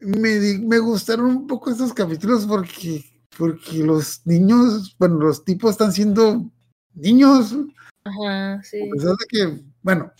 [0.00, 3.04] me, di- me gustaron un poco estos capítulos porque,
[3.38, 6.50] porque los niños, bueno, los tipos están siendo
[6.94, 7.56] niños,
[8.04, 8.86] Ajá, sí.
[8.88, 10.12] a pesar de que, bueno,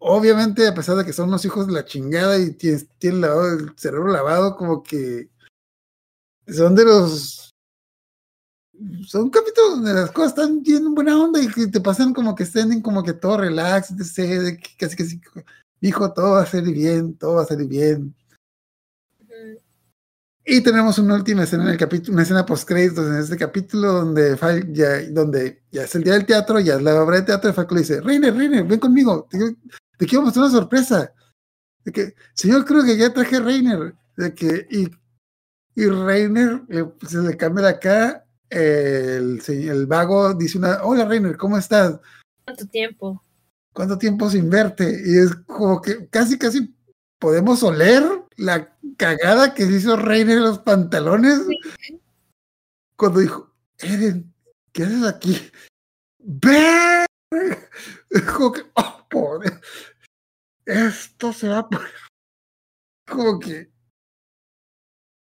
[0.00, 3.52] obviamente a pesar de que son los hijos de la chingada y tienen, tienen lavado
[3.52, 5.30] el cerebro lavado, como que
[6.48, 7.54] son de los...
[9.06, 12.36] Son capítulos donde las cosas están bien en buena onda y que te pasan como
[12.36, 15.20] que estén como que todo relax, etc, de que casi que sí,
[15.80, 18.14] hijo, todo va a salir bien, todo va a salir bien.
[20.44, 23.92] Y tenemos una última escena en el capítulo, una escena post créditos en este capítulo
[23.92, 24.38] donde
[24.72, 27.74] ya, donde ya es el día del teatro, ya es la obra de teatro, y
[27.74, 29.56] le dice, Reiner, Reiner, ven conmigo, te,
[29.98, 31.12] te quiero mostrar una sorpresa.
[31.84, 33.94] De que, señor, creo que ya traje Reiner.
[34.16, 34.88] De que, y,
[35.78, 40.82] y Reiner eh, se le cambia la cara, eh, el, se- el vago dice una,
[40.82, 42.00] hola Reiner, ¿cómo estás?
[42.44, 43.22] ¿Cuánto tiempo?
[43.72, 44.84] ¿Cuánto tiempo sin verte?
[45.06, 46.74] Y es como que casi, casi
[47.20, 48.02] podemos oler
[48.36, 51.42] la cagada que hizo Reiner en los pantalones
[52.96, 54.34] cuando dijo, Eren,
[54.72, 55.38] ¿qué haces aquí?
[56.18, 57.06] ¡Ve!
[58.36, 59.52] Como que, oh, pobre.
[60.64, 61.88] Esto se va a poner.
[63.08, 63.70] Como que.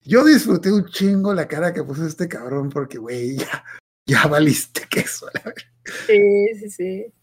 [0.07, 3.63] Yo disfruté un chingo la cara que puso este cabrón porque, güey, ya,
[4.07, 5.27] ya valiste queso.
[5.33, 5.53] la.
[6.07, 7.13] Sí, sí, sí.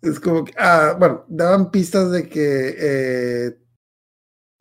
[0.00, 3.58] Es como que, ah, bueno, daban pistas de que, eh,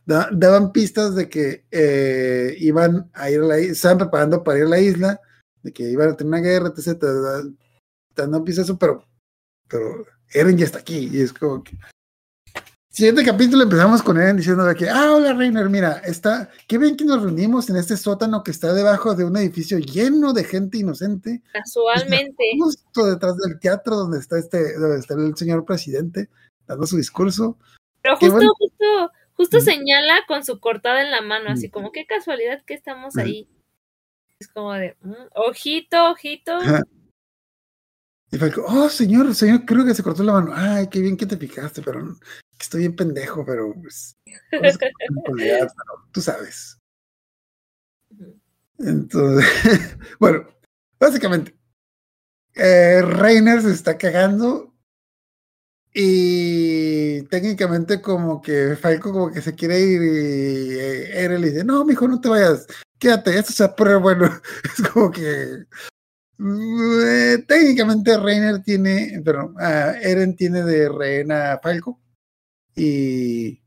[0.06, 4.60] da- daban pistas de que eh, iban a ir a la isla, estaban preparando para
[4.60, 5.22] ir a la isla,
[5.64, 7.00] de que iban a tener una guerra, etc.
[7.00, 7.58] Te, dan-
[8.14, 9.08] te dan pistas eso, pero,
[9.70, 11.78] pero Eren ya está aquí, y es como que.
[12.92, 16.98] Siguiente capítulo empezamos con Eren diciendo de que, ah, hola Reiner, mira, está, qué bien
[16.98, 20.80] que nos reunimos en este sótano que está debajo de un edificio lleno de gente
[20.80, 21.42] inocente.
[21.54, 22.44] Casualmente.
[22.60, 26.30] Justo detrás del teatro donde está este, donde está el señor presidente
[26.68, 27.58] dando su discurso.
[28.02, 28.52] Pero justo, bueno.
[28.58, 33.16] justo, justo señala con su cortada en la mano, así como qué casualidad que estamos
[33.16, 33.48] ahí.
[34.38, 36.58] Es como de, mm, ojito, ojito.
[36.58, 36.82] Ajá.
[38.34, 40.52] Y Falco, oh señor, señor, creo que se cortó la mano.
[40.54, 42.18] Ay, qué bien que te picaste, pero
[42.62, 44.18] estoy bien pendejo, pero pues,
[44.52, 45.72] pero
[46.12, 46.78] tú sabes.
[48.80, 49.48] Entonces,
[50.20, 50.48] bueno,
[51.00, 51.56] básicamente,
[52.56, 54.74] eh, Reiner se está cagando
[55.94, 61.64] y técnicamente como que Falco como que se quiere ir y eh, Eren le dice,
[61.64, 62.66] no, mijo, no te vayas,
[62.98, 63.68] quédate, esto se
[64.00, 64.42] bueno.
[64.64, 65.66] Es como que
[66.40, 69.54] eh, técnicamente Reiner tiene, pero
[70.02, 72.00] Eren tiene de rehén a Falco
[72.76, 73.62] y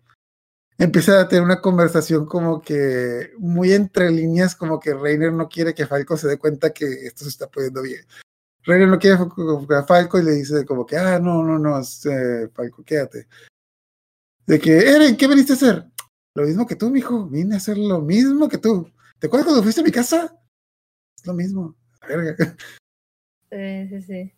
[0.78, 5.74] empieza a tener una conversación como que muy entre líneas, como que Reiner no quiere
[5.74, 8.04] que Falco se dé cuenta que esto se está poniendo bien.
[8.64, 12.48] Reiner no quiere a Falco y le dice como que, ah, no, no, no, eh,
[12.52, 13.28] Falco, quédate.
[14.46, 15.84] De que, Eren, ¿qué viniste a hacer?
[16.34, 18.90] Lo mismo que tú, mijo, vine a hacer lo mismo que tú.
[19.18, 20.36] ¿Te acuerdas cuando fuiste a mi casa?
[21.16, 21.76] Es lo mismo.
[22.00, 22.56] La verga.
[23.50, 24.32] Sí, sí, sí.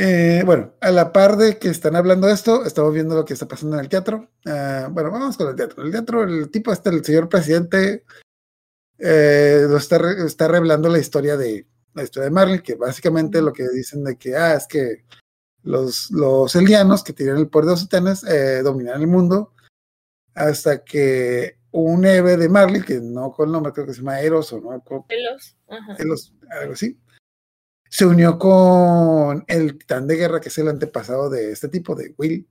[0.00, 3.32] Eh, bueno, a la par de que están hablando de esto, estamos viendo lo que
[3.32, 4.30] está pasando en el teatro.
[4.46, 5.82] Ah, bueno, vamos con el teatro.
[5.82, 8.04] El teatro, el tipo este, el señor presidente,
[8.98, 13.42] eh, lo está, re- está revelando la historia de la historia de Marley, que básicamente
[13.42, 15.04] lo que dicen de que ah, es que
[15.64, 16.54] los, los
[17.02, 19.52] que tienen el poder de los titanes eh, dominan el mundo
[20.34, 24.20] hasta que un héroe de Marley, que no con el nombre, creo que se llama
[24.20, 24.80] Eros o no.
[25.68, 25.96] Ajá.
[25.98, 26.96] Eros, algo así,
[27.88, 32.14] se unió con el titán de guerra, que es el antepasado de este tipo, de
[32.16, 32.48] Will,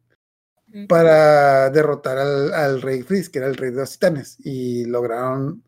[0.88, 5.64] para derrotar al, al rey Frizz, que era el rey de los titanes, y lograron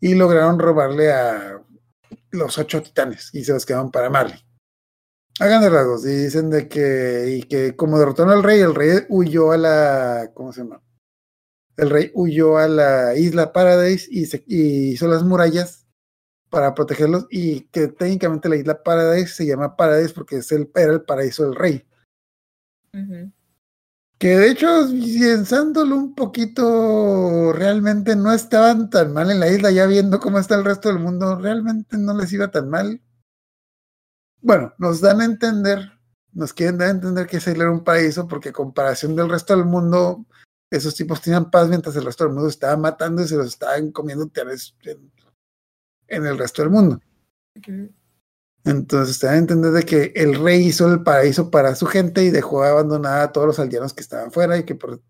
[0.00, 1.62] y lograron robarle a
[2.30, 4.40] los ocho titanes y se los quedaron para Marley.
[5.38, 9.04] Hagan de rasgos y dicen de que y que como derrotaron al rey, el rey
[9.08, 10.82] huyó a la ¿cómo se llama?
[11.76, 15.79] El rey huyó a la isla Paradise y, se, y hizo las murallas
[16.50, 20.92] para protegerlos y que técnicamente la isla Paradise se llama Paradise porque es el, era
[20.92, 21.86] el paraíso del rey.
[22.92, 23.32] Ujú.
[24.18, 29.86] Que de hecho, pensándolo un poquito, realmente no estaban tan mal en la isla, ya
[29.86, 33.00] viendo cómo está el resto del mundo, realmente no les iba tan mal.
[34.42, 35.90] Bueno, nos dan a entender,
[36.32, 39.64] nos quieren dar a entender que ese era un paraíso, porque comparación del resto del
[39.64, 40.26] mundo,
[40.70, 43.90] esos tipos tenían paz mientras el resto del mundo estaba matando y se los estaban
[43.90, 45.10] comiendo en,
[46.10, 47.00] en el resto del mundo.
[48.64, 52.22] Entonces te dan a entender de que el rey hizo el paraíso para su gente
[52.22, 55.00] y dejó abandonada a todos los aldeanos que estaban fuera y que por...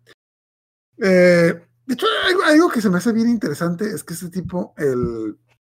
[0.97, 2.05] Eh, de hecho,
[2.45, 5.37] algo, que se me hace bien interesante es que este tipo, el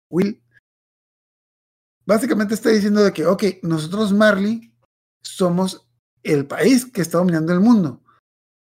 [0.10, 0.44] Will,
[2.06, 4.76] básicamente está diciendo de que, ok, nosotros Marley
[5.24, 5.88] somos
[6.22, 8.04] el país que está dominando el mundo,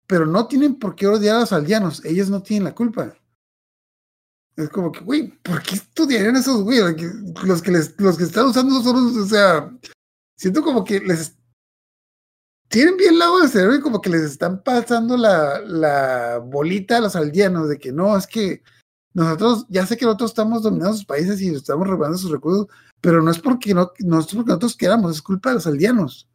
[0.07, 3.15] pero no tienen por qué odiar a los aldeanos, ellos no tienen la culpa.
[4.57, 6.79] Es como que, güey, ¿por qué estudiarían esos güey?
[7.43, 9.71] Los que, les, los que están usando son, o sea,
[10.37, 11.37] siento como que les
[12.67, 17.01] tienen bien lado del cerebro y como que les están pasando la, la bolita a
[17.01, 18.61] los aldeanos de que no, es que
[19.13, 22.67] nosotros, ya sé que nosotros estamos dominando sus países y estamos robando sus recursos,
[23.01, 26.29] pero no es porque no, no es porque nosotros queramos, es culpa de los aldeanos.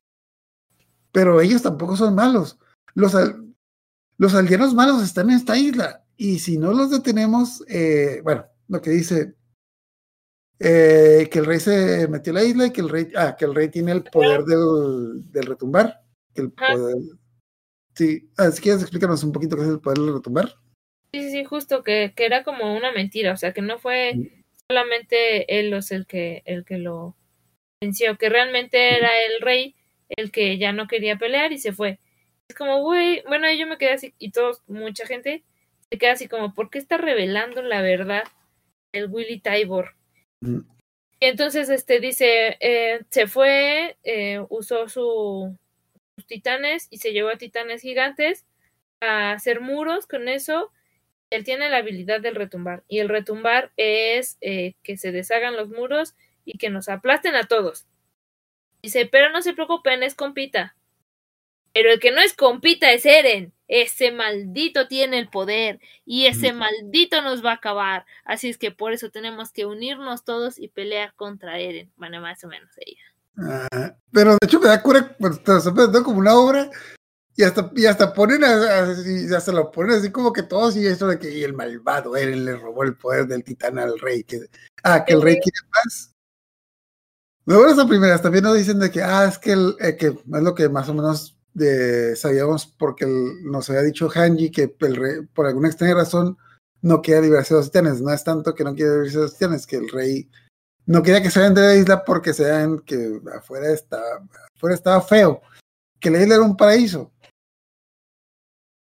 [1.13, 2.59] Pero ellos tampoco son malos.
[2.95, 3.15] Los,
[4.19, 8.81] los aldeanos malos están en esta isla y si no los detenemos, eh, bueno, lo
[8.81, 9.35] que dice
[10.59, 13.45] eh, que el rey se metió a la isla y que el rey, ah, que
[13.45, 16.01] el rey tiene el poder del, del retumbar.
[16.35, 16.97] Que el poder,
[17.95, 20.49] sí, ah, si quieres explícanos un poquito qué es el poder del retumbar.
[21.13, 24.45] Sí, sí, sí, justo que, que era como una mentira, o sea, que no fue
[24.69, 27.17] solamente él el que, el que lo
[27.81, 29.75] venció, que realmente era el rey
[30.09, 31.99] el que ya no quería pelear y se fue.
[32.49, 35.45] Es como, güey, bueno, yo me quedé así, y todos, mucha gente,
[35.91, 38.25] se queda así como, ¿por qué está revelando la verdad
[38.93, 39.95] el Willy Tybor?
[40.41, 40.61] Mm.
[41.21, 45.57] Y entonces este dice, eh, se fue, eh, usó su,
[46.17, 48.45] sus titanes y se llevó a titanes gigantes
[49.01, 50.73] a hacer muros con eso.
[51.31, 55.69] Él tiene la habilidad del retumbar y el retumbar es eh, que se deshagan los
[55.71, 56.15] muros
[56.45, 57.87] y que nos aplasten a todos.
[58.83, 60.77] Dice, pero no se preocupen, es compita.
[61.73, 63.53] Pero el que no es compita es Eren.
[63.69, 68.07] Ese maldito tiene el poder y ese maldito nos va a acabar.
[68.25, 71.93] Así es que por eso tenemos que unirnos todos y pelear contra Eren.
[71.97, 73.03] Bueno, más o menos ella.
[73.39, 76.71] Ah, pero de hecho me da cura, pues, se presentó como una obra
[77.37, 81.07] y hasta, y hasta ponen así, hasta lo ponen así como que todos y eso
[81.07, 84.25] de que y el malvado Eren le robó el poder del titán al rey.
[84.25, 84.41] Que,
[84.85, 86.13] ah, que el rey quiere paz.
[87.45, 90.15] Luego esa primera, también nos dicen de que, ah, es que, el, eh, que es
[90.27, 91.36] lo que más o menos
[92.17, 96.37] sabíamos porque nos había dicho Hanji que el rey, por alguna extraña razón
[96.83, 98.01] no quería liberarse de los titanes.
[98.01, 100.31] No es tanto que no quiere liberarse de los titanes, que el rey
[100.87, 104.25] no quería que vayan de la isla porque se vean que afuera estaba,
[104.55, 105.43] afuera estaba feo,
[105.99, 107.13] que la isla era un paraíso.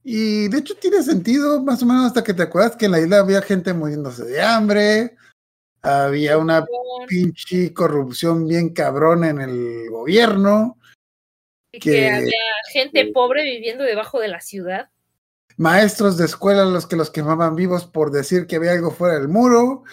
[0.03, 3.01] Y de hecho tiene sentido más o menos hasta que te acuerdas que en la
[3.01, 5.17] isla había gente muriéndose de hambre,
[5.81, 6.67] había una
[7.09, 10.79] pinche corrupción bien cabrón en el gobierno
[11.81, 12.31] que, había
[12.73, 14.91] gente pobre viviendo debajo de la ciudad.
[15.57, 19.29] Maestros de escuela los que los quemaban vivos por decir que había algo fuera del
[19.29, 19.85] muro.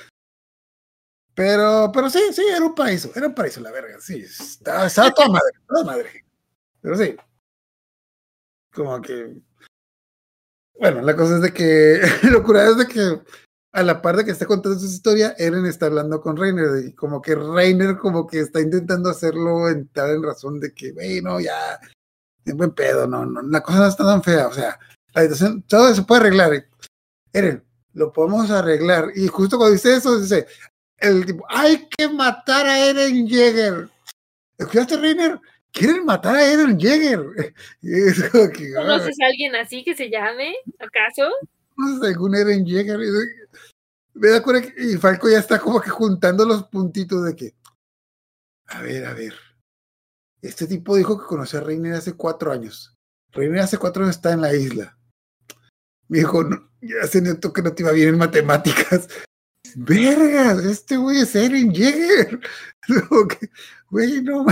[1.34, 5.30] Pero, pero sí, sí, era un paraíso, era un paraíso la verga, sí, estaba, toda
[5.30, 6.26] madre, toda madre.
[6.82, 7.16] Pero sí,
[8.74, 9.34] como que,
[10.78, 12.02] bueno, la cosa es de que,
[12.32, 13.22] locura es de que
[13.74, 16.94] a la par de que está contando su historia, Eren está hablando con Reiner y
[16.94, 21.80] como que Reiner como que está intentando hacerlo entrar en razón de que, bueno, ya,
[22.44, 24.78] es buen pedo, no, no, la cosa no está tan fea, o sea,
[25.14, 26.66] la situación, todo eso puede arreglar.
[27.34, 29.12] Eren, lo podemos arreglar.
[29.16, 30.48] Y justo cuando dice eso, dice,
[30.98, 33.90] el tipo, hay que matar a Eren Jäger.
[34.58, 35.40] ¿Escuchaste, Reiner?
[35.72, 37.22] Quieren matar a Eren Jäger.
[38.32, 41.32] ¿Conoces a alguien así que se llame, acaso?
[42.02, 43.00] Según Eren Jäger.
[44.14, 47.56] Me da cuenta que y Falco ya está como que juntando los puntitos de que,
[48.68, 49.34] a ver, a ver,
[50.42, 52.96] este tipo dijo que conoció a Reiner hace cuatro años.
[53.32, 54.98] Reiner hace cuatro años está en la isla.
[56.08, 59.08] Me dijo, no, ya se notó que no te iba bien en matemáticas.
[59.76, 62.40] Vergas, este güey es Eren Jäger.
[63.90, 64.46] Güey, no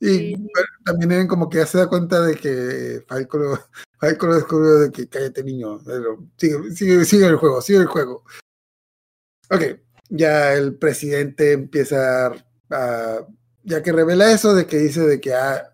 [0.00, 0.34] y
[0.82, 3.58] también eran como que ya se da cuenta de que Falco lo,
[4.00, 5.78] Falco lo descubrió de que cállate niño,
[6.38, 8.24] sigue, sigue, sigue el juego, sigue el juego.
[9.50, 9.62] Ok,
[10.08, 12.32] ya el presidente empieza
[12.70, 13.26] a,
[13.62, 15.70] ya que revela eso de que dice de que ah,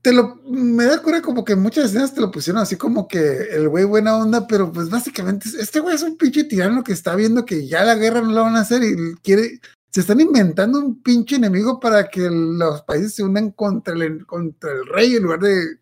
[0.00, 3.18] te lo, me da cura como que muchas escenas te lo pusieron así como que
[3.50, 7.14] el güey buena onda, pero pues básicamente este güey es un pinche tirano que está
[7.14, 9.60] viendo que ya la guerra no la van a hacer y quiere,
[9.90, 14.72] se están inventando un pinche enemigo para que los países se unan contra el, contra
[14.72, 15.78] el rey en lugar de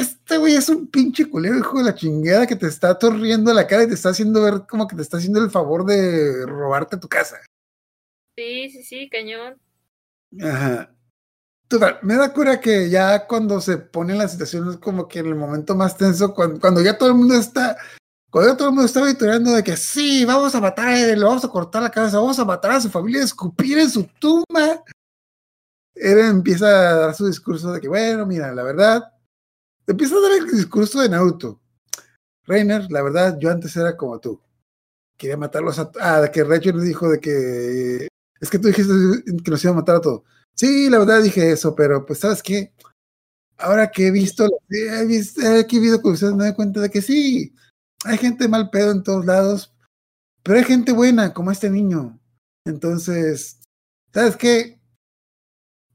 [0.00, 3.66] este güey es un pinche culero, hijo de la chingada, que te está torriendo la
[3.66, 6.96] cara y te está haciendo ver como que te está haciendo el favor de robarte
[6.96, 7.38] tu casa.
[8.36, 9.60] Sí, sí, sí, cañón.
[10.40, 10.94] Ajá.
[11.68, 15.18] Total, me da cura que ya cuando se pone en la situación es como que
[15.18, 17.76] en el momento más tenso, cuando, cuando ya todo el mundo está,
[18.30, 21.22] cuando ya todo el mundo está victoriando de que sí, vamos a matar a él,
[21.22, 24.82] vamos a cortar la cabeza, vamos a matar a su familia, escupir en su tumba.
[25.94, 29.12] Eren empieza a dar su discurso de que, bueno, mira, la verdad,
[29.92, 31.60] empieza a dar el discurso de Naruto.
[32.46, 34.40] Reiner, la verdad, yo antes era como tú.
[35.16, 35.90] Quería matarlos a...
[36.00, 38.08] Ah, que Reiner nos dijo de que...
[38.40, 38.92] Es que tú dijiste
[39.44, 40.22] que nos iba a matar a todos.
[40.54, 42.72] Sí, la verdad dije eso, pero pues, ¿sabes qué?
[43.56, 47.02] Ahora que he visto, he visto, que he visto ustedes, me doy cuenta de que
[47.02, 47.54] sí,
[48.04, 49.74] hay gente mal pedo en todos lados,
[50.42, 52.18] pero hay gente buena, como este niño.
[52.64, 53.60] Entonces,
[54.12, 54.77] ¿sabes qué?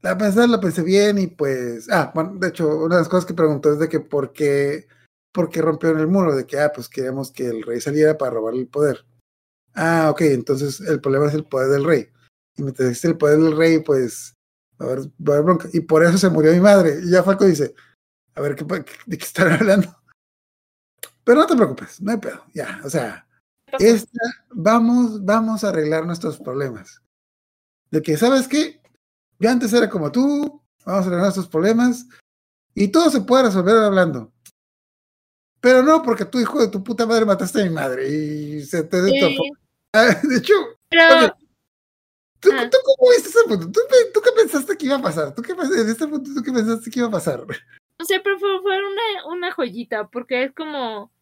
[0.04, 3.24] La pensé, la pensé bien y pues, ah, bueno, de hecho, una de las cosas
[3.24, 4.86] que preguntó es de que por qué,
[5.32, 8.32] por qué rompieron el muro, de que, ah, pues queríamos que el rey saliera para
[8.32, 9.06] robarle el poder.
[9.74, 12.10] Ah, ok, entonces el problema es el poder del rey.
[12.54, 14.36] Y mientras existe el poder del rey, pues,
[14.78, 15.70] a ver, va a haber bronca.
[15.72, 17.00] Y por eso se murió mi madre.
[17.02, 17.74] Y ya Falco dice,
[18.34, 18.64] a ver, ¿qué,
[19.06, 19.88] ¿de qué están hablando?
[21.24, 23.26] Pero no te preocupes, no hay pedo, ya, o sea,
[23.78, 24.20] esta,
[24.50, 27.00] vamos, vamos a arreglar nuestros problemas.
[27.90, 28.83] De que, ¿sabes qué?
[29.38, 32.06] Yo antes era como tú, vamos a arreglar nuestros problemas
[32.74, 34.32] y todo se puede resolver hablando.
[35.60, 38.82] Pero no, porque tu hijo de tu puta madre mataste a mi madre y se
[38.84, 39.20] te Sí.
[40.28, 40.54] De hecho,
[40.90, 41.34] Pero, ok,
[42.40, 42.68] ¿tú, Ah.
[42.68, 43.70] tú cómo viste ese punto?
[43.70, 43.80] ¿Tú,
[44.12, 45.34] tú qué pensaste que iba a pasar?
[45.34, 47.42] ¿Tú qué, en este punto, ¿tú qué pensaste que iba a pasar?
[47.42, 51.12] o sea, pero fue, fue una, una joyita, porque es como,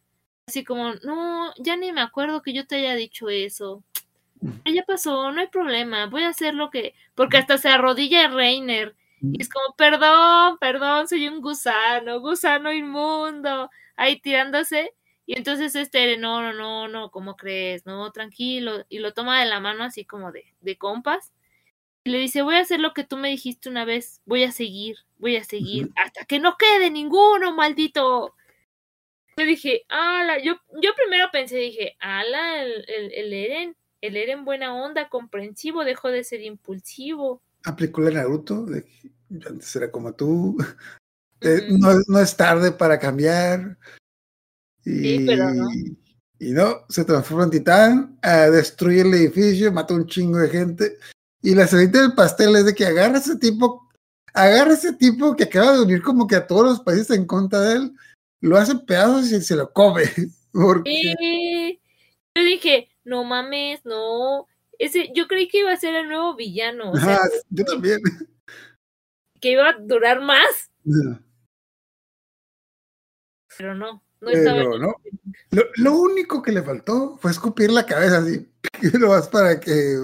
[0.48, 3.84] así como, no, ya ni me acuerdo que yo te haya dicho eso.
[4.42, 8.28] Pero ya pasó, no hay problema, voy a hacer lo que, porque hasta se arrodilla
[8.28, 8.96] Reiner.
[9.20, 14.94] Y es como, perdón, perdón, soy un gusano, gusano inmundo, ahí tirándose.
[15.26, 17.86] Y entonces este, no, no, no, no, ¿cómo crees?
[17.86, 18.84] No, tranquilo.
[18.88, 21.32] Y lo toma de la mano así como de, de compas.
[22.02, 24.50] Y le dice, voy a hacer lo que tú me dijiste una vez, voy a
[24.50, 28.34] seguir, voy a seguir, hasta que no quede ninguno, maldito.
[29.36, 34.44] Yo dije, ala, yo, yo primero pensé, dije, ala, el, el, el Eren, el Eren
[34.44, 37.40] buena onda, comprensivo, dejó de ser impulsivo.
[37.64, 39.12] Aplicó la Naruto, de que
[39.48, 40.56] antes era como tú.
[41.44, 43.76] Eh, no, es- no es tarde para cambiar.
[44.84, 45.68] Y, Sí, pero no.
[46.38, 50.98] y no, se transforma en titán, a destruye el edificio, mata un chingo de gente.
[51.42, 53.88] Y la cerita del pastel es de que agarra a ese tipo,
[54.32, 57.26] agarra a ese tipo que acaba de unir como que a todos los países en
[57.26, 57.92] contra de él,
[58.40, 60.04] lo hace pedazos y se lo come.
[60.52, 61.80] Porque Sí.
[62.36, 64.46] Yo dije, no mames, no.
[64.78, 67.98] Ese, yo creí que iba a ser el nuevo villano, o sea, Ajá, yo también.
[69.40, 70.70] que iba a durar más,
[73.56, 74.94] pero no, no estaba Pero en- no.
[75.50, 78.50] Lo, lo único que le faltó fue escupir la cabeza así,
[78.98, 79.96] lo más para que.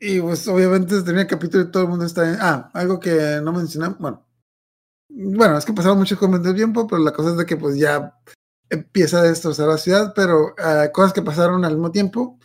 [0.00, 2.36] Y pues obviamente se el capítulo y todo el mundo está en.
[2.40, 3.98] Ah, algo que no mencionamos.
[3.98, 4.26] Bueno,
[5.08, 7.78] bueno, es que pasaron muchos comentarios de tiempo, pero la cosa es de que pues
[7.78, 8.18] ya
[8.74, 12.38] empieza a destrozar la ciudad, pero ah, cosas que pasaron al mismo tiempo.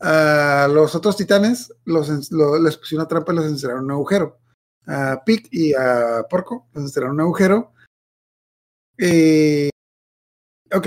[0.00, 4.38] A los otros titanes los, les pusieron una trampa y los encerraron en un agujero.
[4.86, 7.72] A Pic y a Porco los encerraron en un agujero.
[8.98, 9.70] Eh,
[10.72, 10.86] ok.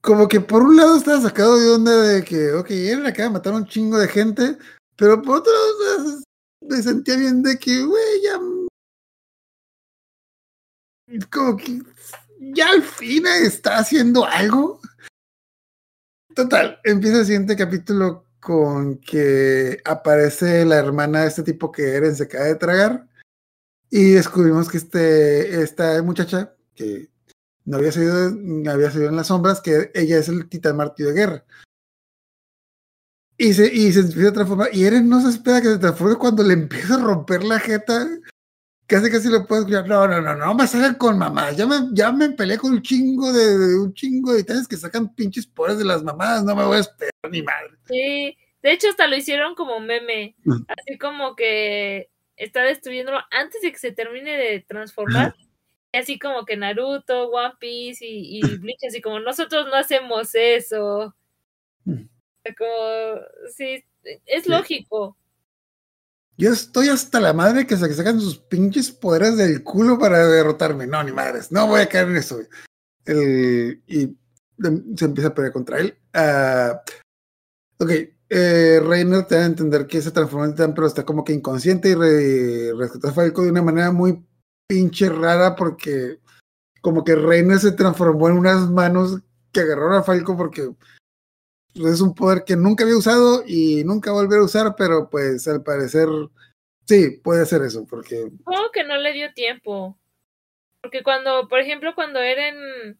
[0.00, 3.34] Como que por un lado estaba sacado de onda de que, ok, Eren acaba de
[3.34, 4.58] matar un chingo de gente,
[4.96, 6.22] pero por otro lado
[6.60, 8.38] me sentía bien de que, güey, ya.
[11.30, 11.80] Como que
[12.54, 14.80] ya al fin está haciendo algo.
[16.34, 22.16] Total, empieza el siguiente capítulo con que aparece la hermana de este tipo que Eren
[22.16, 23.08] se acaba de tragar.
[23.90, 27.10] Y descubrimos que este, esta muchacha, que
[27.64, 28.32] no había salido,
[28.70, 31.44] había salido en las sombras, que ella es el titán martillo de guerra.
[33.36, 34.68] Y se, y se empieza a.
[34.72, 38.08] Y Eren no se espera que se transforme cuando le empieza a romper la jeta.
[38.92, 39.88] Casi casi lo puedo escuchar.
[39.88, 41.56] No, no, no, no me salgan con mamás.
[41.56, 44.76] Ya me, ya me peleé con un chingo de, de un chingo de titanes que
[44.76, 46.44] sacan pinches poderes de las mamadas.
[46.44, 47.70] No me voy a esperar ni madre.
[47.86, 50.64] Sí, de hecho hasta lo hicieron como meme, Mm.
[50.68, 55.34] así como que está destruyéndolo antes de que se termine de transformar.
[55.94, 60.34] Y Así como que Naruto, One Piece y, y Bleach, así como nosotros no hacemos
[60.34, 61.14] eso.
[61.86, 62.02] Mm.
[62.58, 63.20] Como,
[63.56, 63.84] sí,
[64.26, 65.16] es lógico.
[66.42, 70.88] Yo estoy hasta la madre que se sacan sus pinches poderes del culo para derrotarme.
[70.88, 71.52] No, ni madres.
[71.52, 72.40] No voy a caer en eso.
[73.86, 74.16] Y
[74.96, 75.96] se empieza a pelear contra él.
[76.12, 76.82] Ah,
[77.78, 77.90] ok,
[78.28, 81.32] eh, Reiner te da a entender que se transformó en titán, pero está como que
[81.32, 84.26] inconsciente y re, rescató a Falco de una manera muy
[84.66, 86.18] pinche rara porque
[86.80, 89.20] como que Reiner se transformó en unas manos
[89.52, 90.74] que agarraron a Falco porque
[91.74, 95.62] es un poder que nunca había usado y nunca volverá a usar, pero pues al
[95.62, 96.08] parecer
[96.86, 98.22] sí, puede ser eso, porque...
[98.22, 99.98] Supongo que no le dio tiempo.
[100.80, 102.98] Porque cuando, por ejemplo, cuando Eren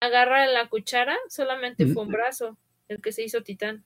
[0.00, 2.56] agarra la cuchara, solamente fue un brazo
[2.88, 3.84] el que se hizo titán.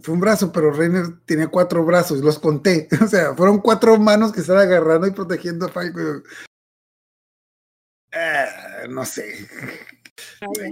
[0.00, 2.88] Fue un brazo, pero Reiner tenía cuatro brazos, los conté.
[3.02, 6.00] O sea, fueron cuatro manos que estaban agarrando y protegiendo a Falco.
[8.12, 8.46] Eh,
[8.88, 9.48] no sé.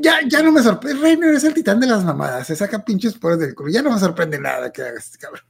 [0.01, 1.01] Ya, ya no me sorprende.
[1.01, 2.47] Reiner es el titán de las mamadas.
[2.47, 3.71] Se saca pinches poderes del culo.
[3.71, 5.45] Ya no me sorprende nada que haga este cabrón.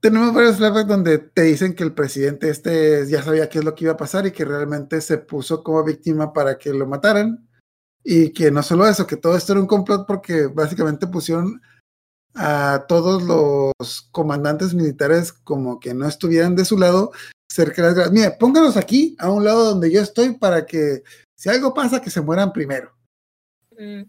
[0.00, 3.74] Tenemos varios flashbacks donde te dicen que el presidente este ya sabía qué es lo
[3.74, 7.46] que iba a pasar y que realmente se puso como víctima para que lo mataran.
[8.02, 11.60] Y que no solo eso, que todo esto era un complot porque básicamente pusieron
[12.34, 17.12] a todos los comandantes militares como que no estuvieran de su lado
[17.50, 21.02] cerca de las Mira, póngalos aquí, a un lado donde yo estoy, para que
[21.40, 22.92] si algo pasa, que se mueran primero.
[23.78, 24.02] Mm.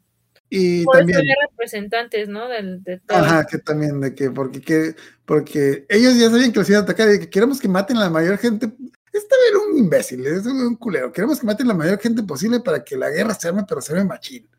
[0.49, 1.19] Y Por también.
[1.19, 2.49] eso representantes, ¿no?
[2.49, 3.17] Del, de todo.
[3.19, 6.83] Ajá, que también, de que, porque, que, porque ellos ya sabían que los iban a
[6.83, 8.65] atacar y que queremos que maten a la mayor gente.
[9.13, 11.13] Este era un imbécil, es un culero.
[11.13, 13.79] Queremos que maten a la mayor gente posible para que la guerra se arme, pero
[13.79, 14.49] se arme machín.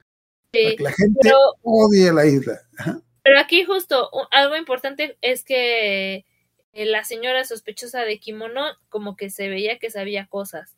[0.50, 2.58] Sí, Para que la gente pero- odie la isla.
[2.78, 3.02] Ajá.
[3.22, 6.24] Pero aquí justo algo importante es que
[6.72, 10.74] eh, la señora sospechosa de kimono como que se veía que sabía cosas.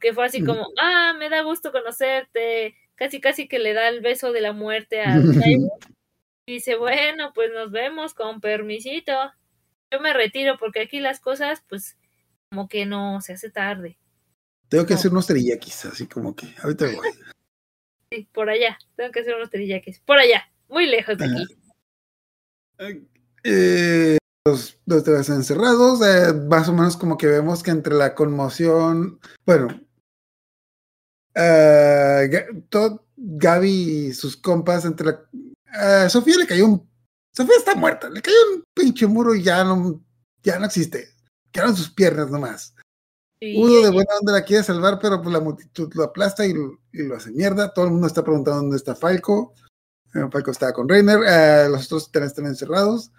[0.00, 2.74] Porque fue así como, ah, me da gusto conocerte.
[2.94, 5.68] Casi, casi que le da el beso de la muerte al Kaido.
[6.46, 9.12] Y dice, bueno, pues nos vemos con permisito.
[9.92, 11.98] Yo me retiro porque aquí las cosas, pues,
[12.48, 13.98] como que no se hace tarde.
[14.70, 14.98] Tengo que No.
[15.00, 16.94] hacer unos teriyakis, así como que ahorita voy.
[18.12, 18.76] Sí, por allá.
[18.96, 20.00] Tengo que hacer unos teriyakis.
[20.00, 20.50] Por allá.
[20.68, 21.46] Muy lejos de aquí.
[23.44, 28.14] Eh, los, los los encerrados, eh, más o menos como que vemos que entre la
[28.16, 29.68] conmoción, bueno,
[31.40, 33.70] eh, Ga- to- Gaby
[34.08, 36.04] y sus compas, entre la...
[36.04, 36.90] eh, Sofía le cayó un...
[37.34, 40.02] Sofía está muerta, le cayó un pinche muro y ya no,
[40.42, 41.08] ya no existe.
[41.52, 42.74] Quedaron sus piernas nomás.
[43.42, 46.52] Sí, Uno de buena onda la quiere salvar, pero pues la multitud lo aplasta y,
[46.52, 47.72] lo- y lo hace mierda.
[47.72, 49.54] Todo el mundo está preguntando dónde está Falco.
[50.14, 51.20] Eh, Falco estaba con Reiner,
[51.70, 53.12] los otros están, están encerrados.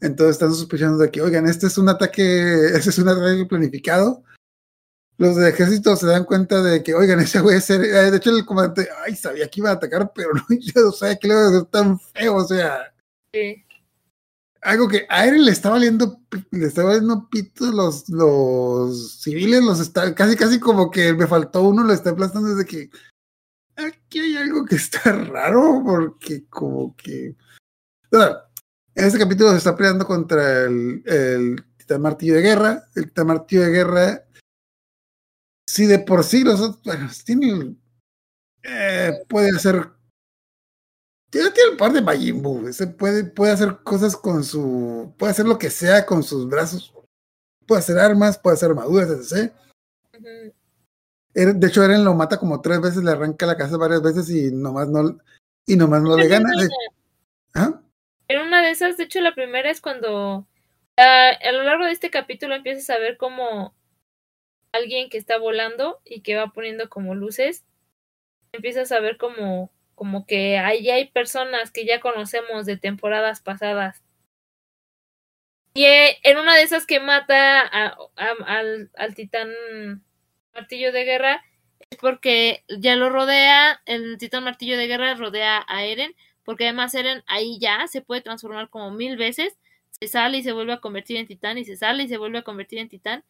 [0.00, 4.24] Entonces están sospechando de que, oigan, este es un ataque, este es un ataque planificado.
[5.18, 8.16] Los del ejército se dan cuenta de que, oigan, ese güey es ser, eh, de
[8.16, 11.28] hecho el comandante, ay, sabía que iba a atacar, pero no, yo no sabía que
[11.28, 12.94] le iba a hacer tan feo, o sea,
[13.32, 13.64] sí.
[14.62, 16.20] algo que a Eren le está valiendo,
[16.50, 21.62] le está valiendo pito los, los civiles, los está, casi, casi como que me faltó
[21.62, 22.90] uno, lo está aplastando desde que
[23.76, 27.34] aquí hay algo que está raro, porque como que.
[28.94, 32.84] En este capítulo se está peleando contra el, el Titán Martillo de Guerra.
[32.94, 34.24] El Titán Martillo de Guerra.
[35.66, 37.76] Si de por sí los otros, bueno, tiene,
[38.62, 39.92] eh, puede hacer
[41.32, 42.68] tiene, el poder de Majin Buu.
[42.68, 45.14] Ese puede, puede hacer cosas con su.
[45.16, 46.92] Puede hacer lo que sea con sus brazos.
[47.66, 49.50] Puede hacer armas, puede hacer armaduras, etc.
[51.32, 54.52] De hecho, Eren lo mata como tres veces, le arranca la cabeza varias veces y
[54.52, 55.18] nomás no,
[55.66, 56.50] y nomás no le gana.
[57.54, 57.80] ¿Ah?
[58.28, 60.46] En una de esas, de hecho, la primera es cuando
[60.98, 63.74] ah, a lo largo de este capítulo empiezas a ver como
[64.72, 67.64] alguien que está volando y que va poniendo como luces,
[68.52, 74.02] empiezas a ver como, como que ahí hay personas que ya conocemos de temporadas pasadas.
[75.74, 77.96] Y eh, en una de esas que mata a-
[78.46, 79.50] al, al titán
[80.54, 81.42] martillo de guerra
[81.90, 86.94] es porque ya lo rodea, el titán martillo de guerra rodea a Eren porque además
[86.94, 89.56] Eren ahí ya se puede transformar como mil veces,
[89.90, 92.38] se sale y se vuelve a convertir en titán y se sale y se vuelve
[92.38, 93.24] a convertir en titán.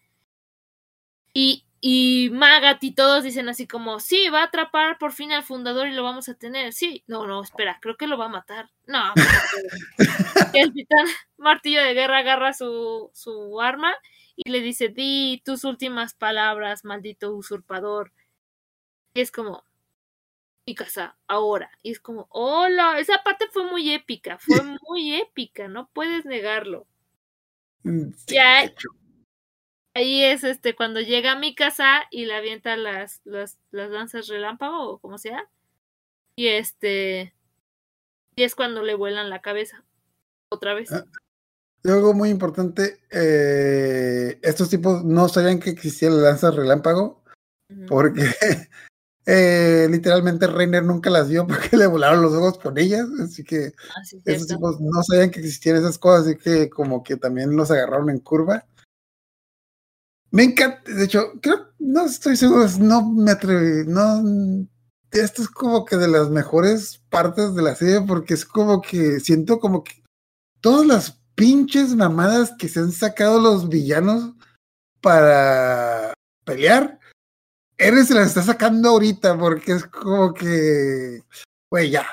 [1.35, 5.43] Y, y Magat y todos dicen así como, sí, va a atrapar por fin al
[5.43, 6.73] fundador y lo vamos a tener.
[6.73, 8.71] Sí, no, no, espera, creo que lo va a matar.
[8.87, 9.13] No,
[10.55, 11.07] el titán
[11.37, 13.95] martillo de guerra agarra su, su arma
[14.37, 18.13] y le dice, di tus últimas palabras, maldito usurpador.
[19.15, 19.65] Y es como,
[20.67, 21.71] mi casa, ahora.
[21.83, 24.57] Y es como, hola, esa parte fue muy épica, fue
[24.89, 26.87] muy épica, no puedes negarlo.
[27.85, 28.73] Sí, Ya.
[29.94, 34.28] Ahí es este cuando llega a mi casa y le avienta las, las, las lanzas
[34.28, 35.48] relámpago o como sea.
[36.36, 37.35] Y este.
[38.36, 39.85] Y es cuando le vuelan la cabeza.
[40.51, 40.90] Otra vez.
[40.93, 41.05] Ah.
[41.85, 47.24] Algo muy importante, eh, estos tipos no sabían que existía la lanza relámpago
[47.89, 48.23] porque
[49.24, 53.73] Eh, literalmente Reiner nunca las vio porque le volaron los ojos con ellas, así que
[53.90, 54.47] Ah, sí, cierto.
[54.47, 58.19] tipos no sabían que existían esas cosas, así que como que también los agarraron en
[58.19, 58.66] curva.
[60.33, 64.67] Me encanta, de hecho, creo, no estoy seguro, no me atreví, no,
[65.11, 69.21] esto es como que de las mejores partes de la serie porque es como que
[69.21, 70.03] siento como que
[70.63, 74.35] todas las pinches mamadas que se han sacado los villanos
[75.03, 76.15] para
[76.45, 76.99] pelear,
[77.77, 81.23] Eren se las está sacando ahorita porque es como que,
[81.71, 82.07] güey, ya,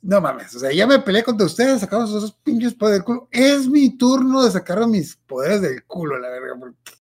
[0.00, 3.28] no mames, o sea, ya me peleé contra ustedes, sacamos esos pinches poderes del culo.
[3.30, 6.56] Es mi turno de sacar mis poderes del culo, la verga.
[6.58, 6.99] porque-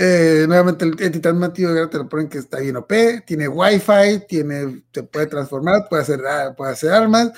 [0.00, 2.92] Eh, nuevamente el, el titán guerra te lo ponen que está bien OP,
[3.26, 7.32] tiene wifi, tiene, se puede transformar, puede hacer, ah, puede hacer armas,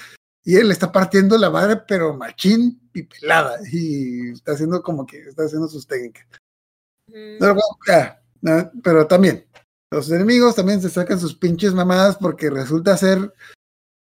[0.45, 5.21] y él está partiendo la madre, pero machín y pelada, y está haciendo como que
[5.21, 6.27] está haciendo sus técnicas.
[7.07, 9.47] Mm, Pero, bueno, no, pero también,
[9.91, 13.33] los enemigos también se sacan sus pinches mamadas porque resulta ser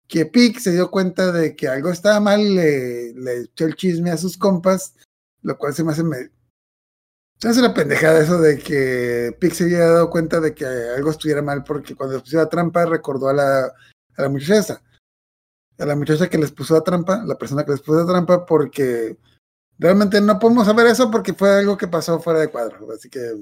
[0.06, 4.12] que Pic se dio cuenta de que algo estaba mal, le, le echó el chisme
[4.12, 4.94] a sus compas,
[5.43, 6.05] lo cual se me hace
[7.48, 11.42] hace la pendejada eso de que Pic se había dado cuenta de que algo estuviera
[11.42, 14.82] mal porque cuando les puso la trampa recordó a la, a la muchacha esa,
[15.78, 18.46] a la muchacha que les puso la trampa, la persona que les puso la trampa
[18.46, 19.16] porque
[19.78, 23.32] realmente no podemos saber eso porque fue algo que pasó fuera de cuadro, así que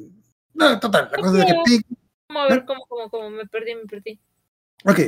[0.54, 1.86] no, total, la cosa es de que Pic
[2.32, 4.20] Vamos a ver cómo, cómo, cómo, me perdí, me perdí.
[4.84, 5.00] Ok.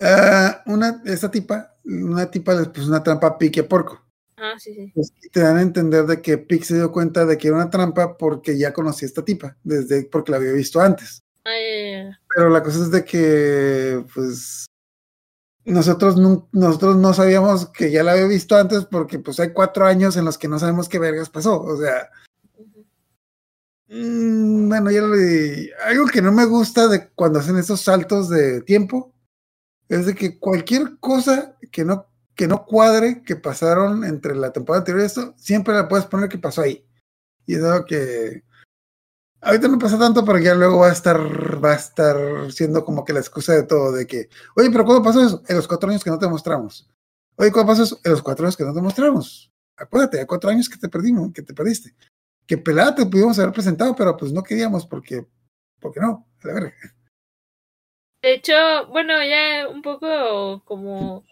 [0.00, 4.03] Ah, una, esta tipa, una tipa les puso una trampa a Pic y a Porco.
[4.36, 4.92] Ah, sí, sí.
[4.94, 7.70] Pues, te dan a entender de que Pic se dio cuenta de que era una
[7.70, 11.22] trampa porque ya conocía a esta tipa, desde porque la había visto antes.
[11.44, 12.20] Ah, ya, ya.
[12.34, 14.66] Pero la cosa es de que, pues,
[15.64, 19.86] nosotros no, nosotros no sabíamos que ya la había visto antes porque, pues, hay cuatro
[19.86, 21.62] años en los que no sabemos qué vergas pasó.
[21.62, 22.10] O sea,
[22.58, 22.84] Ujú.
[23.88, 24.90] Mm, bueno.
[25.84, 29.12] Algo que no me gusta de cuando hacen esos saltos de tiempo
[29.88, 34.80] es de que cualquier cosa que no, que no cuadre que pasaron entre la temporada
[34.80, 36.84] anterior y esto, siempre la puedes poner que pasó ahí.
[37.46, 38.42] Y es algo que
[39.40, 41.18] ahorita no pasa tanto, pero ya luego va a estar,
[41.64, 42.16] va a estar
[42.50, 45.42] siendo como que la excusa de todo, de que, oye, pero ¿cuándo pasó eso?
[45.48, 46.90] En los cuatro años que no te mostramos.
[47.36, 48.00] Oye, ¿cuándo pasó eso?
[48.04, 49.52] En los cuatro años que no te mostramos.
[49.76, 51.94] Acuérdate, hay cuatro años que te perdimos, que te perdiste
[52.46, 55.26] que pelada te pudimos haber presentado, pero pues no queríamos porque,
[55.80, 56.74] porque no, a la verga.
[58.22, 61.24] De hecho, bueno, ya un poco como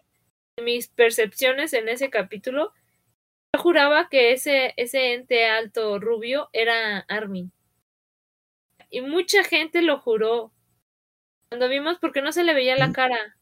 [0.60, 2.72] mis percepciones en ese capítulo,
[3.54, 7.52] yo juraba que ese, ese ente alto rubio era Armin.
[8.90, 10.52] Y mucha gente lo juró.
[11.48, 13.36] Cuando vimos, porque no se le veía la cara.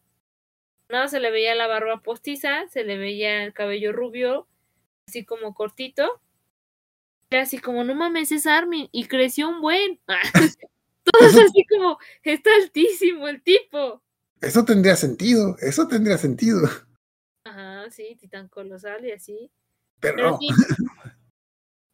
[0.89, 4.49] No, se le veía la barba postiza, se le veía el cabello rubio,
[5.09, 6.21] así como cortito.
[7.31, 8.89] Era así como, no mames, es Armin.
[8.91, 10.01] Y creció un buen.
[11.05, 14.03] Todos así como, está altísimo el tipo.
[14.41, 16.61] Eso tendría sentido, eso tendría sentido,
[17.45, 19.51] Ajá, sí, titán colosal y así.
[20.01, 20.39] pero, Pero no.
[20.39, 20.49] sí.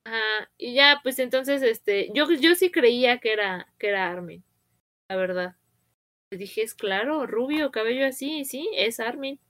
[0.04, 4.44] Ajá, y ya, pues entonces, este, yo, yo sí creía que era, que era Armin,
[5.08, 5.56] la verdad.
[6.30, 9.40] Le dije, es claro, rubio, cabello así, sí, es Armin.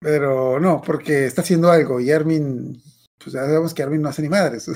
[0.00, 2.82] Pero no, porque está haciendo algo y Armin,
[3.18, 4.68] pues ya sabemos que Armin no hace ni madres.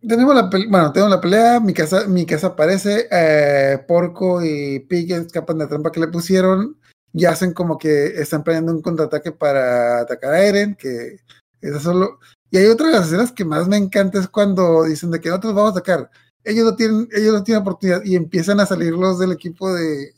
[0.00, 4.80] Tenemos la pelea, bueno, tenemos la pelea, mi casa, mi casa aparece, eh, Porco y
[4.80, 6.78] Pig escapan de la trampa que le pusieron
[7.16, 11.18] y hacen como que están planeando un contraataque para atacar a Eren, que
[11.62, 12.20] es solo...
[12.50, 15.30] Y hay otra de las escenas que más me encanta es cuando dicen de que
[15.30, 16.10] nosotros vamos a atacar.
[16.44, 20.12] Ellos no tienen, ellos no tienen oportunidad y empiezan a salir los del equipo de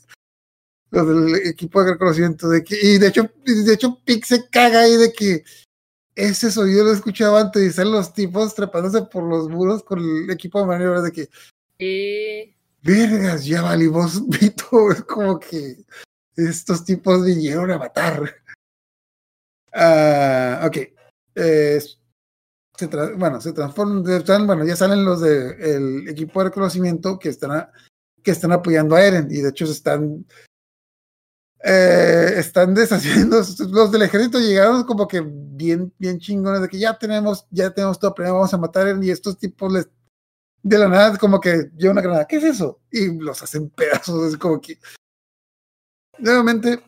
[0.90, 4.80] los del equipo de reconocimiento de que, y de hecho, de hecho, Pig se caga
[4.80, 5.44] ahí de que
[6.16, 10.28] ese sonido lo escuchaba antes y salen los tipos trepándose por los muros con el
[10.30, 11.28] equipo de maniobras de que,
[11.78, 15.76] Sí, vergas, ya valimos pito, es como que
[16.38, 18.36] estos tipos vinieron a matar.
[19.72, 20.76] Ah, ok.
[23.16, 27.68] Bueno, se transforman, bueno, ya salen los del equipo de reconocimiento que están,
[28.22, 30.24] que están apoyando a Eren y de hecho están
[31.64, 36.96] eh, están deshaciendo, los del ejército llegaron como que bien, bien chingones de que ya
[36.96, 39.88] tenemos, ya tenemos todo planeado, vamos a matar a Eren y estos tipos les
[40.62, 42.80] de la nada como que llevan una granada, ¿qué es eso?
[42.90, 44.78] Y los hacen pedazos, es como que
[46.18, 46.80] nuevamente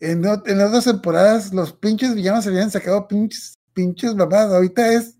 [0.00, 5.18] en, las dos temporadas los pinches villanos habían sacado pinches, pinches ahorita es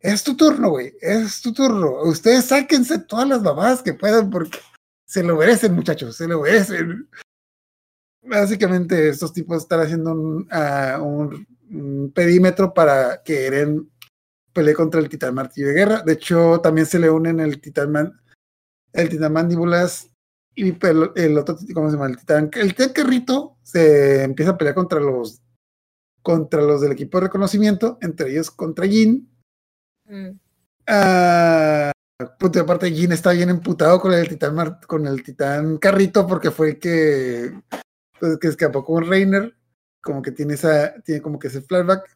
[0.00, 4.58] es tu turno, güey, es tu turno, ustedes sáquense todas las mamadas que puedan porque
[5.06, 7.08] se lo merecen, muchachos, se lo merecen.
[8.22, 13.90] Básicamente estos tipos están haciendo un perímetro para que Eren
[14.52, 16.02] pelee contra el titán martillo de guerra.
[16.02, 18.20] De hecho, también se le unen el titán man-
[18.92, 20.10] el titán mandíbulas
[20.54, 22.08] y el, el otro, ¿cómo se llama?
[22.08, 25.40] El titán, el titán carrito se empieza a pelear contra los
[26.22, 29.28] contra los del equipo de reconocimiento, entre ellos contra Jin.
[30.06, 30.30] Mm.
[32.38, 36.50] Puta, aparte Jin está bien emputado con el titán mar- con el titán carrito porque
[36.50, 37.60] fue el que
[38.18, 39.54] pues, que escapó con Reiner,
[40.02, 42.08] como que tiene esa tiene como que ese flashback.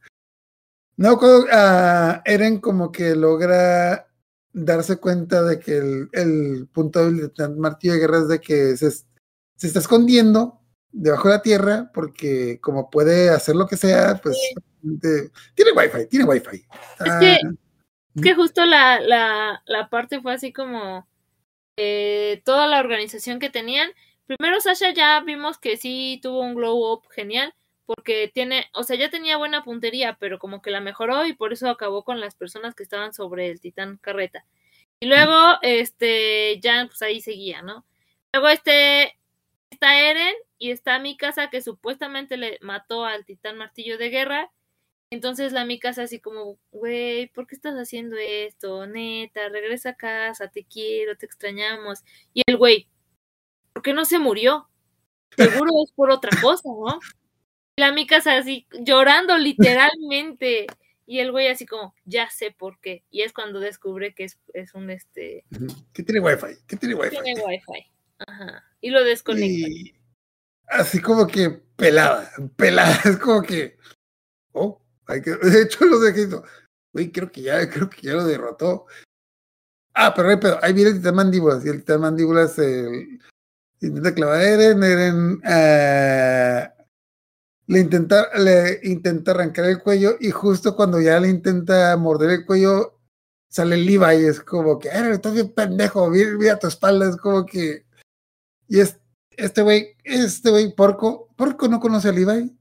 [0.97, 4.09] No, cuando, ah, Eren como que logra
[4.52, 8.88] darse cuenta de que el, el punto titán martillo de guerra es de que se,
[8.88, 9.06] es-
[9.56, 10.60] se está escondiendo
[10.90, 14.36] debajo de la tierra porque como puede hacer lo que sea, pues
[14.80, 16.64] de- tiene wifi, tiene wifi.
[17.00, 17.38] Ah, que-
[18.16, 21.06] Es que justo la, la, la parte fue así como
[21.76, 23.90] eh, toda la organización que tenían.
[24.26, 27.52] Primero Sasha ya vimos que sí tuvo un glow up genial
[27.89, 31.55] porque tiene, o sea, ya tenía buena puntería, pero como que la mejoró y por
[31.55, 34.44] eso acabó con las personas que estaban sobre el titán carreta.
[35.01, 37.86] Y luego, este, ya pues ahí seguía, ¿no?
[38.35, 39.19] Luego este,
[39.70, 44.52] está Eren y está Mikasa que supuestamente le mató al titán martillo de guerra.
[45.10, 48.86] Entonces la Mikasa así como, güey, ¿por qué estás haciendo esto?
[48.86, 52.05] Neta, regresa a casa, te quiero, te extrañamos.
[52.35, 52.86] Y el güey,
[53.73, 54.69] ¿por qué no se murió?
[55.35, 56.98] Seguro es por otra cosa, ¿no?
[57.78, 60.66] La Mikasa así llorando literalmente.
[61.06, 63.05] Y el güey así como, ya sé por qué.
[63.09, 65.44] Y es cuando descubre que es, es un este
[65.94, 67.16] que tiene wifi, que tiene wifi.
[67.22, 67.90] tiene wifi.
[68.18, 68.64] Ajá.
[68.80, 69.46] Y lo desconecta.
[69.46, 69.94] Y
[70.66, 73.78] así como que pelada, pelada, es como que,
[74.52, 76.28] oh, hay que, de hecho lo dejé,
[76.92, 78.86] güey, creo que ya, creo que ya lo derrotó.
[79.94, 83.18] Ah, pero, hay pedo, ahí viene el titán mandíbulas, y el titán mandíbulas el,
[83.80, 86.74] intenta clavar Eren, Eren ah,
[87.69, 92.47] le intenta, le intenta arrancar el cuello, y justo cuando ya le intenta morder el
[92.47, 92.99] cuello,
[93.49, 97.16] sale Levi, y es como que, Eren, estás bien pendejo, mira, mira tu espalda, es
[97.16, 97.85] como que,
[98.69, 98.99] y es,
[99.36, 102.57] este güey, este güey, Porco, Porco no conoce a Levi,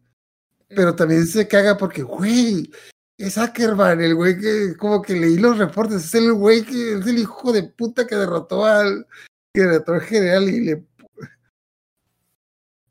[0.67, 2.69] pero también se caga porque, güey,
[3.17, 7.07] es Ackerman, el güey que como que leí los reportes, es el güey que es
[7.07, 9.07] el hijo de puta que derrotó al,
[9.55, 10.87] al general y le...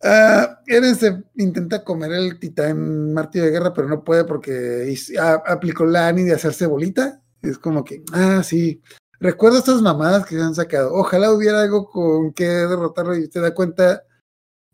[0.02, 5.42] Ah, Eren se intenta comer el titán martillo de guerra, pero no puede porque a-
[5.46, 7.22] aplicó la Ani de hacerse bolita.
[7.42, 8.82] Es como que, ah, sí,
[9.20, 10.92] recuerdo estas mamadas que se han sacado.
[10.94, 14.02] Ojalá hubiera algo con que derrotarlo y se da cuenta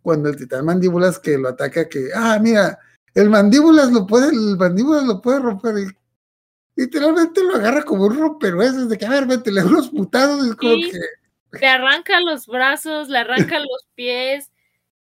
[0.02, 2.78] cuando el titán mandíbulas que lo ataca que, ah, mira,
[3.14, 5.78] el mandíbulas lo puede, el mandíbulas lo puede romper.
[5.78, 5.86] Y
[6.80, 10.44] literalmente lo agarra como un rompehuesos de que, a ver, vete, le unos putados.
[10.46, 10.90] Es como Sí.
[10.90, 10.98] que,
[11.60, 14.50] Le arranca los brazos, le arranca los pies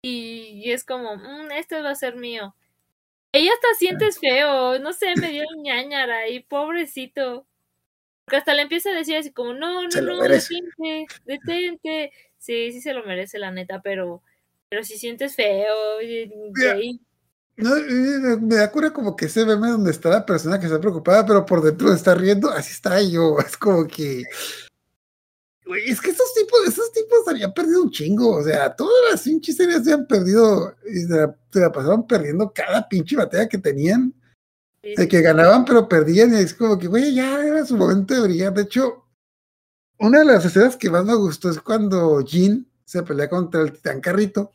[0.02, 2.54] y, y es como, "Mm, este va a ser mío.
[3.32, 7.46] Ella hasta sientes feo, no sé, me dio ñañara y pobrecito.
[8.24, 10.54] Porque hasta le empieza a decir así como, no, no, no, merece.
[10.54, 12.12] detente, detente.
[12.38, 14.22] Sí, sí se lo merece la neta, pero,
[14.68, 17.00] pero si sientes feo, y- Mira, y-
[17.56, 17.74] no,
[18.40, 21.44] me da cura como que ese meme donde está la persona que está preocupada, pero
[21.44, 23.36] por dentro está riendo, así está yo.
[23.46, 24.22] Es como que.
[25.76, 28.36] Es que estos tipos, estos tipos habían perdido un chingo.
[28.36, 32.06] O sea, todas las pinches series se han perdido y se la, se la pasaron
[32.06, 34.14] perdiendo cada pinche batalla que tenían.
[34.82, 36.32] sí, De que ganaban, pero perdían.
[36.32, 38.54] Y es como que, güey, ya era su momento de brillar.
[38.54, 39.04] De hecho,
[39.98, 43.72] una de las escenas que más me gustó es cuando Jin se pelea contra el
[43.72, 44.52] titán carrito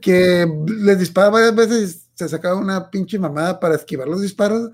[0.00, 4.70] que les dispara varias veces y se sacaba una pinche mamada para esquivar los disparos.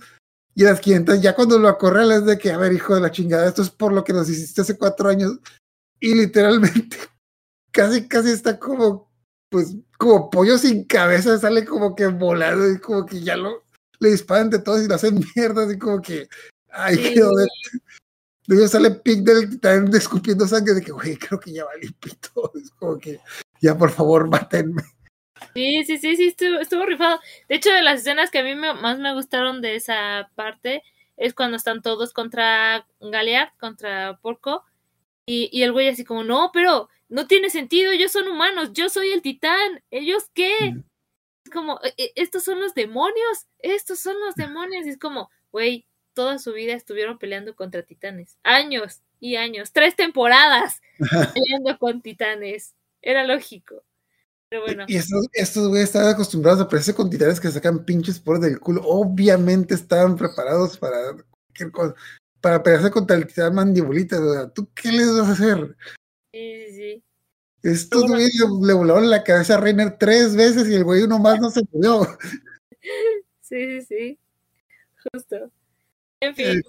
[0.55, 3.11] Y las 500, ya cuando lo acorrala es de que, a ver, hijo de la
[3.11, 5.39] chingada, esto es por lo que nos hiciste hace cuatro años.
[6.01, 6.97] Y literalmente,
[7.73, 9.11] casi, casi está como,
[9.51, 13.65] pues, como pollo sin cabeza, sale como que volando y como que ya lo,
[13.99, 16.29] le disparan de todos y lo hacen mierda, así como que,
[16.71, 17.15] ay, Sí.
[17.15, 17.49] qué joder.
[18.47, 22.53] Luego sale Pink del titán escupiendo sangre de que, güey, creo que ya valí pito.
[22.55, 23.19] Es como que,
[23.61, 24.83] ya por favor, mátenme.
[25.55, 27.21] Sí, sí, sí, sí, estuvo, estuvo rifado.
[27.49, 30.83] De hecho, de las escenas que a mí me- más me gustaron de esa parte
[31.17, 34.65] es cuando están todos contra Galeard, contra Porco,
[35.27, 38.89] y, y el güey así como, no, pero no tiene sentido, ellos son humanos, yo
[38.89, 40.53] soy el titán, ¿ellos qué?
[40.73, 40.85] Mm.
[41.47, 45.31] Es como, "E- e- estos son los demonios, estos son los demonios, y es como,
[45.53, 50.83] güey, toda su vida estuvieron peleando contra titanes, años y años, tres temporadas
[51.35, 53.83] peleando con titanes, era lógico.
[54.61, 54.85] Bueno.
[54.89, 58.61] Y estos, estos güeyes estaban acostumbrados a pelearse con titanes que sacan pinches por del
[58.61, 58.83] culo.
[58.85, 61.95] Obviamente estaban preparados para cualquier cosa,
[62.41, 64.21] para pelearse contra el titán mandibulita.
[64.21, 65.77] O sea, ¿tú qué les vas a hacer?
[66.33, 67.05] Sí, sí, sí.
[67.63, 68.17] Estos Bueno.
[68.17, 71.51] güeyes le, volaron la cabeza a Reiner tres veces y el güey uno más no
[71.51, 72.07] se murió.
[73.41, 74.19] Sí, sí, sí.
[75.13, 75.51] Justo.
[76.21, 76.47] En fin.
[76.47, 76.63] Eh,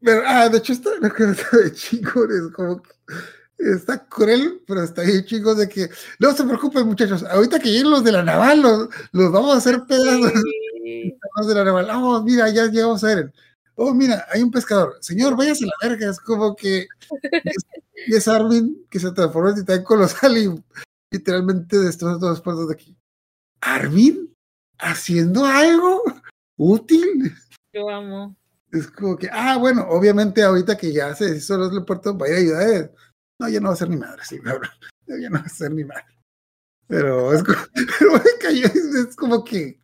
[0.00, 2.90] Pero, ah, de hecho, está que está de chingones, como que
[3.58, 5.88] está cruel, pero está bien chicos de que
[6.18, 9.58] no se preocupen muchachos, ahorita que lleguen los de la naval, los, los vamos a
[9.58, 10.32] hacer pedazos.
[10.86, 11.18] Sí.
[11.36, 13.32] Los de la naval, oh, mira, ya llegamos a Eren.
[13.74, 14.96] Oh, mira, hay un pescador.
[15.00, 16.10] Señor, váyase a la verga.
[16.10, 16.86] Es como que
[17.44, 17.66] es,
[18.06, 20.64] y es Armin que se transformó en titán colosal y
[21.10, 22.96] literalmente destroza todas las puertas de aquí.
[23.60, 24.32] ¿Armin?
[24.78, 26.02] ¿Haciendo algo
[26.56, 27.34] útil?
[27.72, 28.36] Yo amo.
[28.72, 32.28] Es como que, ah, bueno, obviamente ahorita que ya se hizo los puertos, va a
[32.28, 32.90] ir a ayudar a él.
[33.38, 34.70] No, ya no va a ser ni madre, sí, cabrón.
[35.06, 36.04] Ya no va a ser ni madre.
[36.88, 38.66] Pero es como, pero
[39.08, 39.80] es, como que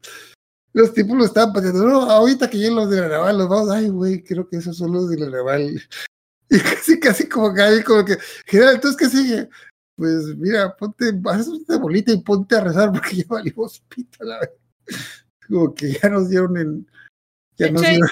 [0.73, 1.87] los tipos lo estaban pateando.
[1.87, 4.77] No, ahorita que lleguen los de la naval, los vamos, ay, güey, creo que esos
[4.77, 5.81] son los de la naval.
[6.49, 9.49] Y casi, casi como que como que, general, entonces, ¿qué sigue?
[9.97, 14.41] Pues mira, ponte, haz una bolita y ponte a rezar porque ya valimos pita la
[14.41, 14.55] verdad.
[15.47, 16.91] Como que ya nos dieron en,
[17.57, 18.09] ya nos dieron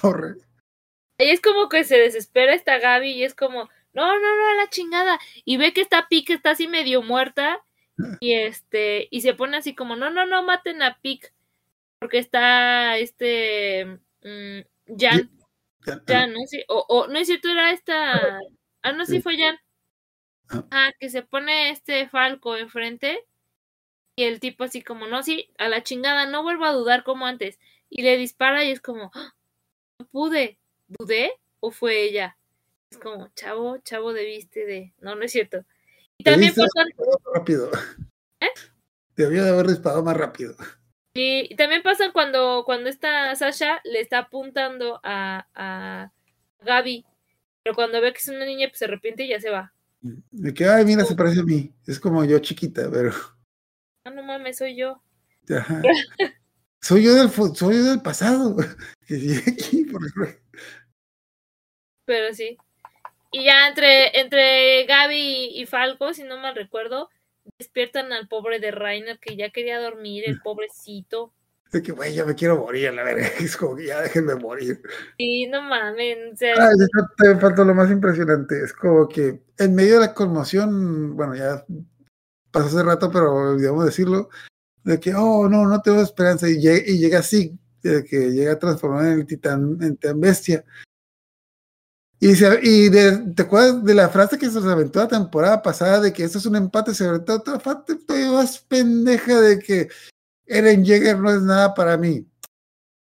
[0.00, 0.36] torre.
[1.18, 4.54] Y es como que se desespera esta Gaby y es como, no, no, no, a
[4.56, 5.18] la chingada.
[5.44, 7.62] Y ve que está Pic, está así medio muerta.
[8.20, 11.32] Y este, y se pone así como, no, no, no, maten a Pic.
[12.00, 13.86] Porque está este
[14.24, 14.60] mm,
[14.98, 15.30] Jan,
[16.08, 16.40] Jan, ¿no?
[16.46, 18.38] Sí, o, o, no es cierto, era esta.
[18.82, 19.22] Ah, no, sí Sí.
[19.22, 19.58] fue Jan.
[20.50, 20.64] Ah.
[20.70, 23.20] Ah, que se pone este Falco enfrente.
[24.16, 27.26] Y el tipo así como, no, sí, a la chingada, no vuelvo a dudar como
[27.26, 27.58] antes.
[27.90, 29.34] Y le dispara y es como, "Ah,
[30.00, 30.58] no pude,
[30.88, 31.32] ¿dudé?
[31.60, 32.38] ¿O fue ella?
[32.90, 34.94] Es como, chavo, chavo, debiste de.
[35.00, 35.64] No, no es cierto.
[36.18, 37.70] Y también disparado más rápido.
[38.40, 38.48] ¿Eh?
[39.16, 40.54] Debía de haber disparado más rápido.
[41.14, 46.12] y, y también pasan cuando, cuando esta Sasha le está apuntando a, a
[46.60, 47.04] Gaby.
[47.62, 49.72] Pero cuando ve que es una niña, pues se arrepiente y ya se va.
[50.02, 51.72] De que, ay, mira, se parece a mí.
[51.86, 53.10] Es como yo chiquita, pero.
[54.04, 55.02] Ah, no mames, soy yo.
[55.48, 55.80] Ajá.
[56.82, 58.56] Soy yo del, soy yo del pasado.
[59.06, 60.40] Que llegué aquí, por ejemplo.
[62.06, 62.58] Pero sí.
[63.34, 67.08] Y ya entre, entre Gaby y, y Falco, si no mal recuerdo,
[67.58, 71.32] despiertan al pobre de Rainer que ya quería dormir, el pobrecito.
[71.72, 73.26] De que, güey, ya me quiero morir, la verga.
[73.40, 74.80] Es como que ya déjenme morir.
[75.16, 78.62] Y no mames, o sea, Ay, eso te faltó lo más impresionante.
[78.62, 81.64] Es como que en medio de la conmoción, bueno, ya
[82.52, 84.28] pasó hace rato, pero olvidamos decirlo,
[84.84, 86.48] de que, oh, no, no tengo esperanza.
[86.48, 90.20] Y llega, y llega así, de que llega a transformar en el titán, en titán
[90.20, 90.64] bestia.
[92.20, 95.60] Y, se, y de, te acuerdas de la frase que se nos aventó la temporada
[95.62, 99.88] pasada de que esto es un empate, se aventó otra todavía más pendeja de que
[100.46, 102.26] Eren Jäger no es nada para mí.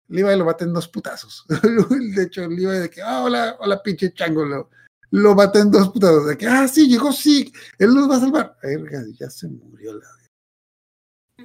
[0.07, 1.45] Levi lo mata en dos putazos.
[2.15, 4.69] De hecho, Levi de que, ah, hola, hola, pinche chango, lo,
[5.11, 6.27] lo mata en dos putazos.
[6.27, 8.57] De que, ah, sí, llegó, sí, él nos va a salvar.
[8.61, 8.77] Ay,
[9.17, 10.07] ya se murió la.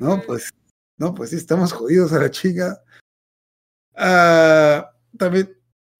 [0.00, 0.50] No, pues,
[0.98, 2.82] no, pues sí, estamos jodidos a la chica.
[3.94, 5.55] Ah, también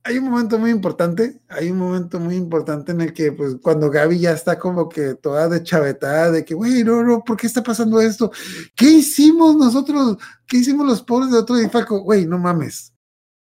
[0.07, 3.91] hay un momento muy importante, hay un momento muy importante en el que, pues, cuando
[3.91, 7.47] Gaby ya está como que toda de chavetada, de que, güey, no, no, ¿por qué
[7.49, 8.31] está pasando esto?
[8.77, 10.17] ¿Qué hicimos nosotros?
[10.47, 11.57] ¿Qué hicimos los pobres de otro?
[11.71, 12.93] Falco, güey, no mames.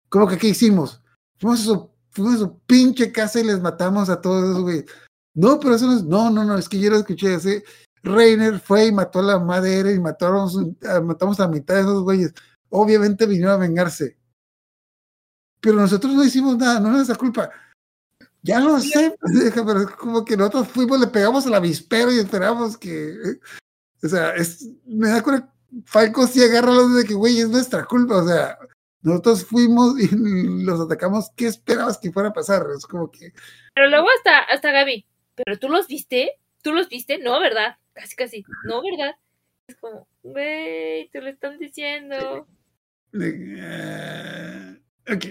[0.10, 1.02] ¿Cómo que qué hicimos?
[1.38, 4.86] Fuimos a su, fuimos a pinche casa y les matamos a todos esos, güey.
[5.36, 7.62] No, pero eso no es, no, no, no, es que yo lo escuché así.
[8.04, 11.82] Reiner fue y mató a la madre y mataron, su- a- matamos a mitad de
[11.82, 12.34] esos güeyes.
[12.70, 14.18] Obviamente vinieron a vengarse.
[15.62, 17.50] Pero nosotros no hicimos nada, no es nuestra culpa.
[18.42, 19.16] Ya lo sé,
[19.54, 23.14] pero es como que nosotros fuimos, le pegamos al avispero y esperamos que.
[24.02, 25.54] O sea, es, me da cuenta.
[25.86, 28.24] Falco sí agarra los de que, güey, es nuestra culpa.
[28.24, 28.58] O sea,
[29.02, 30.08] nosotros fuimos y
[30.64, 31.32] los atacamos.
[31.36, 32.66] ¿Qué esperabas que fuera a pasar?
[32.76, 33.34] Es como que.
[33.76, 35.06] Pero luego hasta, hasta Gaby,
[35.36, 36.32] ¿pero tú los viste?
[36.62, 37.18] ¿Tú los viste?
[37.18, 37.78] No, ¿verdad?
[37.94, 38.46] Casi, casi.
[38.64, 39.16] No, ¿verdad?
[39.68, 42.48] Es como, güey, te lo están diciendo.
[43.14, 45.26] eh, ok.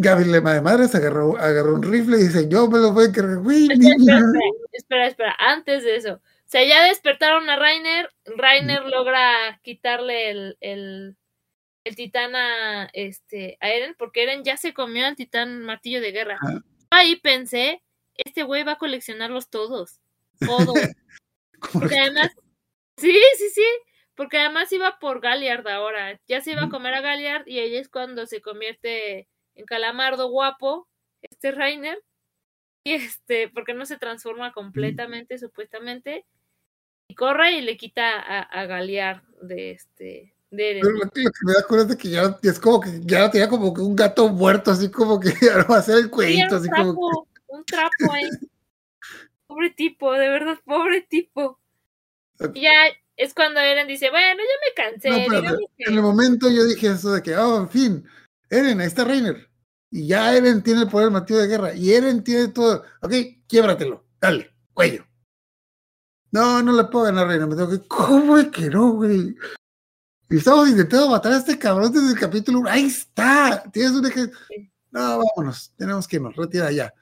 [0.00, 3.12] Gaby Lema de Madres agarró, agarró un rifle y dice: Yo me lo voy a
[3.12, 3.64] cargar, güey.
[3.64, 4.16] Espera, niña".
[4.16, 4.40] espera,
[4.72, 6.14] espera, espera, antes de eso.
[6.14, 8.08] O sea, ya despertaron a Rainer.
[8.24, 11.16] Rainer logra quitarle el, el,
[11.84, 16.12] el titán a, este, a Eren, porque Eren ya se comió al titán martillo de
[16.12, 16.38] guerra.
[16.40, 16.62] Ajá.
[16.90, 17.82] Ahí pensé,
[18.14, 20.00] este güey va a coleccionarlos todos.
[20.38, 20.74] Todos.
[21.58, 22.30] Como Porque que- además,
[22.96, 23.66] sí, sí, sí,
[24.14, 27.74] porque además iba por Galliard ahora, ya se iba a comer a Galliard y ahí
[27.74, 29.26] es cuando se convierte
[29.58, 30.88] en calamardo guapo,
[31.20, 31.98] este Rainer,
[32.84, 36.24] y este, porque no se transforma completamente, supuestamente,
[37.08, 40.82] y corre y le quita a, a Galliard de este, de Eren.
[40.82, 43.00] Pero lo, que lo que me da cuenta es de que ya es como que
[43.02, 45.98] ya tenía como que un gato muerto, así como que ya no va a hacer
[45.98, 47.00] el cuellito, así como que.
[47.00, 48.28] trapo, un trapo ahí.
[49.48, 51.58] Pobre tipo, de verdad, pobre tipo.
[52.52, 52.70] Y ya
[53.16, 56.88] es cuando Eren dice, bueno, ya me cansé, No, pero en el momento yo dije
[56.88, 58.06] eso de que, oh, en fin,
[58.50, 59.47] Eren, ahí está Reiner.
[59.90, 61.74] Y ya Eren tiene el poder martillo de guerra.
[61.74, 62.84] Y Eren tiene todo.
[63.00, 63.12] Ok,
[63.46, 64.04] quiébratelo.
[64.20, 65.04] dale, cuello.
[66.30, 67.46] No, no le puedo ganar, reina.
[67.46, 67.86] Me tengo que.
[67.88, 69.34] ¿Cómo es que no, güey?
[70.30, 72.70] Y estamos intentando matar a este cabrón desde el capítulo 1.
[72.70, 73.62] Ahí está.
[73.72, 74.38] Tienes un ejemplo.
[74.90, 75.72] No, vámonos.
[75.76, 76.36] Tenemos que irnos.
[76.36, 76.92] Retira ya.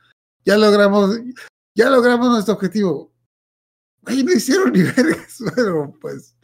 [0.44, 1.18] Ya logramos.
[1.74, 3.12] Ya logramos nuestro objetivo.
[4.04, 6.36] Ahí no hicieron ni vergas, pero pues.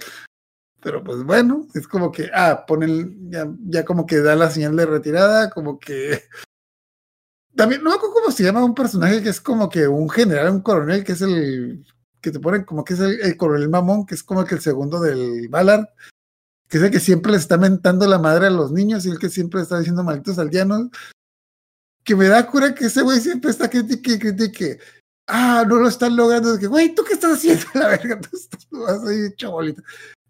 [0.82, 4.74] Pero pues bueno, es como que, ah, ponen, ya, ya como que da la señal
[4.76, 6.22] de retirada, como que.
[7.54, 10.50] También, no me acuerdo cómo se llama un personaje que es como que un general,
[10.50, 11.86] un coronel, que es el.
[12.20, 14.60] que te ponen como que es el, el coronel mamón, que es como que el
[14.60, 15.86] segundo del Ballard,
[16.68, 19.18] que es el que siempre le está mentando la madre a los niños y el
[19.18, 20.88] que siempre está diciendo malditos aldeanos.
[22.02, 24.80] Que me da cura que ese güey siempre está critique y critique.
[25.28, 26.58] Ah, no lo están logrando.
[26.58, 27.64] que, güey, ¿tú qué estás haciendo?
[27.74, 29.82] La verga, tú estás ahí, chabolita.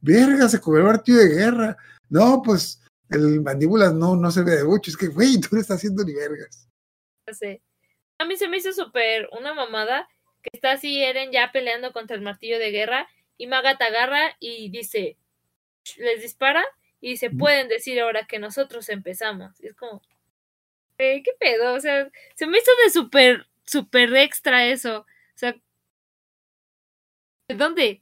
[0.02, 1.76] Verga, se comió el martillo de guerra.
[2.10, 4.90] No, pues el mandíbulas no, no se ve de mucho.
[4.90, 6.68] Es que, güey, tú no estás haciendo ni vergas.
[7.26, 7.62] Ya sé.
[8.18, 10.08] A mí se me hizo súper una mamada
[10.42, 13.08] que está así Eren ya peleando contra el martillo de guerra
[13.38, 15.16] y Magat agarra y dice,
[15.98, 16.64] les dispara
[17.00, 19.60] y se pueden decir ahora que nosotros empezamos.
[19.60, 20.02] Y es como,
[20.98, 21.74] eh, ¿qué pedo?
[21.74, 25.00] O sea, se me hizo de súper, súper extra eso.
[25.00, 25.06] O
[25.38, 25.56] sea,
[27.48, 28.01] ¿de dónde?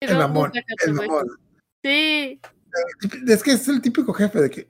[0.00, 0.50] ¿De El mamón,
[0.86, 1.26] el mamón.
[1.84, 2.40] Sí,
[3.28, 4.68] Es que es el típico jefe de que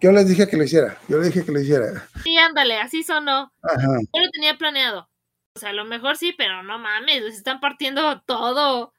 [0.00, 2.08] yo les dije que lo hiciera, yo le dije que lo hiciera.
[2.24, 3.52] sí, ándale, así sonó.
[3.62, 3.98] Ajá.
[4.12, 5.08] Yo lo tenía planeado.
[5.56, 8.92] O sea, a lo mejor sí, pero no mames, les están partiendo todo.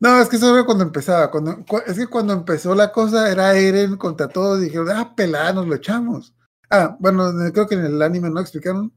[0.00, 1.30] No, es que eso era cuando empezaba.
[1.30, 4.60] Cuando, cu- es que cuando empezó la cosa era Eren contra todos.
[4.60, 6.34] Dijeron, ah, pelada, nos lo echamos.
[6.70, 8.92] Ah, bueno, en- creo que en el anime no explicaron,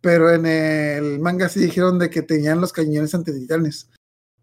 [0.00, 3.90] pero en el manga sí dijeron de que tenían los cañones antititanes.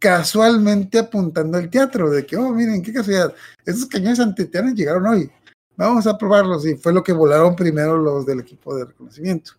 [0.04, 3.34] Casualmente apuntando al teatro, de que, oh, miren, qué casualidad.
[3.66, 5.32] Esos cañones antititanes llegaron hoy.
[5.78, 6.68] Vamos a probarlos.
[6.68, 9.54] Y fue lo que volaron primero los del equipo de reconocimiento.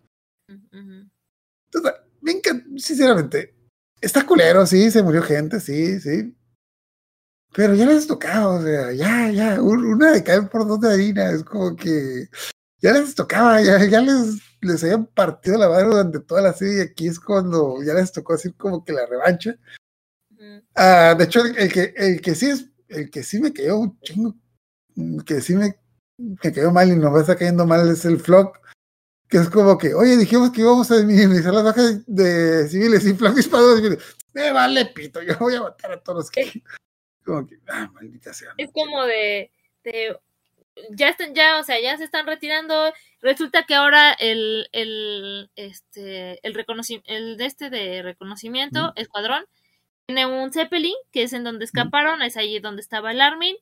[1.73, 3.55] Entonces, me encanta, sinceramente,
[3.99, 6.35] está culero, sí, se murió gente, sí, sí.
[7.51, 10.93] Pero ya les tocaba, o sea, ya, ya, un- una de caer por dos de
[10.93, 12.27] harina, es como que
[12.83, 16.77] ya les tocaba, ya, ya les, les habían partido la madre durante toda la serie
[16.77, 19.55] y aquí es cuando ya les tocó así como que la revancha.
[20.75, 23.77] Ah, de hecho, el, el que, el que sí es, el que sí me cayó
[23.77, 24.35] un chingo,
[24.95, 25.75] mm, que sí me,
[26.17, 28.59] me cayó mal y nos está cayendo mal es el Flock,
[29.27, 33.13] que es como que, oye, dijimos que íbamos a minimizar las bajas de civiles y
[33.13, 34.03] Flock disparó civiles.
[34.33, 36.63] Me vale pito, yo voy a matar a todos los que.
[37.23, 38.53] Como que, ah, maldita sea.
[38.57, 39.49] Es como de,
[39.83, 40.15] de
[40.91, 42.93] ya están, ya, o sea, ya se están retirando.
[43.21, 48.93] Resulta que ahora el, el, este, el reconocimiento, el de este de reconocimiento, Ujú.
[48.95, 49.45] escuadrón,
[50.05, 53.55] tiene un Zeppelin, que es en donde escaparon, es ahí donde estaba el Armin,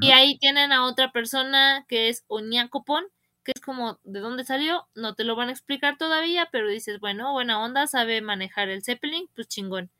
[0.00, 3.04] y ahí tienen a otra persona que es Oñacopon,
[3.44, 4.86] que es como, ¿de dónde salió?
[4.94, 8.84] No te lo van a explicar todavía, pero dices, bueno, buena onda, sabe manejar el
[8.84, 9.90] Zeppelin, pues chingón.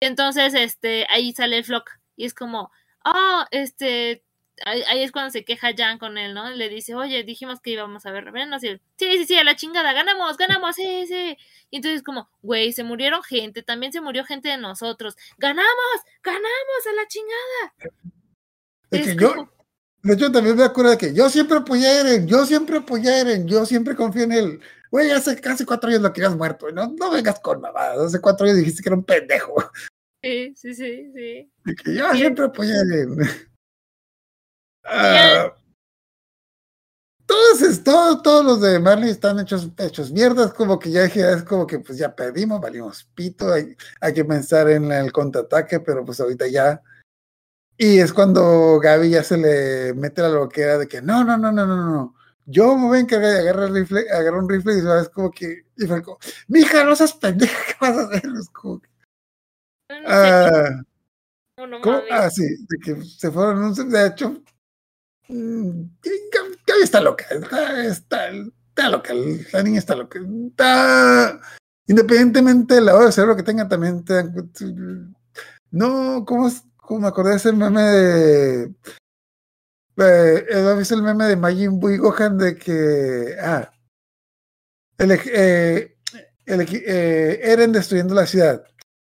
[0.00, 2.70] Entonces, este, ahí sale el Flock, y es como,
[3.04, 4.22] oh, este,
[4.64, 6.50] ahí, ahí es cuando se queja Jan con él, ¿no?
[6.50, 9.44] Le dice, oye, dijimos que íbamos a ver reverenos, y él, sí, sí, sí, a
[9.44, 11.36] la chingada, ganamos, ganamos, sí, sí.
[11.70, 15.68] Y entonces como, güey, se murieron gente, también se murió gente de nosotros, ganamos,
[16.22, 18.02] ganamos a la chingada.
[18.90, 19.52] Es que yo, como-
[20.02, 23.08] de hecho, también me acuerdo de que yo siempre apoyé a Eren, yo siempre apoyé
[23.10, 24.60] a Eren, yo siempre confié en él.
[24.92, 27.98] Güey, hace casi cuatro años lo querías muerto, no, no vengas con mamadas.
[27.98, 29.56] Hace cuatro años dijiste que era un pendejo.
[30.22, 31.50] Sí, sí, sí, sí.
[31.64, 32.18] De que yo Sí.
[32.18, 33.16] siempre apoyé a Eren.
[34.88, 35.52] Ah,
[37.26, 41.32] todos, es- todo- todos los de Marley están hechos, hechos mierdas, como que ya dije,
[41.32, 45.80] es como que pues ya perdimos, valimos pito, hay, hay que pensar en el contraataque,
[45.80, 46.80] pero pues ahorita ya.
[47.76, 51.50] Y es cuando Gaby ya se le mete la loquera de que no, no, no,
[51.52, 52.14] no, no, no.
[52.46, 55.30] Yo me voy a encargar de agarrar, el rifle, agarrar un rifle y es como
[55.32, 58.22] que, y fue como, mija, no seas pendeja, ¿qué vas a hacer?
[58.40, 58.88] Es como que,
[59.90, 60.70] No, no sé, ah,
[61.58, 61.96] no, no ¿Cómo?
[61.96, 62.12] mames.
[62.12, 63.74] Ah, sí, de que se fueron.
[63.90, 64.40] De hecho,
[65.28, 65.90] Gaby
[66.66, 67.24] Gaby está loca.
[67.30, 69.14] Está, está, loca.
[69.52, 70.18] La niña está loca.
[70.50, 71.40] Está.
[71.86, 74.24] Independientemente del lavado de cerebro que tenga, también te
[75.70, 78.74] No, ¿cómo, cómo me acordé de ese meme de.
[79.98, 83.36] Eh, ¿Has visto el meme de Majin Buu y Gohan de que.
[83.40, 83.70] Ah.
[84.98, 85.96] El, eh,
[86.46, 88.64] el eh, Eren destruyendo la ciudad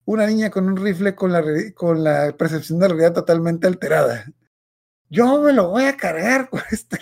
[0.08, 1.44] una niña con un rifle con la,
[1.76, 4.26] con la percepción de realidad totalmente alterada.
[5.10, 6.98] Yo me lo voy a cargar con este.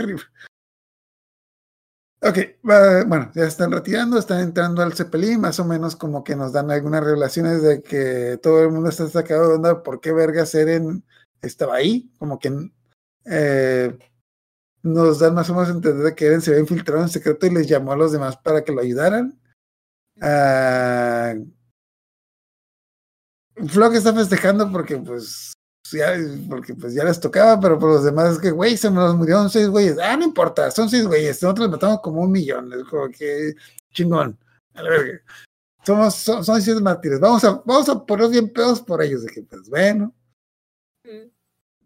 [2.22, 6.54] Ok, bueno, ya están retirando, están entrando al Zeppelin, más o menos como que nos
[6.54, 10.56] dan algunas revelaciones de que todo el mundo está sacado de onda por qué vergas
[10.56, 11.04] Eren
[11.42, 12.72] estaba ahí, como que
[13.26, 13.96] eh,
[14.82, 17.52] nos dan más o menos a entender que Eren se había infiltrado en secreto y
[17.52, 19.40] les llamó a los demás para que lo ayudaran.
[20.20, 21.36] Ah,
[23.68, 25.55] Flock está festejando porque pues
[25.92, 26.16] ya,
[26.50, 29.50] porque pues ya les tocaba, pero por los demás es que, güey, se nos murieron
[29.50, 29.98] seis güeyes.
[30.00, 31.42] Ah, no importa, son seis güeyes.
[31.42, 32.74] Nosotros matamos como un millón.
[32.74, 33.54] Es como que
[33.92, 34.38] chingón.
[34.74, 35.22] A la verga.
[35.86, 37.20] Somos, son, son seis mártires.
[37.20, 39.26] Vamos a, vamos a poner bien pedos por ellos.
[39.26, 40.14] Que, pues, bueno.
[41.04, 41.30] Mm.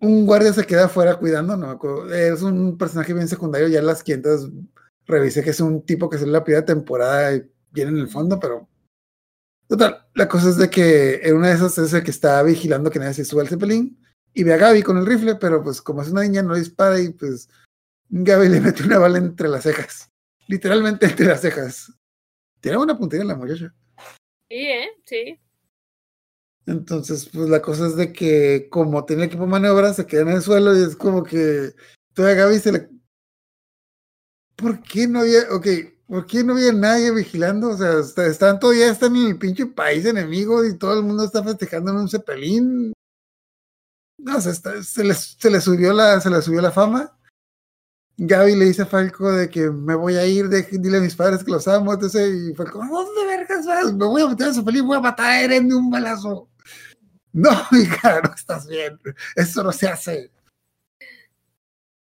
[0.01, 2.13] Un guardia se queda afuera cuidando, no me acuerdo.
[2.13, 3.67] Es un personaje bien secundario.
[3.67, 4.49] Ya en las 500
[5.05, 8.39] revisé que es un tipo que salió la primera temporada y viene en el fondo,
[8.39, 8.69] pero
[9.69, 12.89] Total, la cosa es de que en una de esas es el que está vigilando
[12.89, 15.79] que nadie se suba al Zeppelin y ve a Gaby con el rifle, pero pues
[15.79, 17.47] como es una niña no dispara y pues
[18.09, 20.09] Gaby le mete una bala entre las cejas.
[20.47, 21.93] Literalmente entre las cejas.
[22.59, 23.71] Tiene una puntería la muchacha.
[24.49, 24.89] Sí, ¿eh?
[25.05, 25.39] Sí.
[26.65, 30.29] Entonces, pues la cosa es de que como tiene equipo de maniobra, se queda en
[30.29, 31.75] el suelo y es como que
[32.13, 32.89] toda Gaby se le...
[34.55, 35.41] ¿Por qué no había...
[35.51, 35.67] Ok,
[36.09, 37.69] ¿Por qué no había nadie vigilando?
[37.69, 41.23] O sea, está- están todavía están en el pinche país enemigo y todo el mundo
[41.23, 42.93] está festejando en un cepelín.
[44.17, 47.15] No, se, está- se, les, subió la, se le subió la fama.
[48.17, 51.15] Gaby le dice a Falco de que me voy a ir, de, dile a mis
[51.15, 53.93] padres que los amo, entonces, y Falco, ¿dónde vergas vas?
[53.93, 56.49] Me voy a meter a cepelín, voy a matar a Eren de un balazo.
[57.31, 58.99] No, hija, no estás bien.
[59.35, 60.31] Eso no se hace.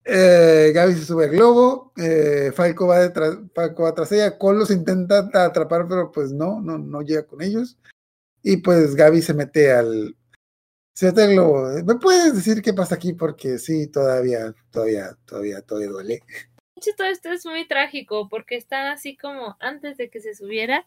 [0.07, 4.59] Eh, Gaby se sube al globo, eh, Falco va detrás, Falco va tras ella, Cole
[4.59, 7.77] los intenta atrapar, pero pues no, no, no llega con ellos.
[8.43, 10.15] Y pues Gaby se mete al,
[10.93, 11.69] se mete al globo.
[11.83, 13.13] ¿Me puedes decir qué pasa aquí?
[13.13, 16.19] Porque sí, todavía, todavía, todavía, todavía duele.
[16.27, 20.35] De hecho, todo esto es muy trágico porque está así como antes de que se
[20.35, 20.85] subiera,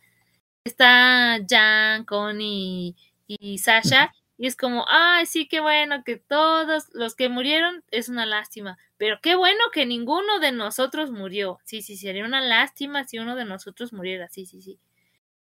[0.65, 2.95] está Jan, Connie
[3.27, 8.09] y Sasha, y es como, ay, sí, qué bueno que todos los que murieron es
[8.09, 11.59] una lástima, pero qué bueno que ninguno de nosotros murió.
[11.65, 14.79] Sí, sí, sería una lástima si uno de nosotros muriera, sí, sí, sí.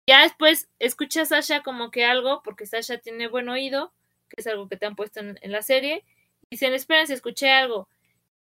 [0.07, 3.95] Ya después escucha a Sasha como que algo, porque Sasha tiene buen oído,
[4.29, 6.05] que es algo que te han puesto en, en la serie,
[6.43, 7.89] y dicen, esperen, si escuché algo.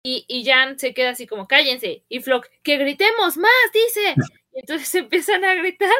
[0.03, 2.03] Y, y Jan se queda así como, cállense.
[2.07, 4.15] Y Flock, que gritemos más, dice.
[4.51, 5.91] Y entonces empiezan a gritar.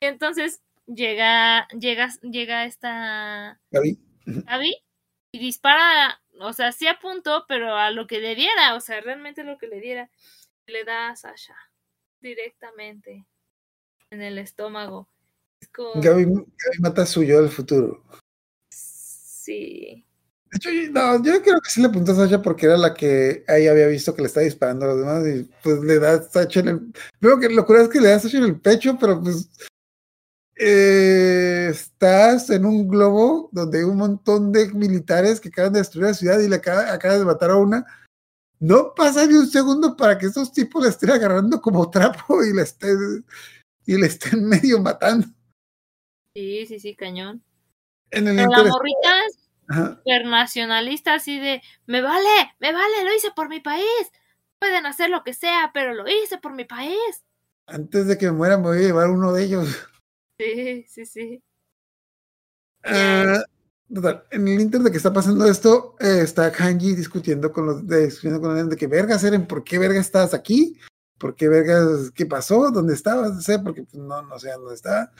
[0.00, 3.98] Y entonces llega, llega, llega esta Gaby,
[4.46, 4.76] Abby
[5.32, 9.44] y dispara, o sea, sí apuntó, pero a lo que le diera, o sea, realmente
[9.44, 10.10] lo que le diera.
[10.66, 11.56] Le da a Sasha
[12.20, 13.26] directamente
[14.10, 15.08] en el estómago.
[15.60, 18.04] Es como, Gaby, Gaby mata a su yo del futuro.
[18.70, 20.06] sí.
[20.50, 23.42] De hecho, no, yo creo que sí le apuntó a Sasha porque era la que
[23.48, 26.22] ahí había visto que le estaba disparando a los demás y pues le da a
[26.22, 26.92] Sasha en el...
[27.20, 29.48] Veo que lo curioso es que le da a Sasha en el pecho, pero pues
[30.56, 36.08] eh, estás en un globo donde hay un montón de militares que acaban de destruir
[36.08, 37.84] la ciudad y le acaba, acabas de matar a una.
[38.60, 42.52] No pasa ni un segundo para que esos tipos le estén agarrando como trapo y
[42.52, 43.24] le estén,
[43.86, 45.26] y le estén medio matando.
[46.34, 47.42] Sí, sí, sí, cañón.
[48.10, 49.38] En el Pero la morrita es
[49.68, 49.96] Ajá.
[49.96, 54.12] súper nacionalista, así de, me vale, me vale, lo hice por mi país.
[54.58, 57.24] Pueden hacer lo que sea, pero lo hice por mi país.
[57.66, 59.88] Antes de que me muera me voy a llevar uno de ellos.
[60.42, 61.42] Sí, sí, sí.
[63.94, 67.86] Total, en el inter de que está pasando esto, eh, está Kanji discutiendo con los
[67.86, 70.78] de, discutiendo con de que vergas Eren, ¿por qué vergas estás aquí?
[71.18, 72.70] ¿Por qué vergas qué pasó?
[72.70, 73.34] ¿Dónde estabas?
[73.34, 75.12] No sé, porque pues, no, no sé dónde está.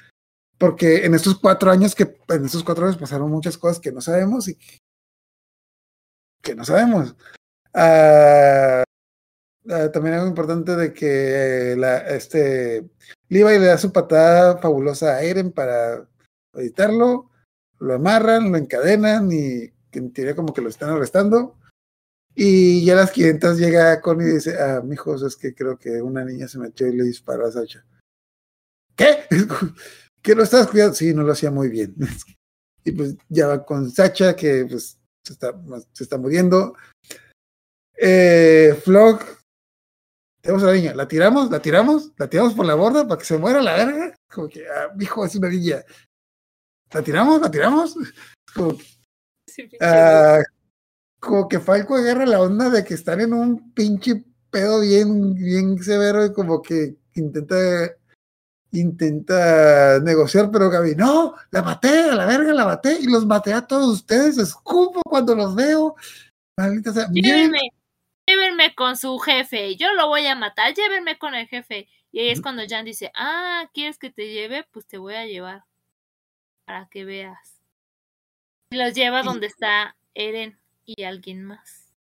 [0.59, 4.01] Porque en estos cuatro años que en estos cuatro años pasaron muchas cosas que no
[4.01, 4.79] sabemos y que,
[6.43, 7.15] que no sabemos.
[7.75, 8.85] Ah,
[9.71, 12.91] ah, también algo importante de que eh, la, este
[13.33, 16.07] Levi le da su patada fabulosa a Eren para
[16.53, 17.31] editarlo,
[17.79, 21.57] lo amarran, lo encadenan y en teoría como que lo están arrestando.
[22.35, 26.03] Y ya a las 500 llega Connie y dice, ah, mijos, es que creo que
[26.03, 27.87] una niña se metió y le disparó a Sacha.
[28.95, 29.25] ¿Qué?
[30.23, 30.95] ¿Que lo estás cuidando?
[30.95, 31.95] Sí, no lo hacía muy bien.
[32.85, 35.59] y pues ya va con Sacha, que pues se está,
[35.93, 36.75] se está muriendo.
[37.97, 39.25] Eh, Flock,
[40.43, 41.51] tenemos a la niña, ¿la tiramos?
[41.51, 42.13] ¿La tiramos?
[42.19, 44.15] ¿La tiramos por la borda para que se muera la verga?
[44.29, 45.83] Como que, ah, hijo, es una niña.
[46.93, 47.41] ¿La tiramos?
[47.41, 47.95] ¿La tiramos?
[48.55, 48.77] Como,
[49.47, 50.41] Sí, pinche ah,
[51.21, 55.83] como que Falco agarra la onda de que están en un pinche pedo bien, bien
[55.83, 57.57] severo y como que intenta
[58.73, 63.53] intenta negociar, pero Gaby, no, la maté, a la verga la maté y los maté
[63.53, 65.95] a todos ustedes, escupo cuando los veo.
[66.57, 67.09] Maldita sea,
[68.33, 71.87] Llévenme, con su jefe, yo lo voy a matar, llévenme con el jefe.
[72.13, 74.67] Y ahí es cuando Jan dice, ah, ¿quieres que te lleve?
[74.71, 75.65] Pues te voy a llevar,
[76.65, 77.61] para que veas.
[78.71, 81.93] Y los lleva donde está Eren y alguien más.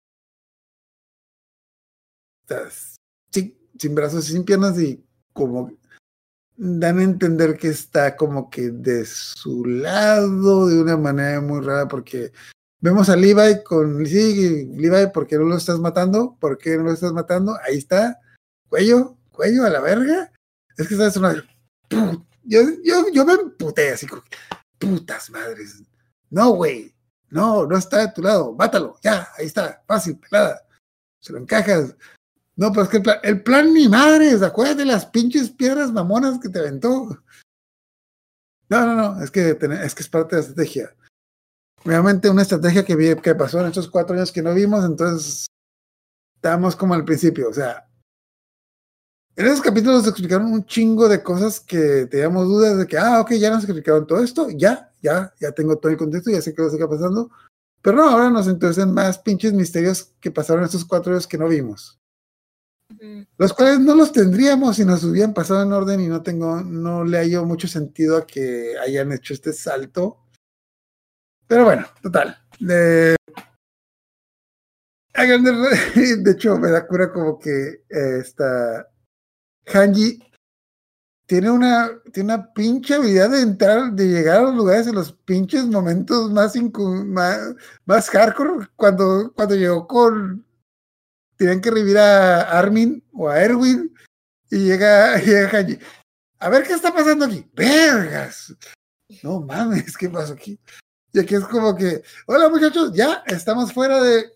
[2.42, 2.96] estás
[3.32, 5.72] sin, sin brazos sin piernas y como
[6.56, 11.88] dan a entender que está como que de su lado de una manera muy rara
[11.88, 12.32] porque
[12.80, 16.36] vemos a Levi con sí, Levi, ¿por qué no lo estás matando?
[16.40, 17.56] ¿Por qué no lo estás matando?
[17.66, 18.18] Ahí está,
[18.68, 20.32] cuello, cuello a la verga.
[20.76, 21.44] Es que sabes una
[22.44, 24.06] yo, yo, yo me emputé así,
[24.78, 25.82] putas madres.
[26.30, 26.94] No, güey,
[27.28, 30.66] no, no está de tu lado, mátalo, ya, ahí está, fácil, pelada.
[31.20, 31.94] Se lo encajas.
[32.56, 36.38] No, pero es que el plan, el plan ni madres, acuérdate las pinches piedras mamonas
[36.40, 37.22] que te aventó.
[38.68, 40.94] No, no, no, es que, es que es parte de la estrategia.
[41.84, 45.46] Obviamente una estrategia que, vi, que pasó en estos cuatro años que no vimos, entonces
[46.36, 47.90] estamos como al principio, o sea,
[49.36, 53.20] en esos capítulos nos explicaron un chingo de cosas que teníamos dudas de que, ah,
[53.20, 56.54] ok, ya nos explicaron todo esto, ya, ya, ya tengo todo el contexto, ya sé
[56.54, 57.30] qué está pasando.
[57.80, 61.48] Pero no, ahora nos interesan más pinches misterios que pasaron estos cuatro años que no
[61.48, 61.98] vimos.
[63.38, 67.04] Los cuales no los tendríamos si nos hubieran pasado en orden y no tengo, no
[67.04, 70.18] le hallo mucho sentido a que hayan hecho este salto.
[71.50, 72.38] Pero bueno, total.
[72.60, 73.16] De,
[75.16, 78.22] de hecho, me da cura como que eh,
[79.66, 80.22] Hanji
[81.26, 85.12] tiene una, tiene una pinche habilidad de entrar, de llegar a los lugares en los
[85.12, 87.40] pinches momentos más, más,
[87.84, 88.68] más, hardcore.
[88.76, 90.46] Cuando, cuando llegó con.
[91.36, 93.92] Tienen que revivir a Armin o a Erwin
[94.52, 95.80] y llega, llega Hanji.
[96.38, 97.44] A ver qué está pasando aquí.
[97.54, 98.54] ¡Vergas!
[99.24, 100.56] No mames, ¿qué pasó aquí?
[101.12, 104.32] Y aquí es como que, hola muchachos, ya estamos fuera de.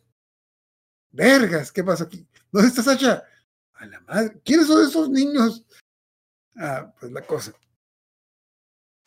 [1.12, 1.70] ¡Vergas!
[1.70, 2.26] ¿Qué pasó aquí?
[2.50, 3.22] ¿Dónde está Sacha?
[3.74, 4.40] A la madre.
[4.44, 5.64] ¿Quiénes son esos niños?
[6.56, 7.52] Ah, pues la cosa.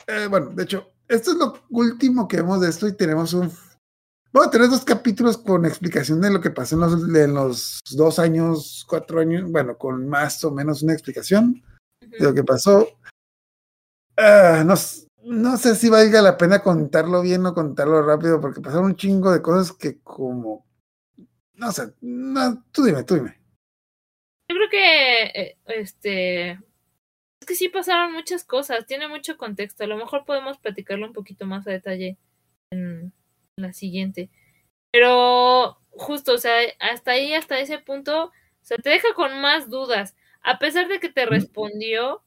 [0.06, 3.52] Eh, bueno, de hecho, esto es lo último que vemos de esto y tenemos un.
[4.32, 8.18] Bueno, tenemos dos capítulos con explicación de lo que pasó en los, en los dos
[8.18, 11.62] años, cuatro años, bueno, con más o menos una explicación
[12.00, 12.88] de lo que pasó.
[14.16, 14.74] Ah, no,
[15.28, 19.30] no sé si valga la pena contarlo bien o contarlo rápido, porque pasaron un chingo
[19.30, 20.66] de cosas que como...
[21.54, 23.38] No sé, no, tú dime, tú dime.
[24.48, 29.84] Yo creo que eh, este es que sí pasaron muchas cosas, tiene mucho contexto.
[29.84, 32.16] A lo mejor podemos platicarlo un poquito más a detalle
[32.70, 33.12] en,
[33.56, 34.30] la siguiente.
[34.92, 38.32] Pero justo, o sea, hasta ahí, hasta ese punto, o
[38.62, 40.16] sea, te deja con más dudas.
[40.42, 42.22] A pesar de que te respondió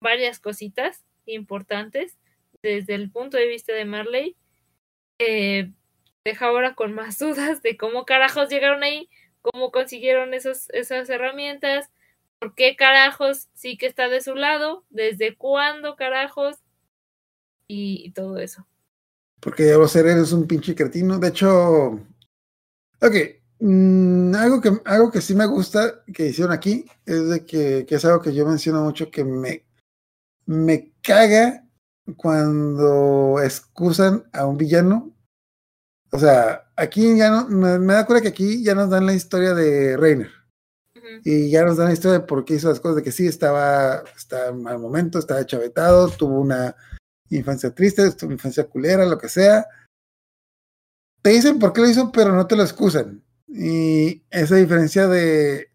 [0.00, 2.16] varias cositas importantes
[2.62, 4.36] desde el punto de vista de Marley,
[5.18, 5.72] eh,
[6.24, 9.08] deja ahora con más dudas de cómo carajos llegaron ahí,
[9.42, 11.90] cómo consiguieron esos, esas herramientas,
[12.38, 16.56] por qué carajos sí que está de su lado, desde cuándo carajos
[17.66, 18.66] y, todo eso.
[19.40, 21.18] Porque ya ser es un pinche cretino.
[21.18, 21.90] De hecho,
[23.00, 23.14] ok,
[23.60, 27.94] mm, algo, que, algo que sí me gusta que hicieron aquí es de que, que
[27.96, 29.64] es algo que yo menciono mucho que me,
[30.46, 31.67] me caga
[32.16, 35.14] cuando excusan a un villano
[36.10, 39.54] o sea, aquí ya no, me, da cuenta que aquí ya nos dan la historia
[39.54, 40.30] de Reiner.
[41.24, 43.26] Y ya nos dan la historia de por qué hizo las cosas, de que sí,
[43.26, 46.76] estaba, estaba en mal momento, estaba chavetado, tuvo una
[47.30, 49.66] infancia triste, tuvo una infancia culera, lo que sea.
[51.22, 53.22] Te dicen por qué lo hizo, pero no te lo excusan.
[53.48, 55.70] Y esa diferencia de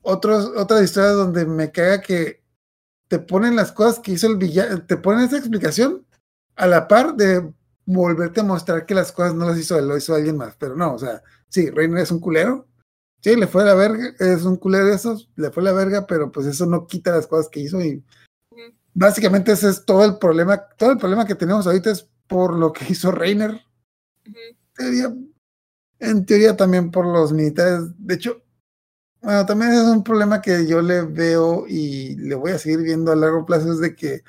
[0.00, 2.41] otros, otras historias donde me caga que
[3.12, 6.06] te ponen las cosas que hizo el villano, te ponen esa explicación
[6.56, 7.52] a la par de
[7.84, 10.56] volverte a mostrar que las cosas no las hizo él, lo hizo alguien más.
[10.56, 12.66] Pero no, o sea, sí, Reiner es un culero.
[13.20, 16.32] Sí, le fue la verga, es un culero de esos, le fue la verga, pero
[16.32, 18.02] pues eso no quita las cosas que hizo y
[18.94, 22.72] básicamente ese es todo el problema, todo el problema que tenemos ahorita es por lo
[22.72, 23.60] que hizo Reiner.
[25.98, 27.90] en teoría también por los militares.
[27.98, 28.41] De hecho,
[29.22, 33.12] bueno, también es un problema que yo le veo y le voy a seguir viendo
[33.12, 34.22] a largo plazo, es de que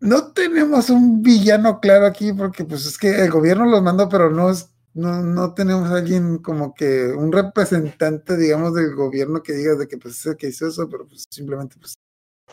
[0.00, 4.30] no tenemos un villano claro aquí porque pues es que el gobierno los mandó, pero
[4.30, 9.74] no es, no, no tenemos alguien como que un representante, digamos, del gobierno que diga
[9.74, 11.94] de que pues es el que hizo eso, pero pues simplemente pues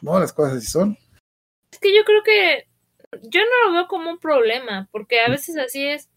[0.01, 0.97] no, las cosas así son.
[1.71, 2.67] Es que yo creo que
[3.23, 6.09] yo no lo veo como un problema, porque a veces así es,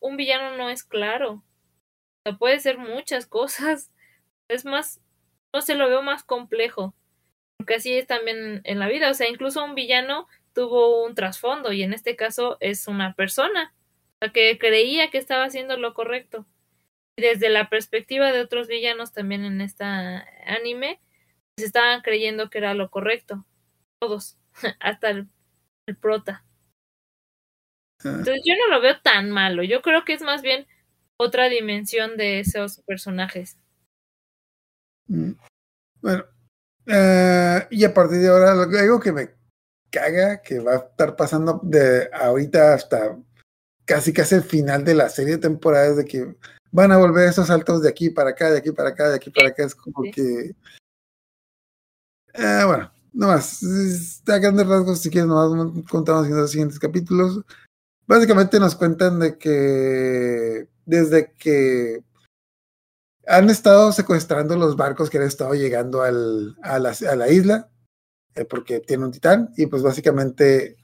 [0.00, 1.42] un villano no es claro.
[2.24, 3.90] O sea, puede ser muchas cosas.
[4.50, 5.02] Es más,
[5.52, 6.94] no se lo veo más complejo
[7.58, 11.72] porque así es también en la vida, o sea, incluso un villano tuvo un trasfondo
[11.72, 13.74] y en este caso es una persona
[14.20, 16.46] la que creía que estaba haciendo lo correcto.
[17.16, 21.00] Y desde la perspectiva de otros villanos también en esta anime,
[21.56, 23.44] pues estaban creyendo que era lo correcto.
[24.00, 24.38] Todos,
[24.80, 25.28] hasta el,
[26.00, 26.44] prota.
[28.04, 28.14] Ah.
[28.18, 30.66] Entonces yo no lo veo tan malo, yo creo que es más bien
[31.18, 33.56] otra dimensión de esos personajes.
[35.08, 35.32] Mm.
[36.00, 36.24] Bueno,
[36.90, 39.28] Eh, y a partir de ahora, algo que me
[39.90, 43.14] caga, que va a estar pasando de ahorita hasta
[43.84, 46.34] casi casi el final de la serie de temporadas, de que
[46.70, 49.28] van a volver esos saltos de aquí para acá, de aquí para acá, de aquí
[49.30, 49.64] para acá.
[49.64, 50.10] Es como Sí.
[50.12, 50.54] que.
[52.34, 53.62] Eh, bueno, no más.
[53.62, 57.42] Es- A grandes rasgos, si quieres, nomás contamos en los siguientes capítulos.
[58.06, 62.02] Básicamente nos cuentan de que desde que
[63.26, 67.70] han estado secuestrando los barcos que han estado llegando al, a, la, a la isla,
[68.34, 70.78] eh, porque tiene un titán, y pues básicamente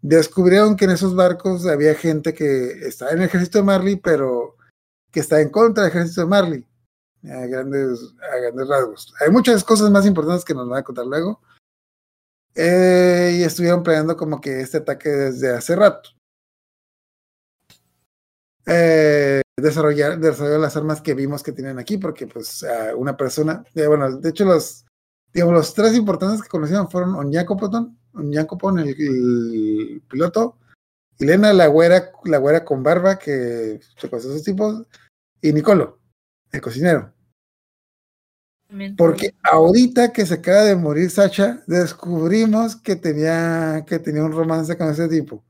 [0.00, 4.56] descubrieron que en esos barcos había gente que está en el ejército de Marley, pero
[5.12, 6.66] que está en contra del ejército de Marley,
[7.24, 8.00] a grandes,
[8.32, 9.14] a grandes rasgos.
[9.20, 11.42] Hay muchas cosas más importantes que nos van a contar luego.
[12.54, 16.10] Eh, y estuvieron planeando como que este ataque desde hace rato.
[18.72, 22.64] Eh, desarrollar, desarrollar las armas que vimos que tienen aquí, porque pues
[22.96, 24.86] una persona, eh, bueno, de hecho los,
[25.32, 30.58] digamos, los tres importantes que conocieron fueron Onyankopon, Onyankopon, el, el piloto,
[31.18, 34.86] Elena, la güera, la güera con barba que secuestró a esos tipos,
[35.42, 35.98] y Nicolo,
[36.52, 37.12] el cocinero.
[38.96, 44.76] Porque ahorita que se acaba de morir Sacha, descubrimos que tenía, que tenía un romance
[44.78, 45.44] con ese tipo.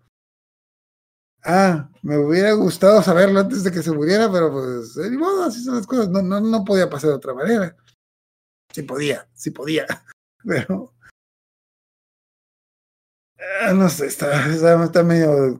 [1.43, 5.11] Ah, me hubiera gustado saberlo antes de que se muriera, pero pues, eh,
[5.47, 6.09] así son las cosas.
[6.09, 7.77] No, no, no podía pasar de otra manera.
[8.73, 9.87] Sí podía, sí podía,
[10.45, 10.93] pero.
[13.62, 15.59] ah, no sé, está, está, está medio.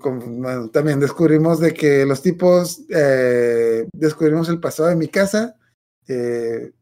[0.73, 2.83] también descubrimos de que los tipos.
[2.91, 5.57] eh, descubrimos el pasado de mi casa.
[6.09, 6.73] eh,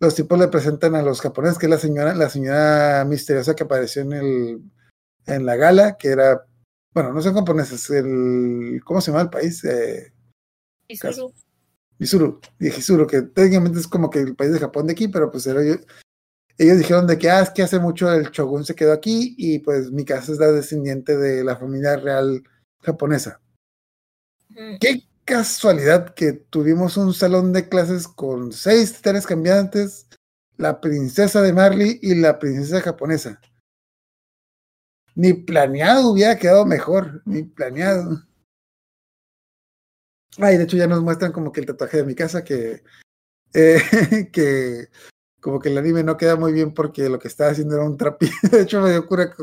[0.00, 3.64] los tipos le presentan a los japoneses, que es la señora, la señora misteriosa que
[3.64, 4.62] apareció en el
[5.26, 6.46] en la gala, que era,
[6.92, 9.64] bueno, no son japoneses, el, ¿cómo se llama el país?
[9.64, 10.12] Eh,
[10.88, 11.32] Izuru.
[11.98, 15.30] Misuru, y Hisuru, que técnicamente es como que el país de Japón de aquí, pero
[15.30, 15.80] pues era, ellos,
[16.58, 19.60] ellos dijeron de que, ah, es que hace mucho el shogun se quedó aquí y
[19.60, 22.42] pues mi casa es la descendiente de la familia real
[22.80, 23.40] japonesa.
[24.80, 30.08] Qué casualidad que tuvimos un salón de clases con seis titanes cambiantes,
[30.56, 33.40] la princesa de Marley y la princesa japonesa.
[35.14, 38.22] Ni planeado hubiera quedado mejor, ni planeado.
[40.38, 42.82] Ay, de hecho ya nos muestran como que el tatuaje de mi casa que,
[43.52, 43.80] eh,
[44.32, 44.88] que
[45.40, 47.96] como que el anime no queda muy bien porque lo que estaba haciendo era un
[47.96, 48.32] trapito.
[48.50, 49.34] De hecho me dio cura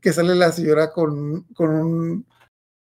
[0.00, 2.26] que, sale la señora con, con un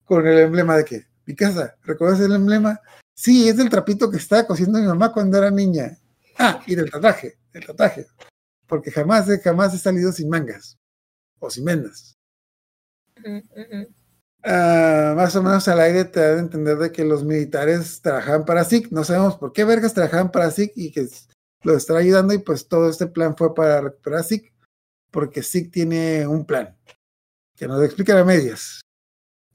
[0.03, 2.79] con el emblema de que mi casa, ¿recuerdas el emblema?
[3.13, 5.97] Sí, es del trapito que estaba cosiendo mi mamá cuando era niña.
[6.37, 8.07] Ah, y del tatuaje, del tatuaje.
[8.67, 10.77] Porque jamás, jamás he salido sin mangas
[11.39, 12.16] o sin vendas.
[14.43, 18.45] Ah, más o menos al aire te dan a entender de que los militares trabajaban
[18.45, 18.91] para SIC.
[18.91, 21.07] No sabemos por qué vergas trabajaban para SIC y que
[21.63, 24.53] los están ayudando y pues todo este plan fue para recuperar SIC
[25.11, 26.77] porque SIC tiene un plan
[27.55, 28.81] que nos explican a medias.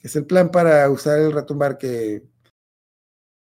[0.00, 2.22] Que es el plan para usar el retumbar que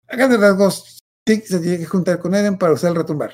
[0.07, 3.33] a grandes rasgos SIC se tiene que juntar con Eren para usar el retumbar.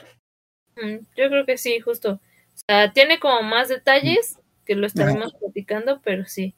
[0.76, 2.14] Mm, Yo creo que sí, justo.
[2.14, 6.56] O sea, tiene como más detalles que lo estaremos platicando, pero sí.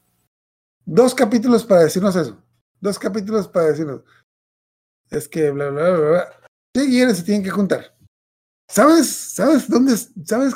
[0.89, 2.41] Dos capítulos para decirnos eso.
[2.79, 4.03] Dos capítulos para decirnos.
[5.09, 6.41] Es que bla, bla, bla, bla.
[6.75, 7.93] Eren se tienen que juntar.
[8.69, 9.09] ¿Sabes?
[9.09, 9.93] ¿Sabes dónde?
[9.93, 10.55] es- ¿Sabes?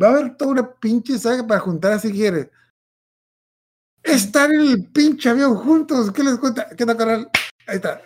[0.00, 2.48] Va a haber toda una pinche saga para juntar a Eren.
[4.04, 6.12] Estar en el pinche avión juntos.
[6.12, 6.68] ¿Qué les cuenta?
[6.76, 7.30] ¿Qué tal, canal?
[7.66, 8.02] Ahí está.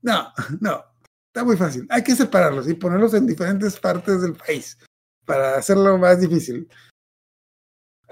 [0.00, 0.84] No, no.
[1.28, 1.86] Está muy fácil.
[1.90, 4.78] Hay que separarlos y ponerlos en diferentes partes del país
[5.26, 6.66] para hacerlo más difícil.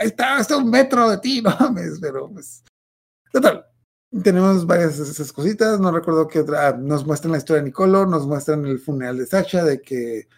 [0.02, 2.62] Está, está un metro de ti, no mames, pero pues.
[3.32, 3.64] Total.
[4.22, 5.80] Tenemos varias esas cositas.
[5.80, 6.68] No recuerdo qué otra.
[6.68, 10.28] ah, nos muestran la historia de Nicolo, nos muestran el funeral de Sacha, de que.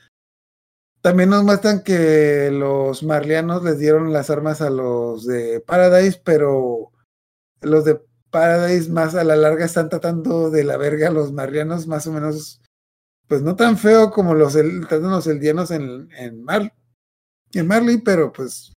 [1.00, 6.92] También nos muestran que los marlianos les dieron las armas a los de Paradise, pero
[7.60, 11.86] los de Paradise más a la larga están tratando de la verga a los marlianos,
[11.86, 12.62] más o menos,
[13.28, 16.74] pues no tan feo como los, el, tratan los eldianos en, en, Mar,
[17.52, 18.73] en Marley, pero pues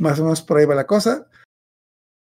[0.00, 1.28] más o menos por ahí va la cosa.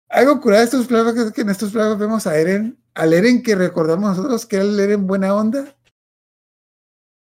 [0.10, 3.44] Algo curado de estos flashbacks es que en estos flashbacks vemos a Eren, al Eren
[3.44, 5.76] que recordamos nosotros que era el Eren buena onda.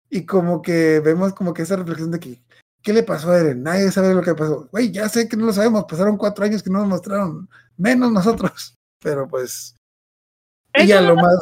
[0.09, 2.41] Y como que vemos como que esa reflexión de que,
[2.81, 3.61] ¿qué le pasó a Eren?
[3.61, 4.67] Nadie sabe lo que pasó.
[4.71, 7.47] Güey, ya sé que no lo sabemos, pasaron cuatro años que no nos mostraron,
[7.77, 8.75] menos nosotros.
[9.01, 9.75] Pero pues,
[10.73, 11.35] Pero y a lo más...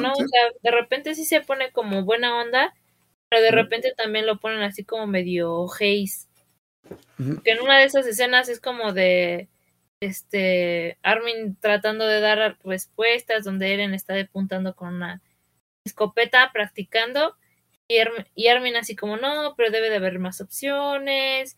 [0.00, 0.14] ¿no?
[0.14, 0.24] sí.
[0.24, 2.74] O sea, de repente sí se pone como buena onda,
[3.28, 6.28] pero de repente también lo ponen así como medio haze.
[7.44, 9.48] Que en una de esas escenas es como de
[10.00, 15.22] este Armin tratando de dar respuestas donde Eren está apuntando con una
[15.84, 17.36] escopeta practicando
[17.88, 21.56] Y, Armin, y Armin así como, no, pero debe de haber más opciones.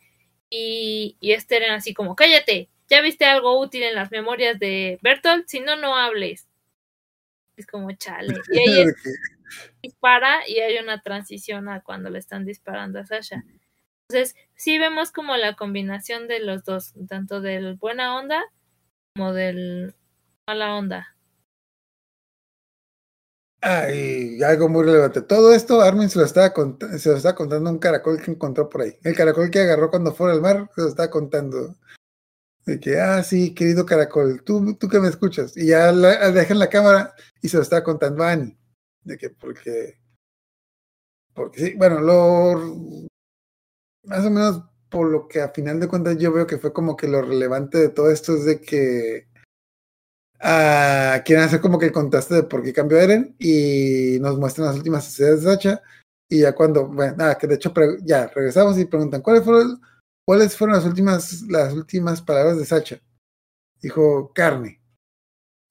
[0.50, 5.48] Y, y Esther así como, cállate, ¿ya viste algo útil en las memorias de Bertolt?
[5.48, 6.48] Si no, no hables.
[7.56, 8.34] Es como chale.
[8.52, 8.86] Y ahí
[9.82, 13.44] dispara y hay una transición a cuando le están disparando a Sasha.
[14.08, 18.42] Entonces, sí vemos como la combinación de los dos, tanto del buena onda
[19.16, 19.94] como del
[20.46, 21.16] mala onda.
[23.62, 25.22] Ah, y algo muy relevante.
[25.22, 26.52] Todo esto Armin se lo estaba,
[26.98, 28.98] se lo estaba contando un caracol que encontró por ahí.
[29.02, 31.74] El caracol que agarró cuando fue al mar, se lo estaba contando.
[32.66, 35.56] De que, ah, sí, querido caracol, tú, tú que me escuchas.
[35.56, 38.58] Y ya la, dejan la cámara y se lo estaba contando a Annie.
[39.02, 39.98] De que, porque.
[41.32, 43.08] Porque sí, bueno, lo.
[44.04, 46.96] Más o menos por lo que a final de cuentas yo veo que fue como
[46.96, 49.26] que lo relevante de todo esto es de que
[50.36, 54.68] uh, quieren hacer como que el contraste de por qué cambió Eren y nos muestran
[54.68, 55.82] las últimas escenas de Sacha
[56.28, 59.80] y ya cuando, bueno, nada, que de hecho ya regresamos y preguntan cuáles fueron
[60.24, 63.00] cuáles fueron las últimas las últimas palabras de Sacha.
[63.80, 64.80] Dijo carne.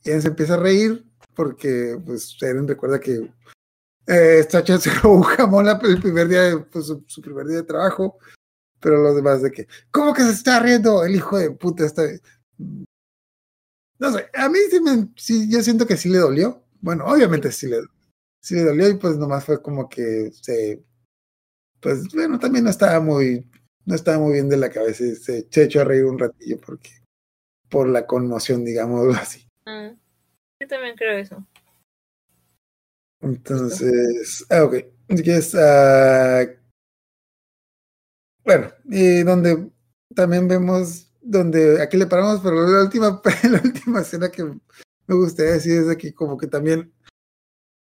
[0.04, 3.32] Y Eren se empieza a reír porque pues Eren recuerda que
[4.08, 7.64] eh, Sacha se robó un jamón el primer día de, pues, su, primer día de
[7.64, 8.18] trabajo
[8.80, 12.04] pero los demás de que ¿cómo que se está riendo el hijo de puta está
[14.04, 16.62] no sé, a mí sí, me, sí, yo siento que sí le dolió.
[16.82, 17.78] Bueno, obviamente sí le,
[18.42, 20.84] sí le dolió y pues nomás fue como que se,
[21.80, 23.50] pues bueno, también no estaba muy,
[23.86, 26.90] no estaba muy bien de la cabeza y se, echó a reír un ratillo porque,
[27.70, 29.48] por la conmoción, digamos así.
[29.66, 29.96] Mm,
[30.60, 31.48] yo también creo eso.
[33.24, 34.76] Entonces, ah, ok.
[35.10, 36.50] Yes, uh,
[38.44, 39.72] bueno, y donde
[40.14, 45.54] también vemos donde aquí le paramos, pero la última, la última escena que me gustaría
[45.54, 46.94] decir es de que como que también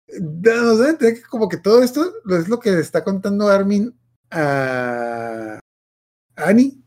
[0.06, 3.98] que como que todo esto es lo que le está contando Armin
[4.30, 5.58] a
[6.36, 6.80] Annie.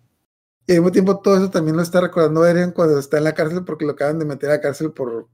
[0.66, 3.34] Y al mismo tiempo todo eso también lo está recordando Eren cuando está en la
[3.34, 5.30] cárcel porque lo acaban de meter a la cárcel por,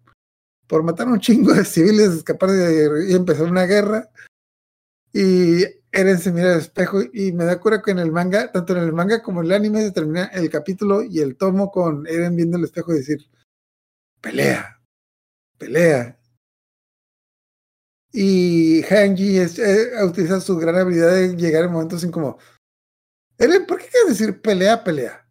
[0.74, 4.10] por matar un chingo de civiles, escapar de, y empezar una guerra.
[5.14, 8.76] Y Eren se mira al espejo y me da cura que en el manga, tanto
[8.76, 12.08] en el manga como en el anime, se termina el capítulo y el tomo con
[12.08, 13.30] Eren viendo el espejo y decir,
[14.20, 14.82] pelea,
[15.60, 16.20] pelea.
[18.12, 22.40] Y Hanji es, eh, utiliza su gran habilidad de llegar en momentos en como,
[23.38, 25.24] Eren, ¿por qué quieres decir pelea, pelea?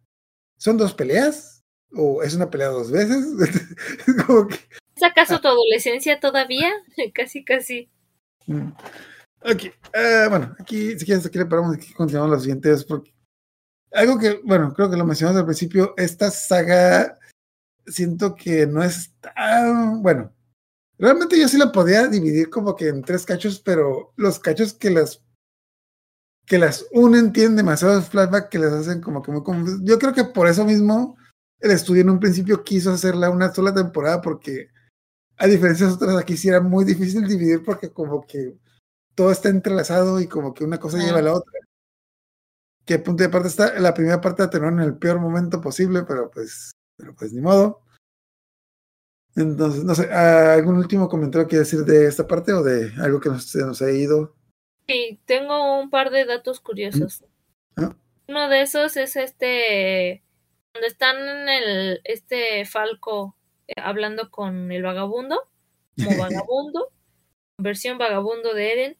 [0.57, 1.65] ¿Son dos peleas?
[1.91, 3.25] ¿O es una pelea dos veces?
[4.07, 4.57] es como que...
[5.03, 6.71] ¿Es acaso tu adolescencia todavía?
[7.13, 7.89] casi, casi.
[8.47, 8.69] Mm.
[9.41, 13.13] Ok, uh, bueno, aquí si quieres aquí le paramos, aquí continuamos los siguientes, porque
[13.91, 17.19] algo que, bueno, creo que lo mencionamos al principio, esta saga
[17.85, 20.33] siento que no es tan, bueno,
[20.97, 24.89] realmente yo sí la podía dividir como que en tres cachos, pero los cachos que
[24.89, 25.21] las
[26.45, 29.81] que las unen tienen demasiados flashbacks que les hacen como que muy confusos.
[29.83, 31.17] Yo creo que por eso mismo
[31.59, 34.72] el estudio en un principio quiso hacerla una sola temporada porque
[35.43, 38.55] a diferencia de otras aquí sí era muy difícil dividir porque como que
[39.13, 41.59] todo está entrelazado y como que una cosa lleva a la otra.
[42.85, 46.03] Que punto de parte está, la primera parte la terminó en el peor momento posible,
[46.07, 47.81] pero pues, pero pues ni modo.
[49.35, 53.27] Entonces, no sé, ¿algún último comentario que decir de esta parte o de algo que
[53.27, 54.33] nos, se nos ha ido?
[54.87, 57.25] Sí, tengo un par de datos curiosos.
[57.75, 57.93] ¿Ah?
[58.29, 60.23] Uno de esos es este,
[60.71, 63.35] cuando están en el, este Falco
[63.77, 65.47] hablando con el vagabundo,
[65.97, 66.17] como
[66.47, 66.89] vagabundo,
[67.57, 68.97] versión vagabundo de Eren,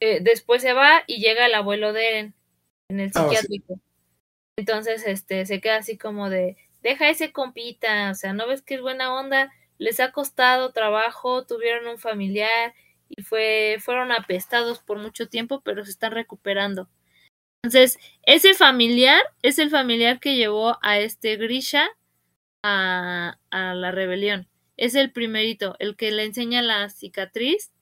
[0.00, 2.34] eh, después se va y llega el abuelo de Eren
[2.88, 3.74] en el psiquiátrico.
[3.74, 3.82] Oh, sí.
[4.56, 8.74] Entonces, este, se queda así como de, deja ese compita, o sea, ¿no ves que
[8.74, 9.52] es buena onda?
[9.78, 12.74] Les ha costado trabajo, tuvieron un familiar
[13.08, 16.88] y fue, fueron apestados por mucho tiempo, pero se están recuperando.
[17.62, 21.88] Entonces, ese familiar es el familiar que llevó a este Grisha
[22.62, 24.48] a, la rebelión.
[24.76, 27.72] Es el primerito, el que le enseña la cicatriz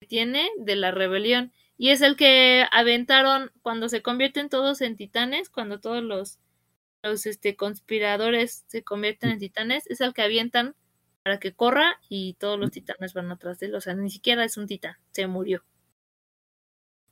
[0.00, 4.96] que tiene de la rebelión y es el que aventaron cuando se convierten todos en
[4.96, 6.38] titanes, cuando todos los,
[7.02, 10.74] los este, conspiradores se convierten en titanes, es el que avientan
[11.22, 13.74] para que corra y todos los titanes van atrás de él.
[13.74, 15.64] O sea, ni siquiera es un titán, se murió.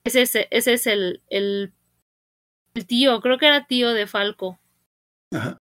[0.05, 1.73] Ese es, ese es el, el,
[2.75, 4.59] el tío, creo que era tío de Falco.
[5.33, 5.59] Ajá.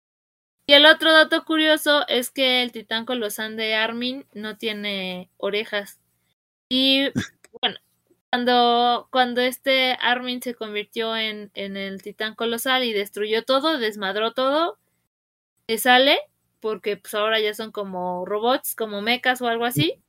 [0.65, 5.99] Y el otro dato curioso es que el titán colosal de Armin no tiene orejas.
[6.69, 7.09] Y
[7.61, 7.77] bueno,
[8.31, 14.33] cuando, cuando este Armin se convirtió en, en el titán colosal y destruyó todo, desmadró
[14.33, 14.79] todo,
[15.77, 16.17] sale,
[16.59, 20.01] porque pues ahora ya son como robots, como mechas o algo así.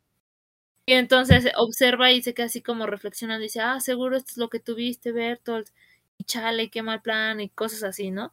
[0.86, 4.39] Y entonces observa y se queda así como reflexionando y dice, ah, seguro esto es
[4.39, 5.68] lo que tuviste, Bertolt.
[6.18, 8.33] Y chale, qué mal plan y cosas así, ¿no?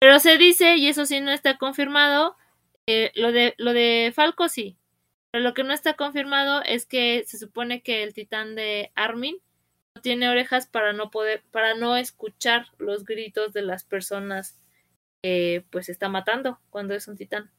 [0.00, 2.36] Pero se dice, y eso sí no está confirmado,
[2.88, 4.78] eh, lo, de, lo de Falco sí.
[5.30, 9.36] Pero lo que no está confirmado es que se supone que el titán de Armin
[9.94, 14.58] no tiene orejas para no poder, para no escuchar los gritos de las personas
[15.22, 17.50] que pues está matando cuando es un titán.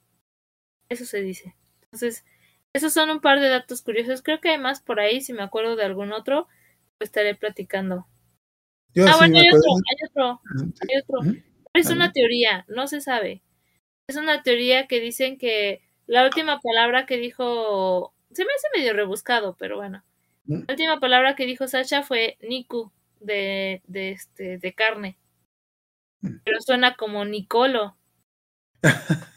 [0.89, 1.55] Eso se dice.
[1.83, 2.25] Entonces,
[2.73, 4.21] esos son un par de datos curiosos.
[4.21, 5.21] Creo que hay más por ahí.
[5.21, 6.47] Si me acuerdo de algún otro,
[6.97, 8.07] pues estaré platicando.
[8.97, 10.41] ah, bueno, hay otro, hay otro,
[10.89, 11.50] hay otro.
[11.73, 13.41] Es una teoría, no se sabe.
[14.07, 18.93] Es una teoría que dicen que la última palabra que dijo, se me hace medio
[18.93, 20.03] rebuscado, pero bueno.
[20.45, 25.17] La última palabra que dijo Sasha fue Niku, de, de, este, de carne.
[26.21, 27.95] Pero suena como Nicolo.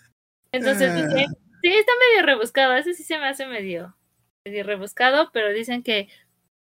[0.53, 1.27] Entonces dije,
[1.63, 2.75] sí, está medio rebuscado.
[2.75, 3.97] Ese sí se me hace medio,
[4.45, 6.09] medio rebuscado, pero dicen que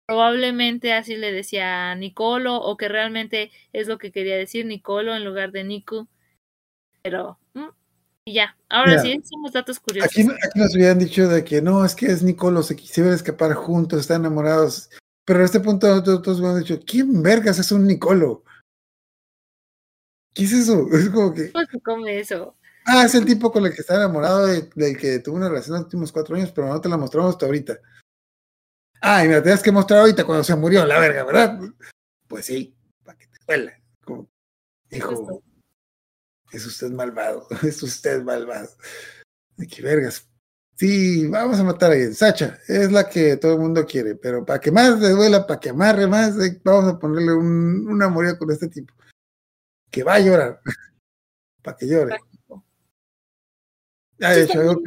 [0.09, 5.23] probablemente así le decía Nicolo o que realmente es lo que quería decir Nicolo en
[5.23, 6.07] lugar de Niku.
[7.03, 7.69] Pero mm,
[8.25, 10.11] y ya, ahora sí, somos datos curiosos.
[10.11, 13.99] Aquí, nos habían dicho de que no, es que es Nicolo, se quisieron escapar juntos,
[13.99, 14.89] están enamorados.
[15.25, 18.43] Pero a este punto todos hemos dicho, ¿quién vergas es un Nicolo?
[20.33, 20.87] ¿Qué es eso?
[20.91, 21.51] Es como que...
[21.51, 22.55] ¿Cómo se come eso?
[22.85, 25.81] Ah, es el tipo con el que está enamorado, del que tuvo una relación en
[25.81, 27.79] los últimos cuatro años, pero no te la mostramos hasta ahorita.
[29.01, 31.59] Ah, y me la tienes que mostrar ahorita cuando se murió, la verga, ¿verdad?
[32.27, 33.73] Pues sí, para que te duela.
[34.03, 34.29] Como,
[34.91, 35.43] hijo,
[36.51, 38.69] es usted malvado, es usted malvado.
[39.57, 40.27] De qué vergas.
[40.75, 42.15] Sí, vamos a matar a alguien.
[42.15, 45.59] Sacha es la que todo el mundo quiere, pero para que más le duela, para
[45.59, 48.93] que amarre más, eh, vamos a ponerle un, una moría con este tipo.
[49.91, 50.61] Que va a llorar.
[51.61, 52.17] para que llore.
[54.21, 54.81] Ah, de hecho, algo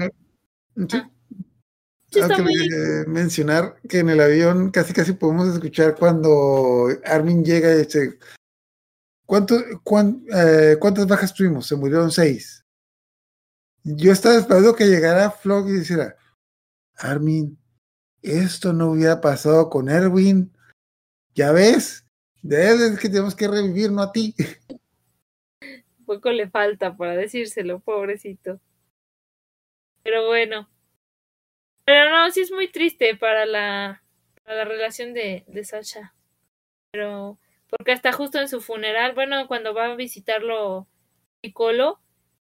[2.20, 7.78] Ah que mencionar que en el avión casi casi podemos escuchar cuando Armin llega y
[7.78, 8.18] dice,
[9.24, 11.66] ¿cuánto, eh, ¿cuántas bajas tuvimos?
[11.66, 12.64] Se murieron seis.
[13.84, 16.16] Yo estaba esperando que llegara Flock y dijera,
[16.96, 17.58] Armin,
[18.20, 20.52] esto no hubiera pasado con Erwin.
[21.34, 22.04] Ya ves,
[22.42, 24.34] de él es que tenemos que revivir, no a ti.
[26.04, 28.60] Poco le falta para decírselo, pobrecito.
[30.02, 30.68] Pero bueno,
[31.84, 34.02] pero no, sí es muy triste para la,
[34.44, 36.14] para la relación de, de Sasha.
[36.92, 37.38] Pero,
[37.68, 40.86] porque hasta justo en su funeral, bueno, cuando va a visitarlo
[41.40, 42.00] Piccolo,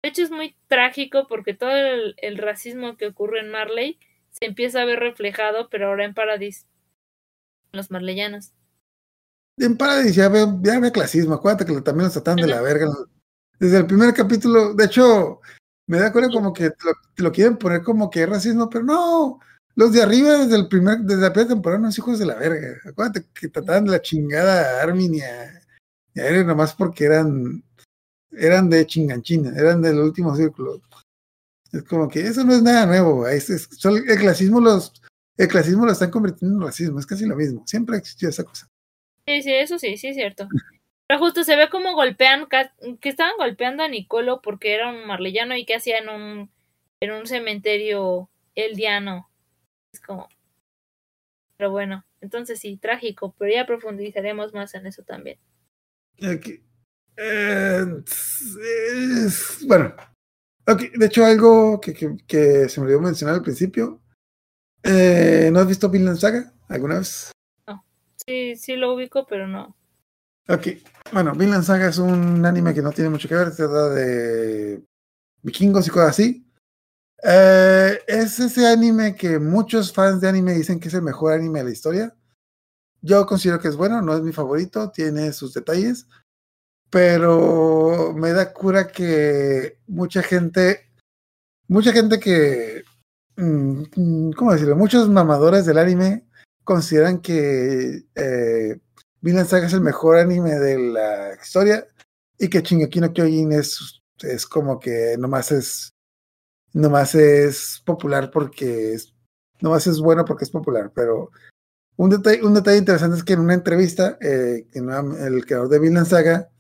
[0.03, 3.99] de hecho es muy trágico porque todo el, racismo que ocurre en Marley
[4.31, 6.67] se empieza a ver reflejado, pero ahora en Paradis,
[7.73, 8.53] los marleyanos.
[9.59, 12.87] En Paradis ya ve, ya ve clasismo, acuérdate que también los tratan de la verga.
[13.59, 15.41] Desde el primer capítulo, de hecho,
[15.87, 19.41] me da cuenta como que te lo, quieren poner como que es racismo, pero no.
[19.75, 22.35] Los de arriba desde el primer, desde la primera temporada, no son hijos de la
[22.35, 22.79] verga.
[22.85, 25.63] Acuérdate que trataban de la chingada a Armin y a,
[26.15, 27.65] y nomás porque eran,
[28.31, 30.81] eran de chinganchina, eran del último círculo.
[31.73, 33.27] Es como que eso no es nada nuevo.
[33.27, 34.93] Es, el clasismo los,
[35.39, 37.65] el clasismo lo están convirtiendo en racismo, es casi lo mismo.
[37.67, 38.69] Siempre ha existido esa cosa.
[39.27, 40.49] Sí, sí, eso sí, sí es cierto.
[41.19, 42.47] Justo se ve como golpean,
[43.01, 46.51] que estaban golpeando a Nicolo porque era un marleyano y que hacía en un,
[47.01, 49.29] en un cementerio eldiano.
[49.93, 50.29] Es como...
[51.57, 55.39] Pero bueno, entonces sí, trágico, pero ya profundizaremos más en eso también.
[57.17, 57.85] Eh,
[59.67, 59.95] bueno,
[60.67, 61.95] de hecho algo que,
[62.27, 64.01] que, se me olvidó mencionar al principio.
[64.83, 67.31] Eh, ¿No has visto Vinland Saga alguna vez?
[67.67, 67.85] No,
[68.27, 69.77] sí, sí lo ubico, pero no.
[70.49, 70.69] Ok,
[71.13, 74.83] bueno, Vinland Saga es un anime que no tiene mucho que ver, se trata de
[75.43, 76.47] vikingos y cosas así.
[77.23, 81.61] Eh, es ese anime que muchos fans de anime dicen que es el mejor anime
[81.61, 82.17] de la historia.
[83.01, 86.09] Yo considero que es bueno, no es mi favorito, tiene sus detalles,
[86.91, 90.91] pero me da cura que mucha gente,
[91.69, 92.83] mucha gente que,
[93.37, 94.77] mm, ¿cómo decirlo?
[94.77, 96.27] Muchos mamadores del anime
[96.65, 98.81] consideran que eh,
[99.23, 101.87] Vinland Saga es el mejor anime de la historia
[102.39, 105.95] y que Shingeki no Kyojin es, es como que nomás es
[106.73, 109.15] nomás es popular porque es
[109.61, 111.31] nomás es bueno porque es popular, pero
[111.97, 116.09] un detalle, un detalle interesante es que en una entrevista eh, el creador de Vinland
[116.09, 116.51] Saga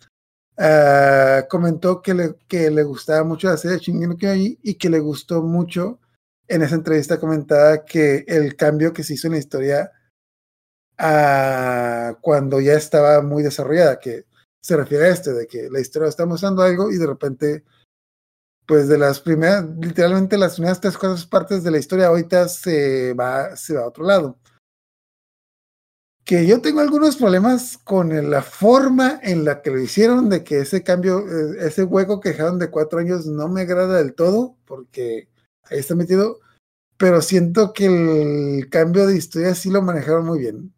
[0.57, 5.01] uh, comentó que le, que le gustaba mucho la serie de Kyojin y que le
[5.01, 5.99] gustó mucho
[6.47, 9.91] en esa entrevista comentaba que el cambio que se hizo en la historia
[12.21, 14.27] cuando ya estaba muy desarrollada, que
[14.63, 17.65] se refiere a este, de que la historia está mostrando algo y de repente
[18.67, 23.13] pues de las primeras, literalmente las primeras tres cuartas partes de la historia ahorita se
[23.15, 24.39] va, se va a otro lado.
[26.25, 30.61] Que yo tengo algunos problemas con la forma en la que lo hicieron, de que
[30.61, 34.57] ese cambio, eh, ese hueco que dejaron de cuatro años no me agrada del todo,
[34.65, 35.29] porque
[35.65, 36.39] ahí está metido,
[36.97, 40.73] pero siento que el cambio de historia sí lo manejaron muy bien.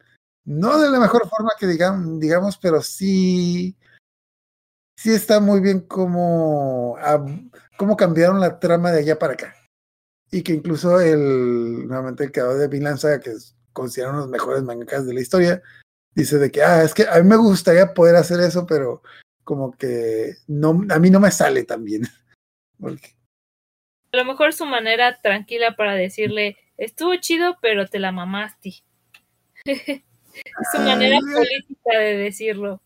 [0.44, 3.76] No de la mejor forma que digamos, digamos pero sí,
[4.96, 6.96] sí está muy bien como,
[7.76, 9.54] cómo cambiaron la trama de allá para acá.
[10.30, 14.62] Y que incluso el, nuevamente el creador de Vinland Saga, que es de los mejores
[14.62, 15.62] mangakas de la historia,
[16.14, 19.02] dice de que, ah, es que a mí me gustaría poder hacer eso, pero
[19.42, 22.02] como que no, a mí no me sale tan bien.
[24.12, 28.84] A lo mejor su manera tranquila para decirle, estuvo chido, pero te la mamaste.
[30.72, 32.82] su manera ah, política de decirlo.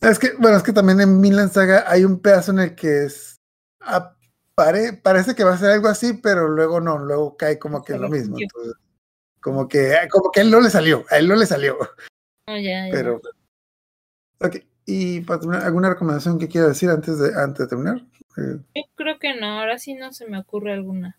[0.00, 3.04] Es que, bueno, es que también en Vinland Saga hay un pedazo en el que
[3.04, 3.36] es
[5.02, 8.02] parece que va a ser algo así, pero luego no, luego cae como que en
[8.02, 8.36] lo mismo.
[9.40, 11.78] como que, como que a él no le salió, a él no le salió.
[12.48, 13.20] Oh, ya, Pero,
[14.40, 15.24] ok, y
[15.62, 17.96] ¿alguna recomendación que quiera decir antes de, antes de terminar?
[18.36, 21.18] Eh, yo creo que no, ahora sí no se me ocurre alguna.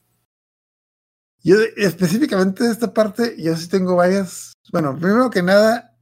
[1.43, 4.53] Yo específicamente de esta parte, yo sí tengo varias.
[4.72, 5.98] Bueno, primero que nada,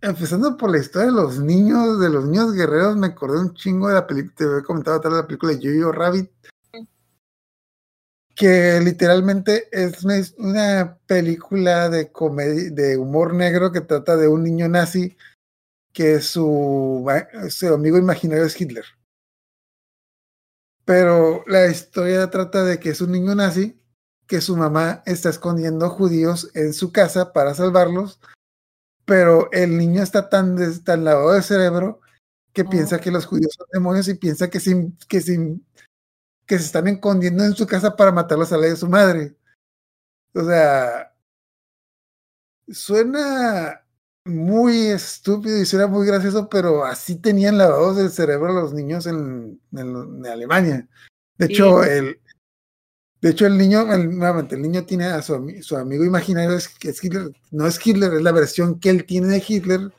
[0.00, 3.88] empezando por la historia de los niños, de los niños guerreros, me acordé un chingo
[3.88, 6.30] de la película, te había comentado atrás de la película de Yo-Yo Rabbit,
[8.34, 10.04] que literalmente es
[10.38, 15.16] una película de comedia, de humor negro que trata de un niño nazi
[15.92, 17.06] que su,
[17.48, 18.84] su amigo imaginario es Hitler.
[20.84, 23.82] Pero la historia trata de que es un niño nazi
[24.26, 28.20] que su mamá está escondiendo judíos en su casa para salvarlos
[29.06, 32.00] pero el niño está tan, tan lavado de cerebro
[32.52, 32.68] que oh.
[32.68, 35.64] piensa que los judíos son demonios y piensa que, sin, que, sin,
[36.44, 39.36] que se están escondiendo en su casa para matarlos a la de su madre.
[40.34, 41.14] O sea,
[42.68, 43.80] suena
[44.24, 49.60] muy estúpido y suena muy gracioso, pero así tenían lavados del cerebro los niños en,
[49.72, 50.88] en, Alemania.
[51.38, 52.20] De hecho, el,
[53.26, 55.34] de hecho, el niño, nuevamente, el niño tiene a su,
[55.76, 59.42] amigo imaginario, es, es Hitler, no es Hitler, es la versión que él tiene de
[59.44, 59.92] Hitler,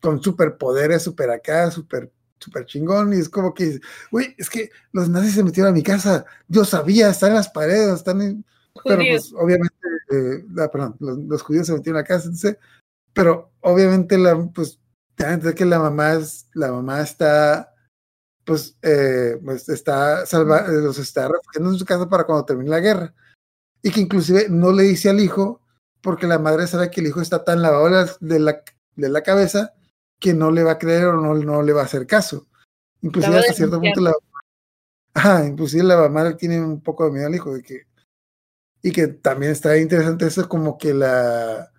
[0.00, 3.78] con superpoderes, super acá, super, super chingón, y es como que,
[4.10, 7.48] uy, es que los nazis se metieron a mi casa, yo sabía, están en las
[7.48, 8.44] paredes, están en...
[8.82, 9.76] Pero pues obviamente,
[10.10, 12.28] eh, perdón, los, judíos se metieron a casa,
[13.12, 14.80] pero obviamente la, pues,
[15.14, 17.72] que la mamá es, la mamá está
[18.44, 22.80] pues, eh, pues está salva, los está refugiando en su casa para cuando termine la
[22.80, 23.14] guerra.
[23.82, 25.60] Y que inclusive no le dice al hijo,
[26.00, 27.88] porque la madre sabe que el hijo está tan lavado
[28.20, 28.62] de la,
[28.96, 29.74] de la cabeza
[30.20, 32.46] que no le va a creer o no, no le va a hacer caso.
[33.02, 34.12] Inclusive hasta cierto punto la
[35.14, 37.86] Ajá, inclusive la mamá tiene un poco de miedo al hijo de que
[38.82, 41.72] y que también está interesante eso como que la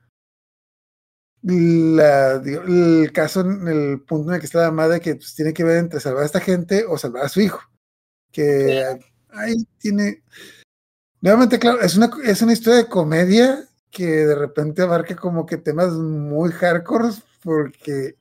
[1.47, 5.53] la, el caso en el punto en el que está la madre que pues, tiene
[5.53, 7.59] que ver entre salvar a esta gente o salvar a su hijo.
[8.31, 8.83] Que
[9.29, 10.23] ahí tiene.
[11.21, 15.57] Nuevamente, claro, es una, es una historia de comedia que de repente abarca como que
[15.57, 17.09] temas muy hardcore
[17.43, 18.15] porque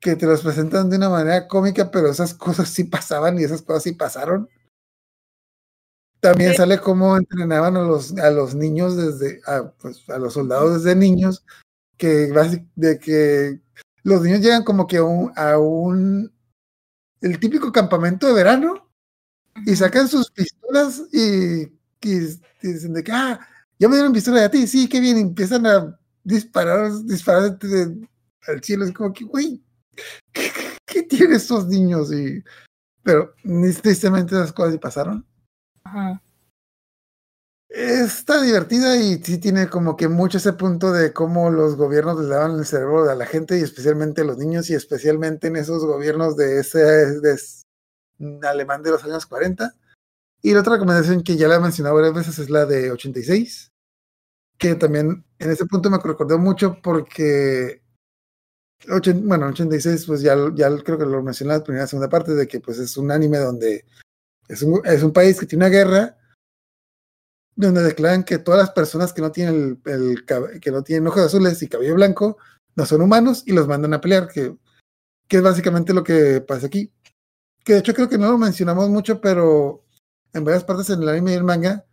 [0.00, 3.62] que te los presentan de una manera cómica, pero esas cosas sí pasaban y esas
[3.62, 4.48] cosas sí pasaron.
[6.20, 10.84] También sale cómo entrenaban a los, a los niños desde, a, pues, a los soldados
[10.84, 11.44] desde niños
[11.96, 12.32] que
[12.74, 13.60] de que
[14.02, 16.32] los niños llegan como que a un,
[17.20, 18.90] el típico campamento de verano
[19.66, 21.70] y sacan sus pistolas y,
[22.60, 23.40] dicen de que ah
[23.78, 27.58] ya me dieron pistola a ti sí qué bien empiezan a disparar disparar
[28.48, 29.62] al cielo es como que güey
[30.32, 30.50] ¿qué,
[30.84, 32.42] qué, tienen estos niños y
[33.02, 33.34] pero
[33.82, 35.26] tristemente esas cosas pasaron.
[35.84, 36.22] Ajá.
[37.74, 42.28] Está divertida y sí tiene como que mucho ese punto de cómo los gobiernos le
[42.28, 45.82] daban el cerebro a la gente y especialmente a los niños y especialmente en esos
[45.82, 47.18] gobiernos de ese
[48.42, 49.74] alemán de los años 40.
[50.42, 53.72] Y la otra recomendación que ya la he mencionado varias veces es la de 86,
[54.58, 57.80] que también en ese punto me recordó mucho porque,
[59.22, 62.46] bueno, 86 pues ya, ya creo que lo mencioné en la primera segunda parte de
[62.46, 63.86] que pues es un anime donde
[64.46, 66.18] es un, es un país que tiene una guerra
[67.54, 70.24] donde declaran que todas las personas que no tienen el,
[70.60, 72.38] que no tienen ojos azules y cabello blanco
[72.74, 74.56] no son humanos y los mandan a pelear, que,
[75.28, 76.92] que es básicamente lo que pasa aquí.
[77.64, 79.84] Que de hecho creo que no lo mencionamos mucho, pero
[80.32, 81.84] en varias partes en el anime y el manga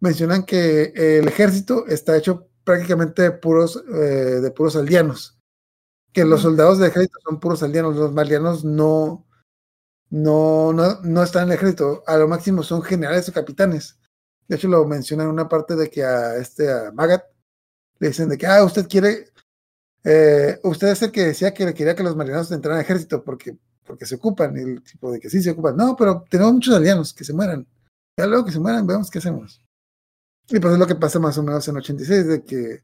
[0.00, 5.38] mencionan que el ejército está hecho prácticamente de puros, eh, de puros aldeanos.
[6.12, 9.26] Que los soldados del ejército son puros aldeanos, los malianos no,
[10.10, 13.98] no, no, no están en el ejército, a lo máximo son generales o capitanes.
[14.48, 17.24] De hecho, lo menciona en una parte de que a este a Magat
[17.98, 19.28] le dicen de que, ah, usted quiere,
[20.04, 23.58] eh, usted es el que decía que quería que los marineros entraran al ejército porque,
[23.84, 25.76] porque se ocupan, y el tipo de que sí se ocupan.
[25.76, 27.66] No, pero tenemos muchos alianos que se mueran.
[28.16, 29.62] Ya luego que se mueran, vemos qué hacemos.
[30.48, 32.82] Y pues es lo que pasa más o menos en 86, de que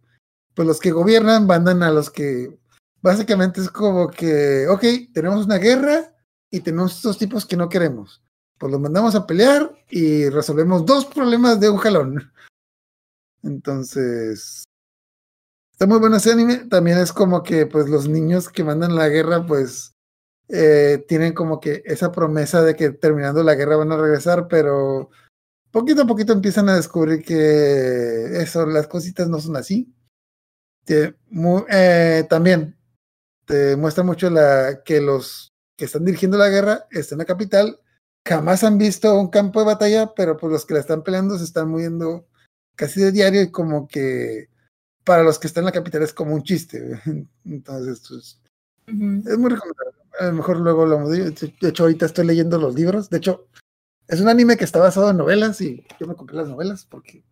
[0.54, 2.58] pues los que gobiernan mandan a los que
[3.00, 6.14] básicamente es como que, ok, tenemos una guerra
[6.50, 8.23] y tenemos estos tipos que no queremos.
[8.58, 12.32] Pues los mandamos a pelear y resolvemos dos problemas de un jalón.
[13.42, 14.64] Entonces,
[15.72, 16.66] está muy bueno ese anime.
[16.70, 19.94] También es como que pues los niños que mandan la guerra pues
[20.48, 25.10] eh, tienen como que esa promesa de que terminando la guerra van a regresar, pero
[25.70, 29.92] poquito a poquito empiezan a descubrir que eso, las cositas no son así.
[30.86, 32.76] Eh, también
[33.46, 37.80] te muestra mucho la, que los que están dirigiendo la guerra están en la capital,
[38.26, 41.44] jamás han visto un campo de batalla, pero pues los que la están peleando se
[41.44, 42.26] están moviendo
[42.76, 44.48] casi de diario y como que
[45.04, 47.00] para los que están en la capital es como un chiste.
[47.44, 48.40] Entonces, pues,
[48.86, 49.98] es muy recomendable.
[50.20, 53.10] A lo mejor luego lo De hecho, ahorita estoy leyendo los libros.
[53.10, 53.48] De hecho,
[54.06, 57.24] es un anime que está basado en novelas y yo me compré las novelas porque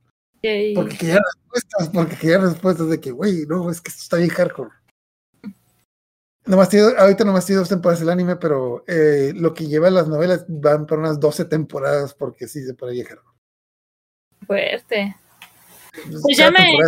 [0.75, 4.31] porque quería respuestas, porque quería respuestas de que, güey, no, es que esto está bien
[4.31, 4.71] hardcore.
[6.45, 10.09] Nomás tiene, ahorita nomás tiene dos temporadas el anime, pero eh, lo que lleva las
[10.09, 13.21] novelas van para unas 12 temporadas porque sí se puede llegar.
[14.47, 15.17] Fuerte.
[16.23, 16.79] pues ya me...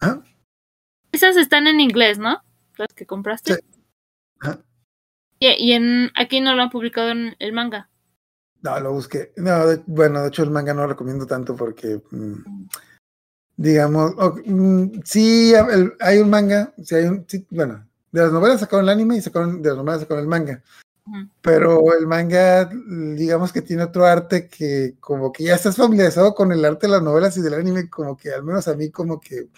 [0.00, 0.20] ¿Ah?
[1.12, 2.42] Esas están en inglés, ¿no?
[2.76, 3.54] Las que compraste.
[3.54, 3.60] Sí.
[5.42, 7.88] Y, en aquí no lo han publicado en el manga.
[8.62, 9.32] No, lo busqué.
[9.36, 12.66] No, bueno, de hecho el manga no lo recomiendo tanto porque, mm,
[13.56, 14.12] digamos,
[14.44, 15.54] mm, sí
[16.00, 19.62] hay un manga, sí hay un, bueno, de las novelas sacaron el anime y sacaron,
[19.62, 20.62] de las novelas sacaron el manga.
[21.40, 26.52] Pero el manga, digamos que tiene otro arte que como que ya estás familiarizado con
[26.52, 29.20] el arte de las novelas y del anime, como que al menos a mí como
[29.20, 29.48] que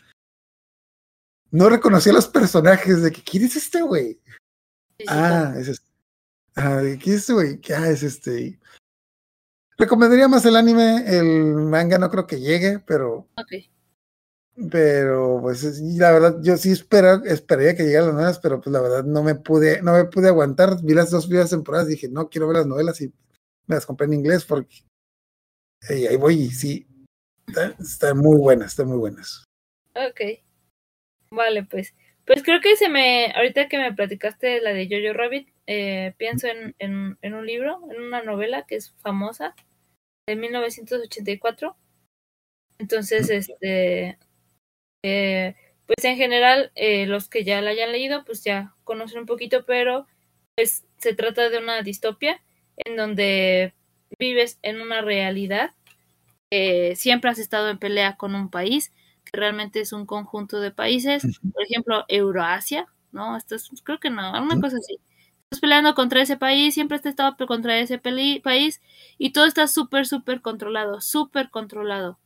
[1.50, 4.20] no reconocí a los personajes de que ¿quién es este güey?
[5.08, 5.86] ah, es este.
[6.56, 7.60] Ah, ¿quién es este güey?
[7.76, 8.58] Ah, es este.
[9.76, 13.28] Recomendaría más el anime, el manga no creo que llegue, pero.
[13.36, 13.68] Ok.
[14.70, 18.82] Pero, pues, la verdad, yo sí espero, esperaría que llegaran las novelas, pero pues la
[18.82, 20.76] verdad no me pude, no me pude aguantar.
[20.82, 23.08] Vi las dos primeras temporadas y dije, no quiero ver las novelas y
[23.66, 24.82] me las compré en inglés porque
[25.88, 26.86] ahí voy y sí,
[27.80, 29.44] están muy buenas, están muy buenas.
[29.94, 30.20] Ok.
[31.30, 31.94] Vale, pues.
[32.24, 36.46] Pues creo que se me, ahorita que me platicaste la de Jojo Rabbit, eh, pienso
[36.46, 39.56] en, en, en, un libro, en una novela que es famosa,
[40.28, 41.76] de 1984.
[42.78, 44.18] Entonces, este,
[45.02, 45.54] eh,
[45.86, 49.64] pues en general, eh, los que ya la hayan leído, pues ya conocen un poquito,
[49.66, 50.06] pero
[50.54, 52.42] pues se trata de una distopia
[52.76, 53.74] en donde
[54.18, 55.72] vives en una realidad,
[56.94, 58.92] siempre has estado en pelea con un país,
[59.24, 61.22] que realmente es un conjunto de países,
[61.52, 63.36] por ejemplo, Euroasia, ¿no?
[63.36, 64.98] Esto es, creo que no, una cosa así
[65.60, 68.80] peleando contra ese país, siempre has estado contra ese país
[69.18, 72.18] y todo está súper, súper controlado, súper controlado.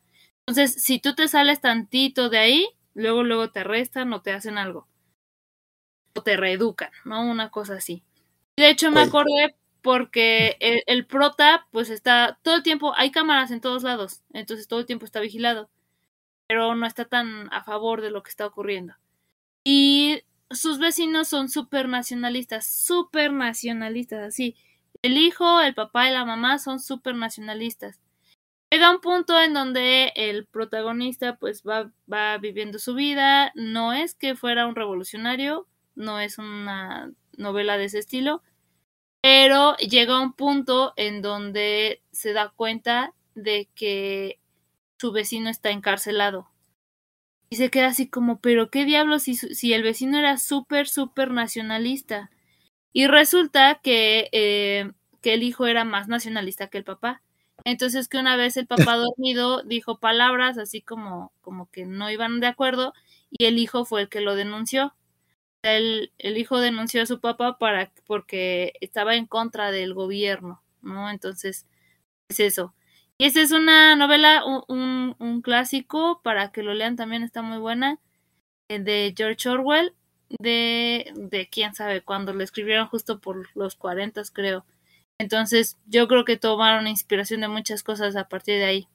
[0.47, 4.59] Entonces, si tú te sales tantito de ahí, luego, luego te arrestan o te hacen
[4.59, 4.87] algo.
[6.15, 7.29] O te reeducan, ¿no?
[7.29, 8.05] Una cosa así.
[8.57, 13.51] De hecho, me acordé porque el, el, prota, pues está todo el tiempo, hay cámaras
[13.51, 15.71] en todos lados, entonces todo el tiempo está vigilado,
[16.49, 18.95] pero no está tan a favor de lo que está ocurriendo.
[19.63, 24.57] Y sus vecinos son súper nacionalistas, súper nacionalistas, así.
[25.03, 28.01] El hijo, el papá y la mamá son súper nacionalistas.
[28.71, 34.35] Llega un punto en donde el protagonista pues va, viviendo su vida, no es que
[34.35, 38.43] fuera un revolucionario, no es una novela de ese estilo,
[39.23, 44.41] pero llega un punto en donde se da cuenta de que
[44.99, 46.49] su vecino está encarcelado
[47.49, 51.31] y se queda así como, pero qué diablos si, si el vecino era súper, súper
[51.31, 52.31] nacionalista.
[52.93, 54.91] Y resulta que, eh,
[55.23, 57.23] que el hijo era más nacionalista que el papá.
[57.67, 62.39] Entonces que una vez el papá dormido dijo palabras así como, como que no iban
[62.39, 62.95] de acuerdo
[63.29, 64.95] y el hijo fue el que lo denunció.
[65.63, 71.11] El, el hijo denunció a su papá para, porque estaba en contra del gobierno, ¿no?
[71.11, 71.67] Entonces,
[72.29, 72.73] es eso.
[73.19, 77.59] Y esa es una novela, un, un, clásico, para que lo lean también está muy
[77.59, 77.99] buena,
[78.69, 79.95] eh, de George Orwell,
[80.41, 84.65] de, de quién sabe cuándo, lo escribieron justo por los 40 creo.
[85.19, 88.89] Entonces yo creo que tomaron inspiración de muchas cosas a partir de ahí.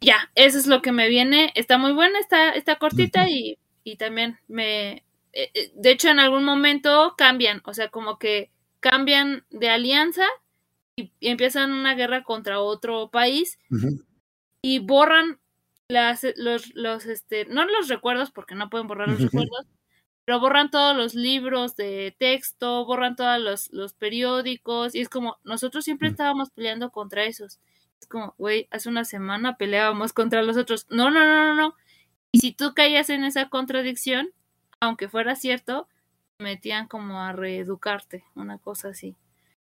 [0.00, 1.52] Ya, eso es lo que me viene.
[1.54, 5.04] Está muy buena, está, está cortita y, y también me...
[5.32, 10.26] Eh, eh, de hecho, en algún momento cambian, o sea, como que cambian de alianza
[10.96, 13.58] y, y empiezan una guerra contra otro país
[14.62, 15.40] y borran
[15.88, 19.66] las, los, los, este, no los recuerdos, porque no pueden borrar los recuerdos,
[20.24, 25.38] pero borran todos los libros de texto, borran todos los, los periódicos, y es como,
[25.44, 26.12] nosotros siempre Mm.
[26.12, 27.58] estábamos peleando contra esos.
[28.00, 30.86] Es como, güey, hace una semana peleábamos contra los otros.
[30.90, 31.74] No, no, no, no, no.
[32.32, 34.30] Y si tú caías en esa contradicción,
[34.80, 35.88] aunque fuera cierto,
[36.38, 39.16] metían como a reeducarte, una cosa así.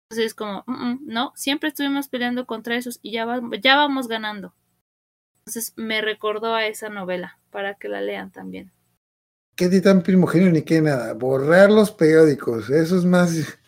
[0.09, 3.75] Entonces es como, "Mm, mm, no, siempre estuvimos peleando contra esos y ya, va- ya
[3.75, 4.53] vamos ganando.
[5.40, 8.72] Entonces me recordó a esa novela para que la lean también.
[9.56, 11.14] Qué titán primogenio ni qué nada.
[11.14, 12.69] Borrar los periódicos.
[12.69, 13.59] Eso es más.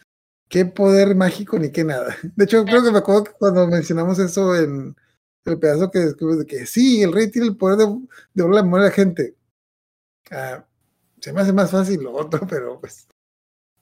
[0.49, 2.15] Qué poder mágico ni qué nada.
[2.35, 4.95] De hecho, creo que me acuerdo que cuando mencionamos eso en
[5.45, 7.85] el pedazo que descubres de que sí, el rey tiene el poder de,
[8.33, 9.35] de borrar la memoria de la gente.
[10.31, 10.65] Ah,
[11.19, 13.07] se me hace más fácil lo otro, pero pues.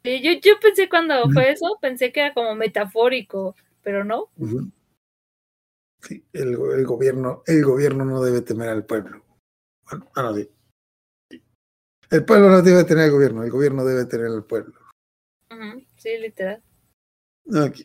[0.04, 4.30] Sí, yo, yo pensé cuando fue eso, pensé que era como metafórico, pero no.
[6.02, 9.24] Sí, el, el gobierno, el gobierno no debe temer al pueblo.
[9.90, 10.50] Bueno, ah, no, sí.
[12.14, 14.76] El pueblo no debe tener al gobierno, el gobierno debe tener al pueblo.
[15.98, 16.62] Sí, literal.
[17.48, 17.78] Ok.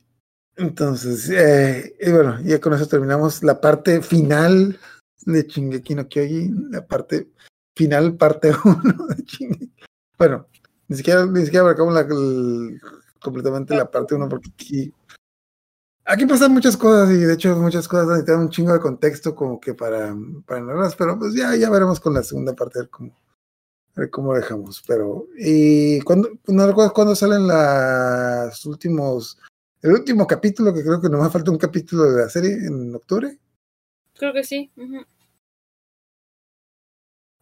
[0.57, 4.78] Entonces, eh, y bueno, ya con eso terminamos la parte final
[5.24, 7.28] de Shingeki no Kyojin, la parte
[7.76, 9.73] final, parte 1 de Shingeki.
[10.18, 10.47] Bueno,
[10.89, 12.81] ni siquiera, ni siquiera abarcamos la, el-
[13.23, 14.92] completamente la parte 1 porque aquí,
[16.05, 19.58] aquí pasan muchas cosas y de hecho muchas cosas necesitan un chingo de contexto como
[19.60, 23.16] que para, para narrarlas, pero pues ya, ya veremos con la segunda parte cómo,
[23.98, 24.82] a ver cómo dejamos.
[24.86, 29.38] Pero, y cuando, no recuerdo cuándo salen los últimos
[29.82, 33.38] el último capítulo, que creo que nomás falta un capítulo de la serie en octubre.
[34.14, 34.72] Creo que sí.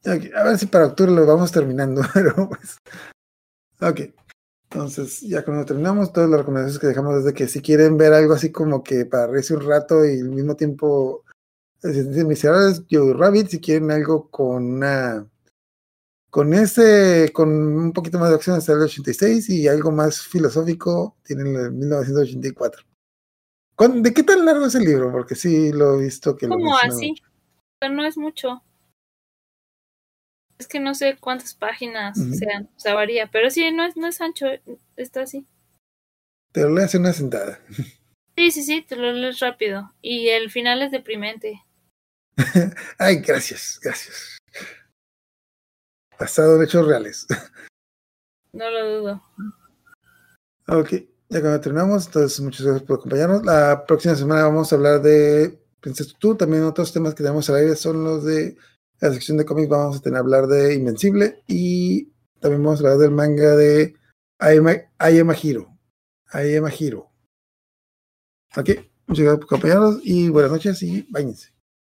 [0.04, 2.76] A ver si para octubre lo vamos terminando, pero pues.
[3.80, 4.12] Ok.
[4.70, 8.12] Entonces, ya cuando terminamos, todas las recomendaciones que dejamos es de que si quieren ver
[8.12, 11.24] algo así como que para reírse un rato y al mismo tiempo
[11.82, 15.26] eh, sentirse miserables, Joe Rabbit, si quieren algo con una
[16.36, 21.16] con ese, con un poquito más de acción hasta el 86 y algo más filosófico,
[21.24, 22.82] tienen el 1984.
[23.74, 25.10] ¿Cuán- ¿De qué tan largo es el libro?
[25.10, 27.14] Porque sí lo he visto que lo Como mencionan así.
[27.80, 28.62] Pero no es mucho.
[30.58, 32.34] Es que no sé cuántas páginas Ujú.
[32.34, 32.68] sean.
[32.76, 33.30] O sea, varía.
[33.30, 34.44] Pero sí, no es, no es ancho.
[34.98, 35.46] Está así.
[36.52, 37.60] Te lo lees en una sentada.
[38.36, 39.94] Sí, sí, sí, te lo lees rápido.
[40.02, 41.62] Y el final es deprimente.
[42.98, 44.36] Ay, gracias, gracias.
[46.18, 47.26] Basado en hechos reales.
[48.52, 49.22] No lo dudo.
[50.68, 50.92] Ok,
[51.28, 53.44] ya cuando terminamos, entonces muchas gracias por acompañarnos.
[53.44, 57.56] La próxima semana vamos a hablar de Princesa tú, también otros temas que tenemos al
[57.56, 58.56] aire son los de
[59.00, 62.98] la sección de cómics, vamos a tener hablar de Invencible y también vamos a hablar
[62.98, 63.94] del manga de
[64.38, 65.68] Ayama, Hiro.
[66.28, 67.10] Ayama Hiro.
[68.56, 68.70] Ok,
[69.06, 71.55] muchas gracias por acompañarnos y buenas noches y váyanse.